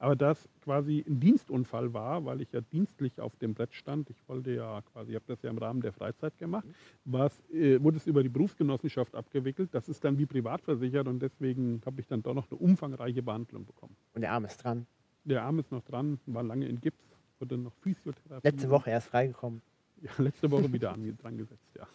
Aber 0.02 0.16
das 0.16 0.48
quasi 0.62 1.04
ein 1.06 1.20
Dienstunfall 1.20 1.94
war, 1.94 2.24
weil 2.24 2.40
ich 2.40 2.52
ja 2.54 2.62
dienstlich 2.62 3.20
auf 3.20 3.36
dem 3.36 3.54
Brett 3.54 3.74
stand. 3.74 4.10
Ich 4.10 4.18
wollte 4.28 4.52
ja 4.52 4.82
quasi, 4.82 5.12
ich 5.12 5.16
habe 5.16 5.26
das 5.28 5.42
ja 5.42 5.50
im 5.50 5.58
Rahmen 5.58 5.82
der 5.82 5.92
Freizeit 5.92 6.38
gemacht, 6.38 6.66
was, 7.04 7.38
äh, 7.52 7.84
wurde 7.84 7.98
es 7.98 8.08
über 8.08 8.24
die 8.24 8.30
Berufsgenossenschaft 8.30 9.14
abgewickelt. 9.14 9.70
Das 9.74 9.90
ist 9.90 10.04
dann 10.06 10.18
wie 10.18 10.26
privat 10.26 10.62
versichert 10.62 11.08
und 11.08 11.20
deswegen 11.20 11.82
habe 11.86 12.00
ich 12.00 12.08
dann 12.08 12.24
doch 12.24 12.34
noch 12.34 12.50
eine 12.50 12.60
umfangreiche 12.60 13.22
Behandlung 13.22 13.66
bekommen. 13.66 13.96
Und 14.14 14.22
der 14.22 14.32
Arm 14.32 14.46
ist 14.46 14.64
dran. 14.64 14.88
Der 15.26 15.44
Arm 15.44 15.60
ist 15.60 15.70
noch 15.70 15.84
dran, 15.84 16.18
war 16.28 16.44
lange 16.44 16.66
in 16.66 16.80
Gips, 16.80 17.04
wurde 17.40 17.58
noch 17.58 17.74
Physiotherapie. 17.82 18.48
Letzte 18.48 18.70
Woche 18.70 18.90
erst 18.90 19.08
freigekommen. 19.08 19.62
Ja, 20.02 20.12
letzte 20.18 20.50
Woche 20.50 20.72
wieder 20.72 20.94
an, 20.94 21.18
dran 21.18 21.38
gesetzt, 21.38 21.76
ja. 21.76 21.86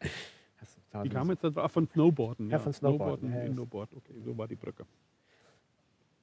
Die 1.04 1.10
kam 1.10 1.28
jetzt 1.28 1.44
von 1.44 1.86
Snowboarden. 1.86 2.48
Ja, 2.48 2.58
von 2.58 2.72
Snowboarden, 2.72 3.30
ja, 3.30 3.40
ja. 3.40 3.44
Indoorboard, 3.44 3.90
okay, 3.94 4.14
so 4.24 4.36
war 4.38 4.48
die 4.48 4.56
Brücke. 4.56 4.86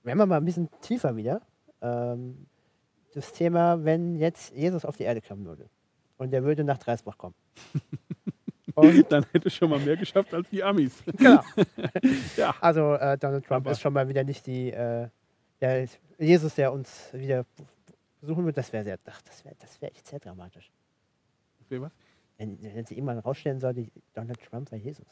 Wenn 0.06 0.18
wir 0.18 0.26
mal 0.26 0.38
ein 0.38 0.46
bisschen 0.46 0.70
tiefer 0.82 1.16
wieder. 1.16 1.42
Ähm, 1.82 2.46
das 3.14 3.32
Thema, 3.34 3.84
wenn 3.84 4.16
jetzt 4.16 4.54
Jesus 4.56 4.86
auf 4.86 4.98
die 4.98 5.04
Erde 5.04 5.22
kommen 5.22 5.46
würde 5.46 5.70
und 6.18 6.32
der 6.32 6.44
würde 6.44 6.64
nach 6.64 6.78
Dreisbach 6.78 7.18
kommen. 7.18 7.36
Und 8.76 9.10
Dann 9.10 9.26
hätte 9.32 9.50
schon 9.50 9.70
mal 9.70 9.80
mehr 9.80 9.96
geschafft 9.96 10.34
als 10.34 10.50
die 10.50 10.62
Amis. 10.62 11.02
genau. 11.18 11.42
Ja. 12.36 12.54
Also 12.60 12.96
äh, 12.96 13.18
Donald 13.18 13.46
Trump 13.46 13.66
Aber- 13.66 13.72
ist 13.72 13.80
schon 13.80 13.94
mal 13.94 14.10
wieder 14.10 14.24
nicht 14.26 14.46
die 14.46 14.70
äh, 14.72 15.08
der 15.62 15.88
Jesus, 16.20 16.56
der 16.56 16.74
uns 16.74 17.08
wieder 17.14 17.46
besuchen 18.20 18.46
wird. 18.46 18.58
Das 18.58 18.74
wäre 18.74 18.84
sehr, 18.84 19.00
ach, 19.06 19.22
das 19.22 19.46
wäre 19.46 19.56
das 19.60 19.82
wär 19.82 19.92
echt 19.92 20.06
sehr 20.06 20.20
dramatisch. 20.20 20.70
Wer 21.70 21.84
was? 21.84 21.92
Wenn, 22.38 22.62
wenn 22.62 22.86
sie 22.86 22.96
irgendwann 22.96 23.20
rausstellen 23.20 23.62
sollte, 23.62 23.88
Donald 24.14 24.42
Trump 24.44 24.68
sei 24.68 24.76
Jesus. 24.78 25.08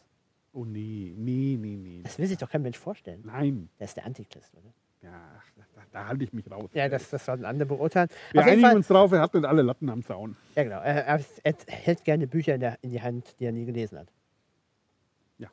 Oh 0.51 0.65
nee, 0.65 1.13
nee, 1.15 1.57
nee, 1.57 1.77
nee. 1.77 2.01
Das 2.03 2.17
will 2.19 2.27
sich 2.27 2.37
doch 2.37 2.49
kein 2.49 2.63
Mensch 2.63 2.77
vorstellen. 2.77 3.21
Nein, 3.25 3.69
Der 3.79 3.85
ist 3.85 3.95
der 3.95 4.05
Antichrist, 4.05 4.53
oder? 4.55 4.73
Ja, 5.03 5.11
da, 5.75 5.81
da 5.91 6.07
halte 6.07 6.23
ich 6.23 6.31
mich 6.33 6.49
raus. 6.49 6.69
Ja, 6.73 6.87
das, 6.87 7.09
das 7.09 7.25
sollten 7.25 7.43
andere 7.45 7.67
beurteilen. 7.67 8.07
Wir 8.31 8.41
Auf 8.41 8.47
einigen 8.47 8.61
Fall, 8.61 8.75
uns 8.77 8.87
drauf, 8.87 9.11
er 9.11 9.19
hat 9.21 9.33
nicht 9.33 9.45
alle 9.45 9.61
Latten 9.61 9.89
am 9.89 10.03
Zaun. 10.03 10.37
ja 10.55 10.63
genau. 10.63 10.79
Er, 10.79 11.05
er, 11.05 11.19
er 11.43 11.55
hält 11.67 12.05
gerne 12.05 12.25
Bücher 12.25 12.55
in, 12.55 12.61
der, 12.61 12.77
in 12.81 12.91
die 12.91 13.01
Hand, 13.01 13.35
die 13.39 13.45
er 13.45 13.51
nie 13.51 13.65
gelesen 13.65 13.99
hat. 13.99 14.07
Ja. 15.39 15.49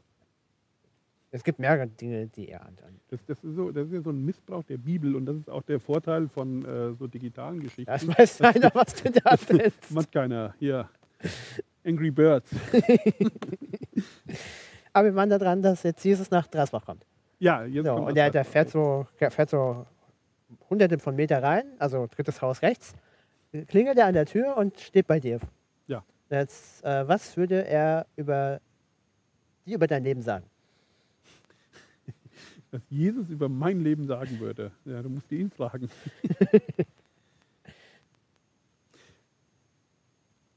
Es 1.32 1.42
gibt 1.42 1.58
mehrere 1.58 1.88
Dinge, 1.88 2.28
die 2.28 2.48
er 2.48 2.64
an. 2.64 2.76
Das, 3.08 3.24
das, 3.26 3.42
ist 3.42 3.56
so, 3.56 3.72
das 3.72 3.88
ist 3.88 3.92
ja 3.92 4.02
so 4.02 4.10
ein 4.10 4.24
Missbrauch 4.24 4.62
der 4.62 4.78
Bibel 4.78 5.16
und 5.16 5.26
das 5.26 5.36
ist 5.36 5.50
auch 5.50 5.62
der 5.62 5.80
Vorteil 5.80 6.28
von 6.28 6.64
äh, 6.64 6.94
so 6.94 7.08
digitalen 7.08 7.60
Geschichten. 7.60 7.86
Das 7.86 8.06
weiß 8.06 8.38
keiner, 8.38 8.70
was 8.72 8.94
du 8.94 9.10
da 9.10 9.30
erzählst. 9.30 9.90
Macht 9.90 10.12
keiner. 10.12 10.54
Hier. 10.60 10.88
Angry 11.84 12.12
Birds. 12.12 12.50
Aber 14.92 15.08
wir 15.08 15.14
waren 15.14 15.30
da 15.30 15.38
dran, 15.38 15.60
dass 15.62 15.82
jetzt 15.82 16.04
Jesus 16.04 16.30
nach 16.30 16.46
Drasbach 16.46 16.84
kommt. 16.84 17.04
Ja, 17.40 17.64
jetzt 17.64 17.87
So, 17.87 17.94
und 17.94 18.14
der, 18.14 18.31
der 18.31 18.44
fährt 18.44 18.68
so, 18.68 19.07
der 19.18 19.31
fährt 19.31 19.48
so 19.48 19.87
hunderte 20.68 20.98
von 20.98 21.16
Meter 21.16 21.42
rein, 21.42 21.64
also 21.79 22.07
drittes 22.07 22.42
Haus 22.42 22.61
rechts, 22.62 22.94
klingelt 23.66 23.96
er 23.98 24.07
an 24.07 24.14
der 24.14 24.26
Tür 24.26 24.57
und 24.59 24.79
steht 24.79 25.07
bei 25.07 25.18
dir. 25.18 25.40
Ja. 25.87 26.05
Jetzt, 26.29 26.85
äh, 26.85 27.09
was 27.09 27.38
würde 27.38 27.66
er 27.66 28.07
über 28.16 28.61
dir 29.64 29.76
über 29.76 29.87
dein 29.87 30.05
Leben 30.05 30.20
sagen? 30.20 30.44
Was 32.70 32.83
Jesus 32.90 33.31
über 33.31 33.48
mein 33.48 33.81
Leben 33.81 34.07
sagen 34.07 34.38
würde. 34.38 34.70
Ja, 34.85 35.03
du 35.03 35.09
musst 35.09 35.33
ihn 35.33 35.50
fragen. 35.50 35.88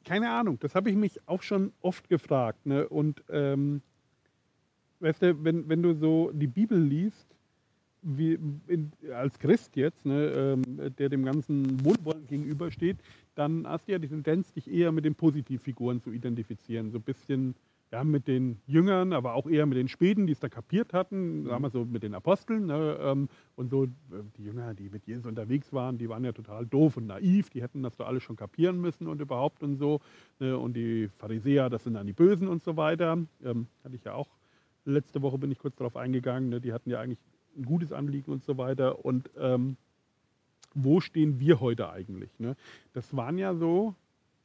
Keine 0.03 0.29
Ahnung, 0.31 0.59
das 0.59 0.75
habe 0.75 0.89
ich 0.89 0.97
mich 0.97 1.21
auch 1.27 1.41
schon 1.41 1.71
oft 1.81 2.09
gefragt. 2.09 2.65
Ne? 2.65 2.87
Und 2.89 3.23
ähm, 3.29 3.81
weißt 5.03 5.21
du, 5.21 5.43
wenn, 5.43 5.67
wenn 5.69 5.83
du 5.83 5.93
so 5.93 6.31
die 6.33 6.47
Bibel 6.47 6.79
liest, 6.79 7.27
wie 8.01 8.37
in, 8.67 8.91
als 9.13 9.39
Christ 9.39 9.75
jetzt, 9.75 10.05
ne, 10.05 10.25
ähm, 10.57 10.93
der 10.97 11.09
dem 11.09 11.23
Ganzen 11.23 11.83
wohlwollend 11.85 12.27
gegenübersteht, 12.27 12.97
dann 13.35 13.67
hast 13.67 13.87
du 13.87 13.93
ja 13.93 13.99
die 13.99 14.07
Tendenz, 14.07 14.51
dich 14.53 14.69
eher 14.69 14.91
mit 14.91 15.05
den 15.05 15.15
Positivfiguren 15.15 16.01
zu 16.01 16.11
identifizieren. 16.11 16.91
So 16.91 16.97
ein 16.97 17.03
bisschen 17.03 17.55
ja, 17.91 18.03
mit 18.03 18.27
den 18.27 18.59
Jüngern, 18.65 19.13
aber 19.13 19.35
auch 19.35 19.47
eher 19.47 19.65
mit 19.67 19.77
den 19.77 19.87
Späten, 19.87 20.25
die 20.25 20.33
es 20.33 20.39
da 20.39 20.49
kapiert 20.49 20.93
hatten, 20.93 21.45
sagen 21.45 21.63
wir 21.63 21.69
so 21.69 21.85
mit 21.85 22.01
den 22.03 22.15
Aposteln. 22.15 22.65
Ne, 22.65 22.97
ähm, 22.99 23.29
und 23.55 23.69
so 23.69 23.85
äh, 23.85 23.87
die 24.37 24.45
Jünger, 24.45 24.73
die 24.73 24.89
mit 24.89 25.05
Jesus 25.05 25.25
unterwegs 25.25 25.71
waren, 25.71 25.97
die 25.97 26.09
waren 26.09 26.23
ja 26.23 26.31
total 26.31 26.65
doof 26.65 26.97
und 26.97 27.07
naiv, 27.07 27.51
die 27.51 27.61
hätten 27.61 27.83
das 27.83 27.95
doch 27.95 28.07
alles 28.07 28.23
schon 28.23 28.35
kapieren 28.35 28.81
müssen 28.81 29.07
und 29.07 29.21
überhaupt 29.21 29.63
und 29.63 29.77
so. 29.77 30.01
Ne, 30.39 30.57
und 30.57 30.73
die 30.73 31.07
Pharisäer, 31.19 31.69
das 31.69 31.83
sind 31.83 31.93
dann 31.93 32.07
die 32.07 32.13
Bösen 32.13 32.47
und 32.47 32.63
so 32.63 32.75
weiter. 32.75 33.17
Ähm, 33.43 33.67
hatte 33.83 33.95
ich 33.95 34.03
ja 34.03 34.13
auch 34.13 34.27
letzte 34.85 35.21
Woche 35.21 35.37
bin 35.37 35.51
ich 35.51 35.59
kurz 35.59 35.75
darauf 35.75 35.95
eingegangen, 35.95 36.49
ne, 36.49 36.61
die 36.61 36.73
hatten 36.73 36.89
ja 36.89 36.99
eigentlich 36.99 37.19
ein 37.57 37.65
gutes 37.65 37.91
Anliegen 37.91 38.31
und 38.31 38.43
so 38.43 38.57
weiter. 38.57 39.05
Und 39.05 39.29
ähm, 39.37 39.77
wo 40.73 40.99
stehen 40.99 41.39
wir 41.39 41.59
heute 41.59 41.89
eigentlich? 41.89 42.31
Ne? 42.39 42.55
Das 42.93 43.15
waren 43.15 43.37
ja 43.37 43.53
so, 43.55 43.95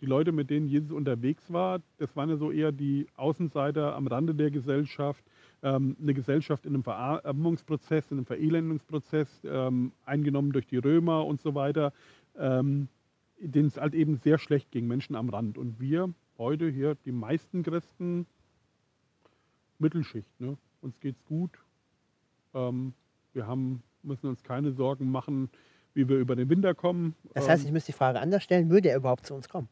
die 0.00 0.06
Leute, 0.06 0.30
mit 0.30 0.50
denen 0.50 0.68
Jesus 0.68 0.92
unterwegs 0.92 1.52
war, 1.52 1.80
das 1.98 2.14
waren 2.14 2.28
ja 2.28 2.36
so 2.36 2.52
eher 2.52 2.70
die 2.70 3.06
Außenseiter 3.16 3.96
am 3.96 4.06
Rande 4.06 4.34
der 4.34 4.50
Gesellschaft, 4.50 5.24
ähm, 5.62 5.96
eine 6.00 6.14
Gesellschaft 6.14 6.66
in 6.66 6.74
einem 6.74 6.84
Verarmungsprozess, 6.84 8.10
in 8.12 8.18
einem 8.18 8.26
Verelendungsprozess, 8.26 9.42
ähm, 9.44 9.92
eingenommen 10.04 10.52
durch 10.52 10.66
die 10.66 10.76
Römer 10.76 11.26
und 11.26 11.40
so 11.40 11.54
weiter, 11.54 11.92
ähm, 12.38 12.88
denen 13.40 13.68
es 13.68 13.76
halt 13.76 13.94
eben 13.94 14.16
sehr 14.16 14.38
schlecht 14.38 14.70
ging, 14.70 14.86
Menschen 14.86 15.16
am 15.16 15.30
Rand. 15.30 15.58
Und 15.58 15.80
wir 15.80 16.12
heute 16.36 16.68
hier, 16.68 16.96
die 17.04 17.12
meisten 17.12 17.64
Christen, 17.64 18.26
Mittelschicht. 19.78 20.28
Ne? 20.40 20.56
Uns 20.80 20.98
geht's 21.00 21.24
gut. 21.24 21.50
Ähm, 22.54 22.92
wir 23.32 23.46
haben, 23.46 23.82
müssen 24.02 24.26
uns 24.28 24.42
keine 24.42 24.72
Sorgen 24.72 25.10
machen, 25.10 25.50
wie 25.94 26.08
wir 26.08 26.16
über 26.16 26.36
den 26.36 26.48
Winter 26.48 26.74
kommen. 26.74 27.14
Das 27.34 27.48
heißt, 27.48 27.62
ich 27.62 27.68
Ähm, 27.68 27.74
müsste 27.74 27.92
die 27.92 27.96
Frage 27.98 28.20
anders 28.20 28.42
stellen, 28.42 28.70
würde 28.70 28.90
er 28.90 28.96
überhaupt 28.96 29.26
zu 29.26 29.34
uns 29.34 29.48
kommen? 29.48 29.68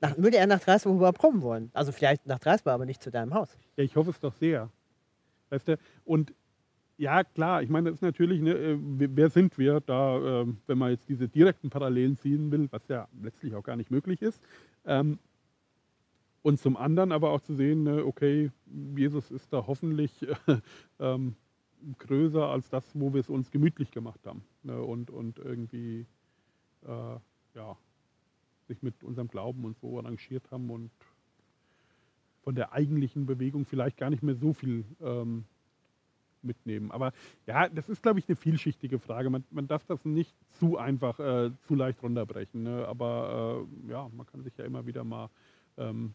Nach, 0.00 0.16
würde 0.16 0.38
er 0.38 0.46
nach 0.46 0.60
Dreisbach 0.60 0.92
überhaupt 0.92 1.18
kommen 1.18 1.42
wollen? 1.42 1.70
Also 1.74 1.92
vielleicht 1.92 2.26
nach 2.26 2.38
Dreisbach, 2.38 2.72
aber 2.72 2.86
nicht 2.86 3.02
zu 3.02 3.10
deinem 3.10 3.34
Haus. 3.34 3.58
Ja, 3.76 3.84
ich 3.84 3.96
hoffe 3.96 4.10
es 4.10 4.20
doch 4.20 4.34
sehr. 4.34 4.70
Weißt 5.50 5.68
du? 5.68 5.78
Und 6.04 6.32
ja, 6.96 7.24
klar, 7.24 7.62
ich 7.62 7.68
meine, 7.70 7.90
das 7.90 7.96
ist 7.96 8.02
natürlich, 8.02 8.40
ne, 8.40 8.52
äh, 8.52 8.78
wer 8.78 9.16
wer 9.16 9.30
sind 9.30 9.58
wir 9.58 9.80
da, 9.80 10.42
ähm, 10.42 10.58
wenn 10.66 10.78
man 10.78 10.90
jetzt 10.90 11.08
diese 11.08 11.28
direkten 11.28 11.70
Parallelen 11.70 12.16
ziehen 12.16 12.50
will, 12.50 12.68
was 12.70 12.82
ja 12.88 13.08
letztlich 13.22 13.54
auch 13.54 13.62
gar 13.62 13.76
nicht 13.76 13.90
möglich 13.90 14.22
ist. 14.22 14.42
Ähm, 14.86 15.18
und 16.42 16.58
zum 16.58 16.76
anderen 16.76 17.12
aber 17.12 17.30
auch 17.30 17.40
zu 17.40 17.54
sehen, 17.54 17.82
ne, 17.82 18.04
okay, 18.04 18.50
Jesus 18.96 19.30
ist 19.30 19.52
da 19.52 19.66
hoffentlich 19.66 20.26
ähm, 21.00 21.36
größer 21.98 22.46
als 22.46 22.68
das, 22.70 22.84
wo 22.94 23.12
wir 23.12 23.20
es 23.20 23.28
uns 23.28 23.50
gemütlich 23.50 23.90
gemacht 23.90 24.20
haben. 24.26 24.42
Ne, 24.62 24.80
und, 24.80 25.10
und 25.10 25.38
irgendwie, 25.38 26.06
äh, 26.86 27.16
ja, 27.54 27.76
sich 28.68 28.82
mit 28.82 29.02
unserem 29.02 29.28
Glauben 29.28 29.64
und 29.64 29.78
so 29.78 29.98
arrangiert 29.98 30.50
haben 30.50 30.70
und 30.70 30.90
von 32.42 32.54
der 32.54 32.72
eigentlichen 32.72 33.26
Bewegung 33.26 33.66
vielleicht 33.66 33.96
gar 33.96 34.10
nicht 34.10 34.22
mehr 34.22 34.36
so 34.36 34.52
viel 34.52 34.84
ähm, 35.00 35.44
mitnehmen. 36.42 36.90
Aber 36.90 37.12
ja, 37.46 37.68
das 37.68 37.88
ist, 37.88 38.02
glaube 38.02 38.18
ich, 38.18 38.28
eine 38.28 38.36
vielschichtige 38.36 38.98
Frage. 38.98 39.28
Man, 39.28 39.44
man 39.50 39.66
darf 39.66 39.84
das 39.84 40.04
nicht 40.04 40.34
zu 40.58 40.78
einfach, 40.78 41.18
äh, 41.18 41.50
zu 41.62 41.74
leicht 41.74 42.02
runterbrechen. 42.02 42.62
Ne? 42.62 42.86
Aber 42.88 43.66
äh, 43.86 43.90
ja, 43.90 44.08
man 44.16 44.26
kann 44.26 44.42
sich 44.42 44.56
ja 44.56 44.64
immer 44.64 44.86
wieder 44.86 45.04
mal 45.04 45.28
ähm, 45.76 46.14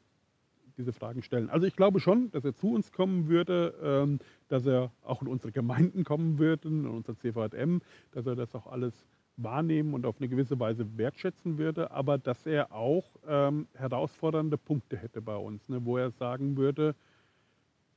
diese 0.78 0.94
Fragen 0.94 1.22
stellen. 1.22 1.50
Also 1.50 1.66
ich 1.66 1.76
glaube 1.76 2.00
schon, 2.00 2.32
dass 2.32 2.46
er 2.46 2.54
zu 2.54 2.74
uns 2.74 2.92
kommen 2.92 3.28
würde, 3.28 3.74
ähm, 3.82 4.20
dass 4.48 4.66
er 4.66 4.92
auch 5.04 5.22
in 5.22 5.28
unsere 5.28 5.52
Gemeinden 5.52 6.04
kommen 6.04 6.38
würde, 6.38 6.68
in 6.68 6.86
unser 6.86 7.16
CVM, 7.18 7.82
dass 8.12 8.26
er 8.26 8.36
das 8.36 8.54
auch 8.56 8.68
alles 8.68 9.08
wahrnehmen 9.38 9.94
und 9.94 10.06
auf 10.06 10.18
eine 10.20 10.30
gewisse 10.30 10.60
Weise 10.60 10.98
wertschätzen 10.98 11.58
würde, 11.58 11.92
aber 11.92 12.18
dass 12.18 12.46
er 12.46 12.72
auch 12.72 13.06
ähm, 13.28 13.68
herausfordernde 13.74 14.58
Punkte 14.58 14.98
hätte 14.98 15.22
bei 15.22 15.36
uns, 15.36 15.68
ne, 15.68 15.84
wo 15.84 15.98
er 15.98 16.12
sagen 16.12 16.56
würde, 16.56 16.96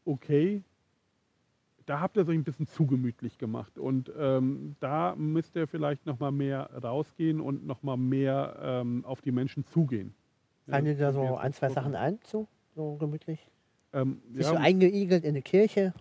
okay, 0.04 0.62
da 1.86 2.00
habt 2.00 2.16
ihr 2.16 2.22
es 2.22 2.28
euch 2.28 2.34
ein 2.34 2.44
bisschen 2.44 2.66
zu 2.66 2.86
gemütlich 2.86 3.38
gemacht 3.38 3.78
und 3.78 4.12
ähm, 4.18 4.76
da 4.80 5.14
müsst 5.16 5.56
ihr 5.56 5.66
vielleicht 5.66 6.04
noch 6.06 6.18
mal 6.18 6.32
mehr 6.32 6.70
rausgehen 6.82 7.40
und 7.40 7.66
noch 7.66 7.82
mal 7.82 7.96
mehr 7.96 8.56
ähm, 8.60 9.04
auf 9.04 9.22
die 9.22 9.32
Menschen 9.32 9.64
zugehen. 9.64 10.14
Fallen 10.68 10.84
dir 10.84 10.96
da 10.96 11.12
so 11.12 11.36
ein, 11.36 11.52
zwei 11.52 11.70
Sachen 11.70 11.94
ein 11.94 12.20
zu? 12.22 12.46
So 12.78 12.94
gemütlich? 12.94 13.40
Ähm, 13.92 14.22
Bist 14.28 14.50
ja, 14.50 14.54
du 14.54 14.60
eingeigelt 14.60 15.24
in 15.24 15.30
eine 15.30 15.42
Kirche? 15.42 15.92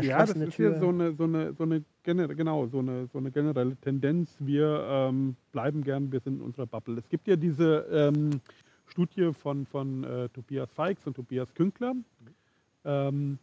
Ja, 0.00 0.20
das 0.20 0.30
ist 0.30 0.54
Tür? 0.54 0.72
ja 0.72 0.78
so 0.78 0.88
eine, 0.88 1.12
so 1.12 1.24
eine, 1.24 1.52
so 1.52 1.64
eine, 1.64 1.84
genau, 2.34 2.66
so 2.68 2.78
eine, 2.78 3.06
so 3.08 3.18
eine 3.18 3.30
generelle 3.30 3.76
Tendenz. 3.76 4.34
Wir 4.38 4.82
ähm, 4.88 5.36
bleiben 5.52 5.84
gern, 5.84 6.10
wir 6.10 6.20
sind 6.20 6.36
in 6.36 6.40
unserer 6.40 6.64
Bubble. 6.64 6.96
Es 6.96 7.06
gibt 7.10 7.28
ja 7.28 7.36
diese 7.36 7.86
ähm, 7.92 8.40
Studie 8.86 9.34
von, 9.34 9.66
von 9.66 10.04
äh, 10.04 10.30
Tobias 10.30 10.72
Feix 10.72 11.06
und 11.06 11.16
Tobias 11.16 11.52
Künkler, 11.52 11.94
ähm, 12.86 13.38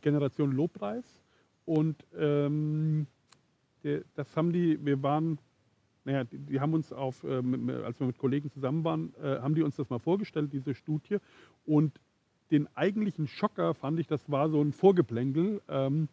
Generation 0.00 0.52
Lobpreis. 0.52 1.06
Und 1.64 1.96
ähm, 2.16 3.08
der, 3.82 4.02
das 4.14 4.36
haben 4.36 4.52
die, 4.52 4.78
wir 4.84 5.02
waren, 5.02 5.40
naja, 6.04 6.24
die, 6.24 6.38
die 6.38 6.60
haben 6.60 6.74
uns 6.74 6.92
auf, 6.92 7.24
äh, 7.24 7.42
als 7.84 8.00
wir 8.00 8.06
mit 8.06 8.18
Kollegen 8.18 8.50
zusammen 8.50 8.84
waren, 8.84 9.12
äh, 9.22 9.40
haben 9.40 9.54
die 9.54 9.62
uns 9.62 9.76
das 9.76 9.90
mal 9.90 9.98
vorgestellt, 9.98 10.52
diese 10.52 10.74
Studie. 10.74 11.18
Und 11.66 12.00
den 12.50 12.68
eigentlichen 12.76 13.28
Schocker 13.28 13.74
fand 13.74 14.00
ich, 14.00 14.06
das 14.06 14.30
war 14.30 14.48
so 14.50 14.60
ein 14.62 14.72
Vorgeplänkel. 14.72 15.62
Ähm, 15.68 16.08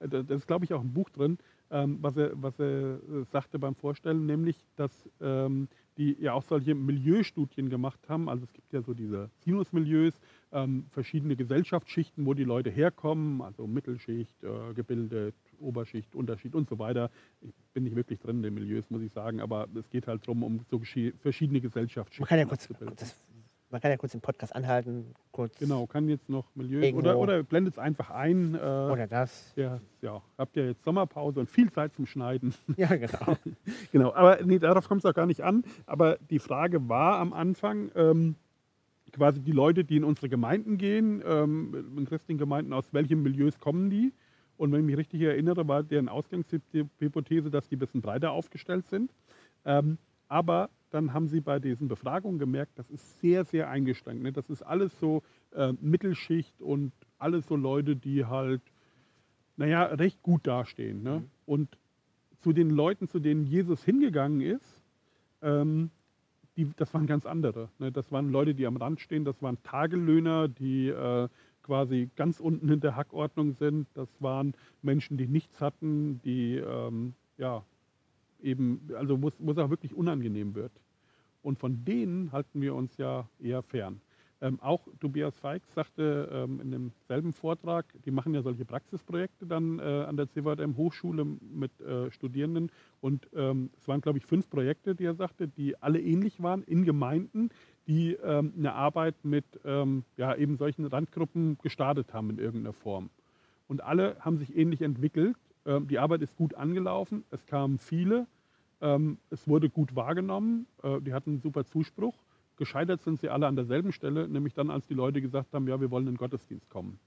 äh, 0.00 0.08
da- 0.08 0.22
das 0.22 0.38
ist 0.42 0.46
glaube 0.46 0.64
ich 0.64 0.72
auch 0.74 0.80
ein 0.80 0.92
Buch 0.92 1.10
drin, 1.10 1.38
ähm, 1.70 1.98
was, 2.00 2.16
er, 2.16 2.30
was 2.40 2.58
er 2.60 2.94
äh, 2.96 3.24
sagte 3.30 3.58
beim 3.58 3.74
Vorstellen, 3.74 4.26
nämlich, 4.26 4.56
dass 4.76 5.08
ähm, 5.20 5.68
die 5.98 6.16
ja 6.20 6.32
auch 6.34 6.42
solche 6.42 6.74
Milieustudien 6.74 7.70
gemacht 7.70 8.00
haben. 8.08 8.28
Also 8.28 8.44
es 8.44 8.52
gibt 8.52 8.72
ja 8.72 8.82
so 8.82 8.94
diese 8.94 9.30
Sinusmilieus, 9.44 10.20
ähm, 10.52 10.86
verschiedene 10.90 11.36
Gesellschaftsschichten, 11.36 12.24
wo 12.26 12.34
die 12.34 12.44
Leute 12.44 12.70
herkommen, 12.70 13.40
also 13.42 13.66
Mittelschicht, 13.66 14.42
äh, 14.44 14.74
gebildet, 14.74 15.34
Oberschicht, 15.60 16.14
Unterschied 16.14 16.54
und 16.54 16.68
so 16.68 16.78
weiter. 16.78 17.10
Ich 17.40 17.52
bin 17.72 17.84
nicht 17.84 17.96
wirklich 17.96 18.18
drin 18.18 18.36
in 18.36 18.42
den 18.42 18.54
Milieus, 18.54 18.90
muss 18.90 19.02
ich 19.02 19.12
sagen, 19.12 19.40
aber 19.40 19.66
es 19.78 19.90
geht 19.90 20.06
halt 20.06 20.22
darum, 20.22 20.42
um 20.42 20.60
so 20.70 20.80
verschiedene 21.20 21.60
Gesellschaftsschichten 21.60 22.22
Man 22.22 22.28
kann 22.28 22.38
ja 22.38 22.44
kurz, 22.44 22.68
das, 22.96 23.14
man 23.70 23.80
kann 23.80 23.90
ja 23.90 23.96
kurz 23.96 24.12
den 24.12 24.20
Podcast 24.20 24.54
anhalten, 24.54 25.14
kurz 25.32 25.58
Genau, 25.58 25.86
kann 25.86 26.08
jetzt 26.08 26.28
noch 26.28 26.46
Milieus 26.54 26.84
Irgendwo. 26.84 27.00
oder, 27.00 27.18
oder 27.18 27.42
blendet 27.42 27.74
es 27.74 27.78
einfach 27.78 28.10
ein. 28.10 28.54
Äh, 28.54 28.58
oder 28.58 29.06
das. 29.06 29.52
ja, 29.56 29.80
ja, 30.02 30.22
habt 30.38 30.56
ihr 30.56 30.66
jetzt 30.66 30.84
Sommerpause 30.84 31.40
und 31.40 31.50
viel 31.50 31.70
Zeit 31.70 31.94
zum 31.94 32.06
Schneiden. 32.06 32.54
Ja, 32.76 32.94
genau. 32.94 33.36
genau, 33.92 34.14
aber 34.14 34.38
nee, 34.44 34.58
darauf 34.58 34.88
kommt 34.88 35.04
es 35.04 35.10
auch 35.10 35.14
gar 35.14 35.26
nicht 35.26 35.42
an. 35.42 35.64
Aber 35.86 36.18
die 36.30 36.38
Frage 36.38 36.88
war 36.88 37.18
am 37.18 37.32
Anfang, 37.32 37.90
ähm, 37.94 38.36
quasi 39.12 39.40
die 39.40 39.52
Leute, 39.52 39.84
die 39.84 39.96
in 39.96 40.04
unsere 40.04 40.28
Gemeinden 40.28 40.78
gehen, 40.78 41.22
ähm, 41.26 41.94
in 41.96 42.06
christlichen 42.06 42.38
Gemeinden, 42.38 42.72
aus 42.72 42.92
welchen 42.92 43.22
Milieus 43.22 43.58
kommen 43.58 43.90
die? 43.90 44.12
Und 44.56 44.72
wenn 44.72 44.80
ich 44.80 44.86
mich 44.86 44.96
richtig 44.96 45.20
erinnere, 45.22 45.68
war 45.68 45.82
deren 45.82 46.08
Ausgangshypothese, 46.08 47.50
dass 47.50 47.68
die 47.68 47.76
ein 47.76 47.80
bisschen 47.80 48.02
breiter 48.02 48.32
aufgestellt 48.32 48.86
sind. 48.86 49.12
Ähm, 49.64 49.98
aber 50.28 50.70
dann 50.90 51.12
haben 51.12 51.28
sie 51.28 51.40
bei 51.40 51.58
diesen 51.58 51.88
Befragungen 51.88 52.38
gemerkt, 52.38 52.78
das 52.78 52.90
ist 52.90 53.20
sehr, 53.20 53.44
sehr 53.44 53.68
eingeschränkt. 53.68 54.22
Ne? 54.22 54.32
Das 54.32 54.48
ist 54.50 54.62
alles 54.62 54.98
so 54.98 55.22
äh, 55.52 55.72
Mittelschicht 55.80 56.60
und 56.60 56.92
alles 57.18 57.46
so 57.46 57.56
Leute, 57.56 57.96
die 57.96 58.24
halt, 58.24 58.62
naja, 59.56 59.84
recht 59.84 60.22
gut 60.22 60.46
dastehen. 60.46 61.02
Ne? 61.02 61.24
Und 61.44 61.76
zu 62.40 62.52
den 62.52 62.70
Leuten, 62.70 63.08
zu 63.08 63.18
denen 63.18 63.44
Jesus 63.44 63.84
hingegangen 63.84 64.40
ist, 64.40 64.82
ähm, 65.42 65.90
die, 66.56 66.70
das 66.76 66.92
waren 66.94 67.06
ganz 67.06 67.26
andere. 67.26 67.68
Ne? 67.78 67.92
Das 67.92 68.10
waren 68.12 68.30
Leute, 68.30 68.54
die 68.54 68.66
am 68.66 68.76
Rand 68.76 69.00
stehen, 69.00 69.24
das 69.24 69.42
waren 69.42 69.62
Tagelöhner, 69.62 70.48
die 70.48 70.88
äh, 70.88 71.28
quasi 71.66 72.08
ganz 72.16 72.40
unten 72.40 72.68
in 72.70 72.80
der 72.80 72.96
Hackordnung 72.96 73.52
sind. 73.52 73.88
Das 73.94 74.08
waren 74.20 74.54
Menschen, 74.82 75.16
die 75.16 75.26
nichts 75.26 75.60
hatten, 75.60 76.20
die 76.24 76.56
ähm, 76.56 77.14
ja 77.36 77.64
eben, 78.40 78.88
also 78.96 79.20
wo 79.20 79.28
es 79.28 79.58
auch 79.58 79.70
wirklich 79.70 79.94
unangenehm 79.94 80.54
wird. 80.54 80.72
Und 81.42 81.58
von 81.58 81.84
denen 81.84 82.32
halten 82.32 82.60
wir 82.60 82.74
uns 82.74 82.96
ja 82.96 83.28
eher 83.38 83.62
fern. 83.62 84.00
Ähm, 84.42 84.60
auch 84.60 84.86
Tobias 85.00 85.38
Feix 85.38 85.62
sagte 85.74 86.28
ähm, 86.30 86.60
in 86.60 86.70
demselben 86.70 87.32
Vortrag, 87.32 87.86
die 88.04 88.10
machen 88.10 88.34
ja 88.34 88.42
solche 88.42 88.66
Praxisprojekte 88.66 89.46
dann 89.46 89.78
äh, 89.78 89.82
an 89.82 90.16
der 90.16 90.28
CVM 90.28 90.76
Hochschule 90.76 91.24
mit 91.24 91.80
äh, 91.80 92.10
Studierenden. 92.10 92.70
Und 93.00 93.28
ähm, 93.34 93.70
es 93.78 93.88
waren, 93.88 94.02
glaube 94.02 94.18
ich, 94.18 94.26
fünf 94.26 94.50
Projekte, 94.50 94.94
die 94.94 95.04
er 95.04 95.14
sagte, 95.14 95.48
die 95.48 95.80
alle 95.82 96.00
ähnlich 96.00 96.42
waren 96.42 96.62
in 96.64 96.84
Gemeinden, 96.84 97.48
die 97.86 98.14
ähm, 98.14 98.52
eine 98.56 98.74
Arbeit 98.74 99.14
mit 99.24 99.44
ähm, 99.64 100.04
ja, 100.16 100.34
eben 100.34 100.56
solchen 100.56 100.84
Randgruppen 100.86 101.58
gestartet 101.62 102.12
haben 102.12 102.30
in 102.30 102.38
irgendeiner 102.38 102.72
Form. 102.72 103.10
Und 103.68 103.82
alle 103.82 104.16
haben 104.20 104.38
sich 104.38 104.56
ähnlich 104.56 104.82
entwickelt. 104.82 105.36
Ähm, 105.64 105.88
die 105.88 105.98
Arbeit 105.98 106.22
ist 106.22 106.36
gut 106.36 106.54
angelaufen, 106.54 107.24
es 107.30 107.46
kamen 107.46 107.78
viele, 107.78 108.26
ähm, 108.80 109.18
es 109.30 109.46
wurde 109.48 109.68
gut 109.70 109.94
wahrgenommen, 109.94 110.66
äh, 110.82 111.00
die 111.00 111.12
hatten 111.12 111.30
einen 111.30 111.40
super 111.40 111.64
Zuspruch. 111.64 112.14
Gescheitert 112.56 113.02
sind 113.02 113.20
sie 113.20 113.28
alle 113.28 113.46
an 113.46 113.56
derselben 113.56 113.92
Stelle, 113.92 114.28
nämlich 114.28 114.54
dann, 114.54 114.70
als 114.70 114.86
die 114.86 114.94
Leute 114.94 115.20
gesagt 115.20 115.52
haben, 115.52 115.68
ja, 115.68 115.80
wir 115.80 115.90
wollen 115.90 116.06
in 116.06 116.14
den 116.14 116.18
Gottesdienst 116.18 116.70
kommen. 116.70 116.98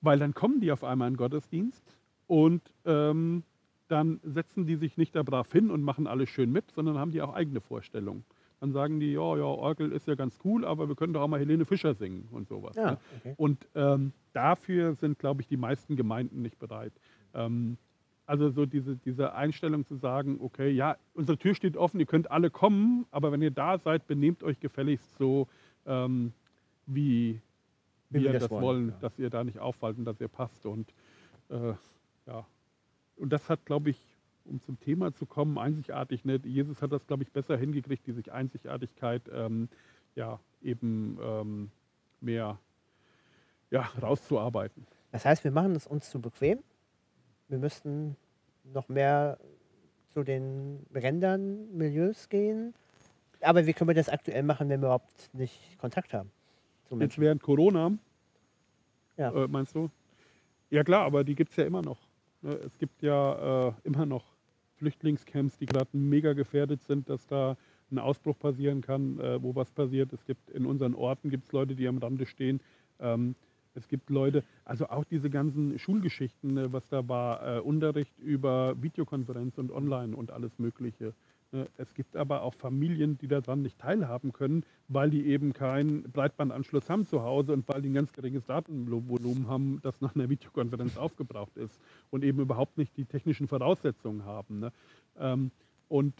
Weil 0.00 0.18
dann 0.18 0.34
kommen 0.34 0.60
die 0.60 0.70
auf 0.70 0.84
einmal 0.84 1.08
in 1.08 1.14
den 1.14 1.18
Gottesdienst 1.18 1.82
und 2.26 2.62
ähm, 2.84 3.42
dann 3.88 4.20
setzen 4.22 4.66
die 4.66 4.76
sich 4.76 4.96
nicht 4.96 5.14
da 5.14 5.22
brav 5.22 5.50
hin 5.52 5.70
und 5.70 5.82
machen 5.82 6.06
alles 6.06 6.28
schön 6.28 6.50
mit, 6.50 6.70
sondern 6.72 6.98
haben 6.98 7.12
die 7.12 7.22
auch 7.22 7.34
eigene 7.34 7.60
Vorstellungen. 7.60 8.24
Dann 8.60 8.72
sagen 8.72 9.00
die, 9.00 9.12
ja, 9.12 9.36
ja, 9.36 9.44
Orgel 9.44 9.92
ist 9.92 10.08
ja 10.08 10.14
ganz 10.14 10.38
cool, 10.44 10.64
aber 10.64 10.88
wir 10.88 10.94
können 10.94 11.12
doch 11.12 11.20
auch 11.20 11.28
mal 11.28 11.40
Helene 11.40 11.66
Fischer 11.66 11.94
singen 11.94 12.26
und 12.30 12.48
sowas. 12.48 12.74
Ja, 12.76 12.92
ne? 12.92 12.98
okay. 13.18 13.34
Und 13.36 13.68
ähm, 13.74 14.12
dafür 14.32 14.94
sind, 14.94 15.18
glaube 15.18 15.42
ich, 15.42 15.48
die 15.48 15.58
meisten 15.58 15.96
Gemeinden 15.96 16.40
nicht 16.40 16.58
bereit. 16.58 16.92
Ähm, 17.34 17.76
also 18.24 18.50
so 18.50 18.66
diese, 18.66 18.96
diese 18.96 19.34
Einstellung 19.34 19.84
zu 19.86 19.96
sagen, 19.96 20.38
okay, 20.40 20.70
ja, 20.70 20.96
unsere 21.14 21.38
Tür 21.38 21.54
steht 21.54 21.76
offen, 21.76 22.00
ihr 22.00 22.06
könnt 22.06 22.30
alle 22.30 22.50
kommen, 22.50 23.06
aber 23.10 23.30
wenn 23.30 23.42
ihr 23.42 23.52
da 23.52 23.78
seid, 23.78 24.06
benehmt 24.06 24.42
euch 24.42 24.58
gefälligst 24.58 25.16
so, 25.18 25.46
ähm, 25.86 26.32
wie, 26.86 27.40
Wie 28.10 28.18
wir 28.18 28.24
wir 28.24 28.32
das, 28.32 28.42
das 28.44 28.50
wollen, 28.50 28.62
wollen, 28.62 28.88
ja. 28.88 28.94
dass 29.00 29.18
ihr 29.18 29.30
da 29.30 29.44
nicht 29.44 29.58
auffallt 29.58 29.98
und 29.98 30.06
dass 30.06 30.20
ihr 30.20 30.28
passt. 30.28 30.66
Und 30.66 30.92
äh, 31.50 31.74
ja, 32.26 32.46
und 33.16 33.32
das 33.32 33.48
hat, 33.48 33.64
glaube 33.64 33.90
ich, 33.90 34.15
um 34.46 34.60
zum 34.62 34.78
Thema 34.80 35.12
zu 35.12 35.26
kommen, 35.26 35.58
einzigartig, 35.58 36.24
ne? 36.24 36.40
Jesus 36.44 36.80
hat 36.82 36.92
das, 36.92 37.06
glaube 37.06 37.22
ich, 37.22 37.32
besser 37.32 37.56
hingekriegt, 37.56 38.06
diese 38.06 38.32
Einzigartigkeit 38.32 39.22
ähm, 39.32 39.68
ja, 40.14 40.40
eben 40.62 41.18
ähm, 41.22 41.70
mehr 42.20 42.58
ja, 43.70 43.82
rauszuarbeiten. 44.00 44.86
Das 45.12 45.24
heißt, 45.24 45.44
wir 45.44 45.50
machen 45.50 45.74
es 45.76 45.86
uns 45.86 46.10
zu 46.10 46.20
bequem. 46.20 46.58
Wir 47.48 47.58
müssten 47.58 48.16
noch 48.64 48.88
mehr 48.88 49.38
zu 50.12 50.22
den 50.22 50.86
Rändern, 50.94 51.70
Milieus 51.76 52.28
gehen. 52.28 52.74
Aber 53.40 53.66
wie 53.66 53.72
können 53.72 53.88
wir 53.88 53.94
das 53.94 54.08
aktuell 54.08 54.42
machen, 54.42 54.68
wenn 54.68 54.80
wir 54.80 54.86
überhaupt 54.86 55.32
nicht 55.34 55.78
Kontakt 55.78 56.14
haben? 56.14 56.30
Jetzt 56.98 57.18
während 57.18 57.42
Corona, 57.42 57.92
Ja. 59.16 59.30
äh, 59.32 59.48
meinst 59.48 59.74
du? 59.74 59.90
Ja 60.70 60.82
klar, 60.84 61.04
aber 61.04 61.22
die 61.24 61.34
gibt 61.34 61.50
es 61.50 61.56
ja 61.56 61.64
immer 61.64 61.82
noch. 61.82 61.98
Ne? 62.42 62.54
Es 62.54 62.78
gibt 62.78 63.02
ja 63.02 63.68
äh, 63.68 63.72
immer 63.84 64.06
noch 64.06 64.24
Flüchtlingscamps, 64.76 65.58
die 65.58 65.66
gerade 65.66 65.96
mega 65.96 66.32
gefährdet 66.32 66.82
sind, 66.82 67.08
dass 67.08 67.26
da 67.26 67.56
ein 67.90 67.98
Ausbruch 67.98 68.38
passieren 68.38 68.80
kann, 68.80 69.18
äh, 69.20 69.42
wo 69.42 69.54
was 69.54 69.70
passiert. 69.70 70.12
Es 70.12 70.24
gibt 70.24 70.50
in 70.50 70.66
unseren 70.66 70.94
Orten 70.94 71.30
gibt 71.30 71.46
es 71.46 71.52
Leute, 71.52 71.76
die 71.76 71.86
am 71.86 71.98
Rande 71.98 72.26
stehen. 72.26 72.60
Ähm, 72.98 73.36
es 73.74 73.88
gibt 73.88 74.10
Leute, 74.10 74.42
also 74.64 74.88
auch 74.88 75.04
diese 75.04 75.28
ganzen 75.30 75.78
Schulgeschichten, 75.78 76.54
ne, 76.54 76.72
was 76.72 76.88
da 76.88 77.06
war, 77.08 77.58
äh, 77.58 77.60
Unterricht 77.60 78.18
über 78.18 78.74
Videokonferenz 78.82 79.58
und 79.58 79.70
online 79.70 80.16
und 80.16 80.30
alles 80.30 80.58
Mögliche. 80.58 81.14
Ne, 81.56 81.68
Es 81.78 81.94
gibt 81.94 82.16
aber 82.16 82.42
auch 82.42 82.52
Familien, 82.54 83.16
die 83.16 83.28
daran 83.28 83.62
nicht 83.62 83.78
teilhaben 83.78 84.32
können, 84.34 84.62
weil 84.88 85.08
die 85.08 85.26
eben 85.26 85.54
keinen 85.54 86.02
Breitbandanschluss 86.02 86.90
haben 86.90 87.06
zu 87.06 87.22
Hause 87.22 87.54
und 87.54 87.66
weil 87.66 87.80
die 87.80 87.88
ein 87.88 87.94
ganz 87.94 88.12
geringes 88.12 88.44
Datenvolumen 88.44 89.48
haben, 89.48 89.80
das 89.82 90.02
nach 90.02 90.14
einer 90.14 90.28
Videokonferenz 90.28 90.96
aufgebraucht 90.98 91.56
ist 91.56 91.80
und 92.10 92.24
eben 92.24 92.40
überhaupt 92.40 92.76
nicht 92.76 92.94
die 92.98 93.06
technischen 93.06 93.48
Voraussetzungen 93.48 94.26
haben. 94.26 94.60
Ne? 94.60 94.72
Ähm, 95.18 95.50
und 95.88 96.12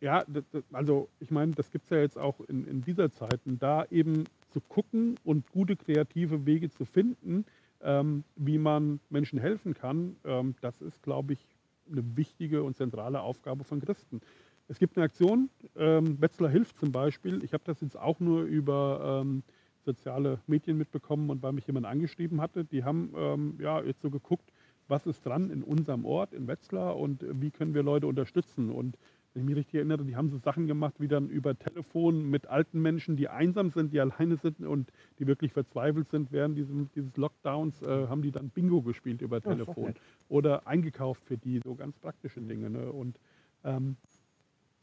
ja, 0.00 0.24
also 0.72 1.10
ich 1.20 1.30
meine, 1.30 1.52
das 1.52 1.70
gibt 1.70 1.84
es 1.84 1.90
ja 1.90 1.98
jetzt 1.98 2.16
auch 2.16 2.40
in, 2.48 2.66
in 2.66 2.80
dieser 2.80 3.12
Zeit. 3.12 3.40
Und 3.44 3.62
da 3.62 3.84
eben 3.90 4.24
zu 4.48 4.62
gucken 4.62 5.16
und 5.22 5.50
gute 5.50 5.76
kreative 5.76 6.46
Wege 6.46 6.70
zu 6.70 6.86
finden, 6.86 7.44
ähm, 7.82 8.24
wie 8.36 8.56
man 8.56 9.00
Menschen 9.10 9.38
helfen 9.38 9.74
kann, 9.74 10.16
ähm, 10.24 10.54
das 10.62 10.80
ist, 10.80 11.02
glaube 11.02 11.34
ich, 11.34 11.57
eine 11.90 12.16
wichtige 12.16 12.62
und 12.62 12.76
zentrale 12.76 13.20
Aufgabe 13.20 13.64
von 13.64 13.80
Christen. 13.80 14.20
Es 14.68 14.78
gibt 14.78 14.96
eine 14.96 15.04
Aktion, 15.04 15.48
ähm, 15.76 16.20
Wetzlar 16.20 16.50
hilft 16.50 16.78
zum 16.78 16.92
Beispiel. 16.92 17.42
Ich 17.42 17.54
habe 17.54 17.64
das 17.64 17.80
jetzt 17.80 17.96
auch 17.96 18.20
nur 18.20 18.42
über 18.42 19.22
ähm, 19.22 19.42
soziale 19.84 20.40
Medien 20.46 20.76
mitbekommen 20.76 21.30
und 21.30 21.42
weil 21.42 21.52
mich 21.52 21.66
jemand 21.66 21.86
angeschrieben 21.86 22.40
hatte. 22.40 22.64
Die 22.64 22.84
haben 22.84 23.12
ähm, 23.16 23.58
ja 23.60 23.82
jetzt 23.82 24.02
so 24.02 24.10
geguckt, 24.10 24.52
was 24.86 25.06
ist 25.06 25.24
dran 25.24 25.50
in 25.50 25.62
unserem 25.62 26.04
Ort, 26.04 26.32
in 26.32 26.46
Wetzlar 26.46 26.96
und 26.96 27.24
wie 27.40 27.50
können 27.50 27.74
wir 27.74 27.82
Leute 27.82 28.06
unterstützen. 28.06 28.70
Und 28.70 28.98
wenn 29.38 29.44
ich 29.44 29.50
mich 29.50 29.56
richtig 29.56 29.74
erinnere, 29.76 30.04
die 30.04 30.16
haben 30.16 30.30
so 30.30 30.38
Sachen 30.38 30.66
gemacht 30.66 30.94
wie 30.98 31.06
dann 31.06 31.28
über 31.28 31.56
Telefon 31.56 32.28
mit 32.28 32.48
alten 32.48 32.82
Menschen, 32.82 33.16
die 33.16 33.28
einsam 33.28 33.70
sind, 33.70 33.92
die 33.92 34.00
alleine 34.00 34.36
sind 34.36 34.60
und 34.60 34.90
die 35.20 35.28
wirklich 35.28 35.52
verzweifelt 35.52 36.08
sind 36.10 36.32
während 36.32 36.58
diesem, 36.58 36.90
dieses 36.96 37.16
Lockdowns, 37.16 37.80
äh, 37.82 38.08
haben 38.08 38.22
die 38.22 38.32
dann 38.32 38.48
Bingo 38.50 38.82
gespielt 38.82 39.22
über 39.22 39.40
Telefon 39.40 39.94
oder 40.28 40.66
eingekauft 40.66 41.22
für 41.24 41.36
die, 41.36 41.60
so 41.62 41.76
ganz 41.76 41.96
praktische 41.98 42.40
Dinge. 42.40 42.68
Ne? 42.68 42.90
Und 42.90 43.20
ähm, 43.62 43.96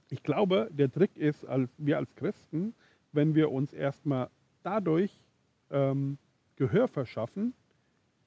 ich 0.10 0.24
glaube, 0.24 0.70
der 0.72 0.90
Trick 0.90 1.18
ist, 1.18 1.46
als 1.46 1.70
wir 1.78 1.98
als 1.98 2.16
Christen, 2.16 2.74
wenn 3.12 3.36
wir 3.36 3.52
uns 3.52 3.74
erstmal 3.74 4.30
dadurch 4.64 5.12
ähm, 5.70 6.18
Gehör 6.56 6.88
verschaffen, 6.88 7.54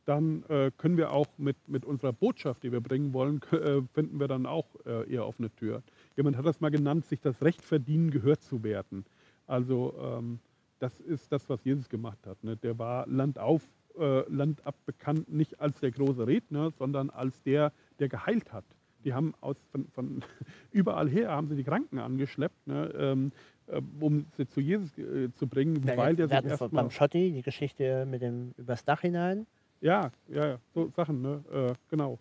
dann 0.09 0.43
äh, 0.49 0.71
können 0.77 0.97
wir 0.97 1.13
auch 1.13 1.27
mit, 1.37 1.57
mit 1.69 1.85
unserer 1.85 2.15
Botschaft, 2.15 2.63
die 2.63 2.73
wir 2.73 2.81
bringen 2.81 3.13
wollen, 3.13 3.41
äh, 3.53 3.83
finden 3.93 4.19
wir 4.19 4.27
dann 4.27 4.47
auch 4.47 4.67
äh, 4.87 5.11
eher 5.13 5.27
offene 5.27 5.51
Tür. 5.51 5.83
Jemand 6.19 6.37
hat 6.37 6.45
das 6.45 6.61
mal 6.61 6.71
genannt, 6.73 7.07
sich 7.07 7.21
das 7.21 7.41
Recht 7.43 7.63
verdienen, 7.63 8.11
gehört 8.11 8.43
zu 8.43 8.65
werden. 8.65 9.05
Also 9.47 9.95
ähm, 10.03 10.41
das 10.81 10.99
ist 10.99 11.31
das, 11.31 11.49
was 11.49 11.63
Jesus 11.63 11.89
gemacht 11.89 12.19
hat. 12.27 12.43
Ne? 12.43 12.57
Der 12.57 12.77
war 12.77 13.07
landauf, 13.07 13.63
äh, 13.97 14.29
landab 14.29 14.75
bekannt, 14.85 15.33
nicht 15.33 15.61
als 15.61 15.79
der 15.79 15.93
große 15.93 16.27
Redner, 16.27 16.73
sondern 16.73 17.11
als 17.11 17.41
der, 17.45 17.73
der 18.01 18.09
geheilt 18.09 18.53
hat. 18.53 18.65
Die 19.05 19.15
haben 19.15 19.33
aus, 19.41 19.57
von, 19.71 19.87
von 19.93 20.25
überall 20.73 21.09
her 21.09 21.31
haben 21.31 21.47
sie 21.47 21.55
die 21.55 21.63
Kranken 21.63 22.01
angeschleppt, 22.01 22.67
ne? 22.67 22.93
ähm, 22.99 23.31
äh, 23.69 23.81
um 24.01 24.27
sie 24.37 24.49
zu 24.49 24.61
Jesus 24.61 24.99
äh, 24.99 25.31
zu 25.35 25.47
bringen, 25.47 25.85
Ja, 25.87 25.97
weil 25.97 26.17
der 26.17 26.27
sich 26.27 26.45
erstmal 26.51 26.71
beim 26.71 26.91
Schotti 26.91 27.31
die 27.31 27.43
Geschichte 27.43 28.07
mit 28.07 28.23
dem 28.23 28.55
übers 28.57 28.85
Dach 28.85 29.03
hinein. 29.03 29.47
Ja, 29.81 30.11
ja, 30.27 30.49
ja, 30.49 30.59
so 30.75 30.91
Sachen, 30.97 31.23
ne? 31.23 31.45
Äh, 31.53 31.75
genau. 31.89 32.19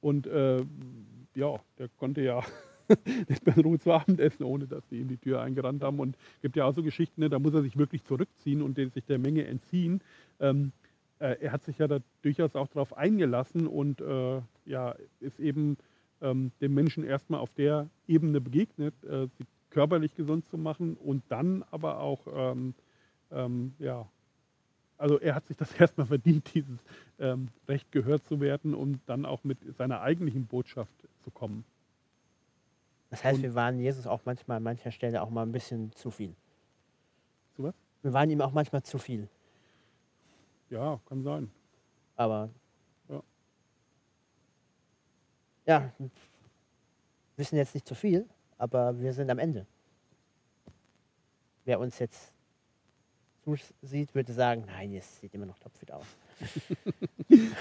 Und 0.00 0.26
äh, 0.26 0.64
ja, 1.34 1.60
der 1.78 1.88
konnte 1.98 2.22
ja 2.22 2.42
nicht 3.28 3.44
mehr 3.46 3.56
in 3.56 3.62
Ruhe 3.62 3.78
zu 3.78 3.92
Abend 3.92 4.20
essen, 4.20 4.44
ohne 4.44 4.66
dass 4.66 4.86
die 4.88 5.00
ihm 5.00 5.08
die 5.08 5.16
Tür 5.16 5.40
eingerannt 5.40 5.82
haben. 5.82 6.00
Und 6.00 6.16
es 6.36 6.42
gibt 6.42 6.56
ja 6.56 6.64
auch 6.64 6.74
so 6.74 6.82
Geschichten, 6.82 7.20
ne, 7.20 7.30
da 7.30 7.38
muss 7.38 7.54
er 7.54 7.62
sich 7.62 7.76
wirklich 7.76 8.04
zurückziehen 8.04 8.62
und 8.62 8.76
sich 8.76 9.04
der 9.04 9.18
Menge 9.18 9.46
entziehen. 9.46 10.00
Ähm, 10.40 10.72
äh, 11.18 11.36
er 11.40 11.52
hat 11.52 11.64
sich 11.64 11.78
ja 11.78 11.86
da 11.86 11.98
durchaus 12.22 12.56
auch 12.56 12.68
darauf 12.68 12.96
eingelassen 12.96 13.66
und 13.66 14.00
äh, 14.00 14.40
ja, 14.64 14.94
ist 15.20 15.38
eben 15.38 15.76
ähm, 16.20 16.52
dem 16.60 16.74
Menschen 16.74 17.04
erstmal 17.04 17.40
auf 17.40 17.52
der 17.54 17.88
Ebene 18.08 18.40
begegnet, 18.40 18.94
äh, 19.04 19.26
sie 19.38 19.46
körperlich 19.70 20.14
gesund 20.16 20.46
zu 20.48 20.58
machen 20.58 20.96
und 20.96 21.22
dann 21.28 21.64
aber 21.70 22.00
auch, 22.00 22.26
ähm, 22.34 22.74
ähm, 23.30 23.74
ja, 23.78 24.06
also 24.98 25.18
er 25.18 25.34
hat 25.34 25.46
sich 25.46 25.56
das 25.56 25.72
erstmal 25.80 26.06
verdient, 26.06 26.52
dieses 26.54 26.82
ähm, 27.18 27.48
Recht 27.68 27.90
gehört 27.92 28.26
zu 28.26 28.40
werden 28.40 28.74
und 28.74 29.00
dann 29.06 29.24
auch 29.24 29.44
mit 29.44 29.58
seiner 29.76 30.00
eigentlichen 30.00 30.46
Botschaft 30.46 30.94
zu 31.22 31.30
kommen. 31.30 31.64
Das 33.10 33.24
heißt, 33.24 33.36
Und- 33.38 33.42
wir 33.42 33.54
waren 33.54 33.78
Jesus 33.80 34.06
auch 34.06 34.20
manchmal 34.24 34.58
an 34.58 34.62
mancher 34.62 34.90
Stelle 34.92 35.20
auch 35.22 35.30
mal 35.30 35.42
ein 35.42 35.52
bisschen 35.52 35.92
zu 35.92 36.10
viel. 36.10 36.34
Was? 37.56 37.74
Wir 38.02 38.12
waren 38.12 38.30
ihm 38.30 38.40
auch 38.40 38.52
manchmal 38.52 38.82
zu 38.82 38.98
viel. 38.98 39.28
Ja, 40.70 40.98
kann 41.06 41.22
sein. 41.22 41.50
Aber 42.16 42.48
Ja. 43.08 43.22
ja, 45.66 45.92
wir 45.98 46.10
wissen 47.36 47.56
jetzt 47.56 47.74
nicht 47.74 47.86
zu 47.86 47.94
viel, 47.94 48.26
aber 48.56 48.98
wir 48.98 49.12
sind 49.12 49.30
am 49.30 49.38
Ende. 49.38 49.66
Wer 51.64 51.80
uns 51.80 51.98
jetzt 51.98 52.32
zusieht, 53.44 54.14
würde 54.14 54.32
sagen, 54.32 54.64
nein, 54.66 54.94
es 54.94 55.20
sieht 55.20 55.34
immer 55.34 55.46
noch 55.46 55.58
topfit 55.58 55.90
aus. 55.92 56.06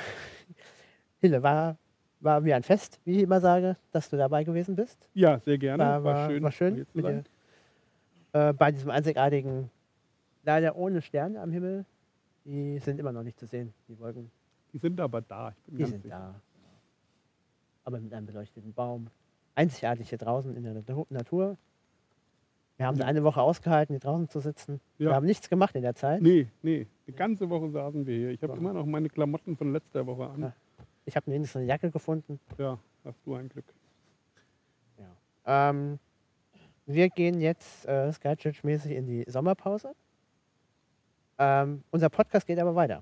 Hille, 1.22 1.44
war, 1.44 1.78
war 2.22 2.42
mir 2.42 2.56
ein 2.56 2.64
Fest, 2.64 3.00
wie 3.06 3.18
ich 3.18 3.24
immer 3.24 3.40
sage, 3.40 3.78
dass 3.92 4.10
du 4.10 4.18
dabei 4.18 4.44
gewesen 4.44 4.76
bist. 4.76 5.08
Ja, 5.14 5.40
sehr 5.40 5.58
gerne. 5.58 5.84
War, 5.84 6.04
war, 6.04 6.42
war 6.42 6.52
schön, 6.52 6.76
hier 6.76 6.88
zu 6.88 6.98
mit 6.98 7.06
dir, 7.06 7.24
äh, 8.34 8.54
bei 8.54 8.72
diesem 8.72 8.90
einzigartigen, 8.90 9.70
leider 10.44 10.76
ohne 10.76 11.02
Sterne 11.02 11.40
am 11.42 11.52
Himmel. 11.52 11.86
Die 12.46 12.80
sind 12.80 13.00
immer 13.00 13.12
noch 13.12 13.24
nicht 13.24 13.40
zu 13.40 13.46
sehen, 13.46 13.74
die 13.88 13.98
Wolken. 14.00 14.32
Die 14.74 14.78
sind 14.78 15.00
aber 15.00 15.22
da. 15.22 15.50
Ich 15.66 15.74
bin 15.74 15.78
Die 15.78 15.86
sind 15.86 16.04
sicher. 16.04 16.16
da. 16.18 16.36
Aber 17.86 18.00
mit 18.00 18.14
einem 18.14 18.26
beleuchteten 18.26 18.74
Baum. 18.74 19.08
Einzigartig 19.56 20.10
hier 20.10 20.18
draußen 20.18 20.56
in 20.56 20.64
der 20.64 20.74
Natu- 20.76 21.08
Natur. 21.10 21.58
Wir 22.78 22.86
haben 22.88 22.98
Ja. 22.98 23.06
eine 23.06 23.24
Woche 23.24 23.42
ausgehalten, 23.42 23.94
hier 23.94 24.00
draußen 24.00 24.30
zu 24.30 24.40
sitzen. 24.40 24.80
Wir 24.98 25.10
Ja. 25.10 25.16
haben 25.16 25.26
nichts 25.26 25.50
gemacht 25.50 25.76
in 25.76 25.82
der 25.82 25.96
Zeit. 25.96 26.22
Nee, 26.22 26.48
nee. 26.62 26.88
Die 27.08 27.12
ganze 27.12 27.50
Woche 27.50 27.70
saßen 27.72 28.06
wir 28.06 28.16
hier. 28.16 28.30
Ich 28.30 28.42
habe 28.44 28.58
immer 28.58 28.74
noch 28.74 28.86
meine 28.86 29.10
Klamotten 29.10 29.58
von 29.58 29.74
letzter 29.74 30.06
Woche 30.06 30.28
an. 30.30 30.42
Ja. 30.42 30.54
Ich 31.10 31.16
habe 31.16 31.26
wenigstens 31.32 31.58
eine 31.58 31.66
Jacke 31.66 31.90
gefunden. 31.90 32.40
Ja, 32.60 32.78
hast 33.04 33.20
du 33.26 33.34
ein 33.34 33.50
Glück. 33.50 33.66
Ähm, 35.50 35.98
wir 36.86 37.10
gehen 37.10 37.42
jetzt 37.42 37.88
äh, 37.88 38.12
Skychurch-mäßig 38.12 38.92
in 38.92 39.08
die 39.08 39.26
Sommerpause. 39.28 39.96
Ähm, 41.40 41.84
unser 41.90 42.10
Podcast 42.10 42.46
geht 42.46 42.60
aber 42.60 42.76
weiter. 42.76 43.02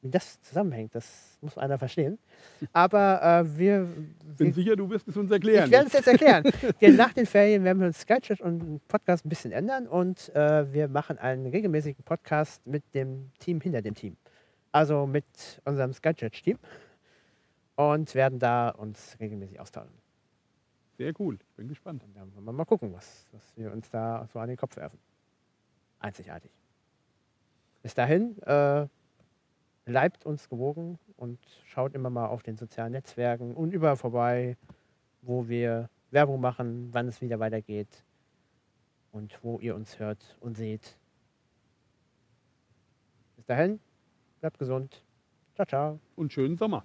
Wie 0.00 0.10
das 0.10 0.40
zusammenhängt, 0.42 0.94
das 0.94 1.38
muss 1.40 1.58
einer 1.58 1.78
verstehen. 1.78 2.18
Aber 2.72 3.22
äh, 3.22 3.58
wir, 3.58 3.88
Bin 4.36 4.48
wir 4.48 4.52
sicher, 4.52 4.76
du 4.76 4.90
wirst 4.90 5.06
es 5.08 5.16
uns 5.16 5.30
erklären. 5.30 5.66
Ich 5.66 5.70
werde 5.70 5.86
es 5.86 5.92
jetzt 5.92 6.08
erklären. 6.08 6.44
Denn 6.80 6.96
nach 6.96 7.12
den 7.12 7.26
Ferien 7.26 7.62
werden 7.64 7.78
wir 7.78 7.86
uns 7.86 8.00
Skychat 8.00 8.40
und 8.40 8.86
Podcast 8.88 9.24
ein 9.24 9.28
bisschen 9.28 9.52
ändern 9.52 9.86
und 9.86 10.34
äh, 10.34 10.72
wir 10.72 10.88
machen 10.88 11.18
einen 11.18 11.46
regelmäßigen 11.46 12.04
Podcast 12.04 12.66
mit 12.66 12.82
dem 12.94 13.30
Team 13.38 13.60
hinter 13.60 13.80
dem 13.80 13.94
Team. 13.94 14.16
Also 14.72 15.06
mit 15.06 15.60
unserem 15.64 15.92
Skychat-Team 15.92 16.58
und 17.76 18.14
werden 18.14 18.38
da 18.38 18.70
uns 18.70 19.16
regelmäßig 19.20 19.60
austauschen. 19.60 19.94
Sehr 20.96 21.12
cool. 21.18 21.38
Ich 21.40 21.56
bin 21.56 21.68
gespannt. 21.68 22.02
Und 22.04 22.14
dann 22.16 22.34
wollen 22.34 22.44
wir 22.44 22.52
mal 22.52 22.64
gucken, 22.64 22.92
was, 22.92 23.26
was 23.32 23.56
wir 23.56 23.72
uns 23.72 23.90
da 23.90 24.26
so 24.32 24.38
an 24.38 24.48
den 24.48 24.56
Kopf 24.56 24.76
werfen. 24.76 24.98
Einzigartig. 25.98 26.50
Bis 27.82 27.94
dahin, 27.94 28.40
äh, 28.42 28.86
bleibt 29.84 30.24
uns 30.24 30.48
gewogen 30.48 30.98
und 31.16 31.38
schaut 31.66 31.94
immer 31.94 32.10
mal 32.10 32.26
auf 32.26 32.42
den 32.42 32.56
sozialen 32.56 32.92
Netzwerken 32.92 33.54
und 33.54 33.72
überall 33.72 33.96
vorbei, 33.96 34.56
wo 35.22 35.48
wir 35.48 35.88
Werbung 36.10 36.40
machen, 36.40 36.88
wann 36.92 37.08
es 37.08 37.20
wieder 37.20 37.40
weitergeht 37.40 38.04
und 39.10 39.38
wo 39.42 39.58
ihr 39.58 39.74
uns 39.74 39.98
hört 39.98 40.36
und 40.40 40.56
seht. 40.56 40.96
Bis 43.36 43.46
dahin, 43.46 43.80
bleibt 44.42 44.58
gesund. 44.58 45.00
Ciao, 45.54 45.66
ciao. 45.66 46.00
Und 46.16 46.32
schönen 46.32 46.56
Sommer. 46.56 46.84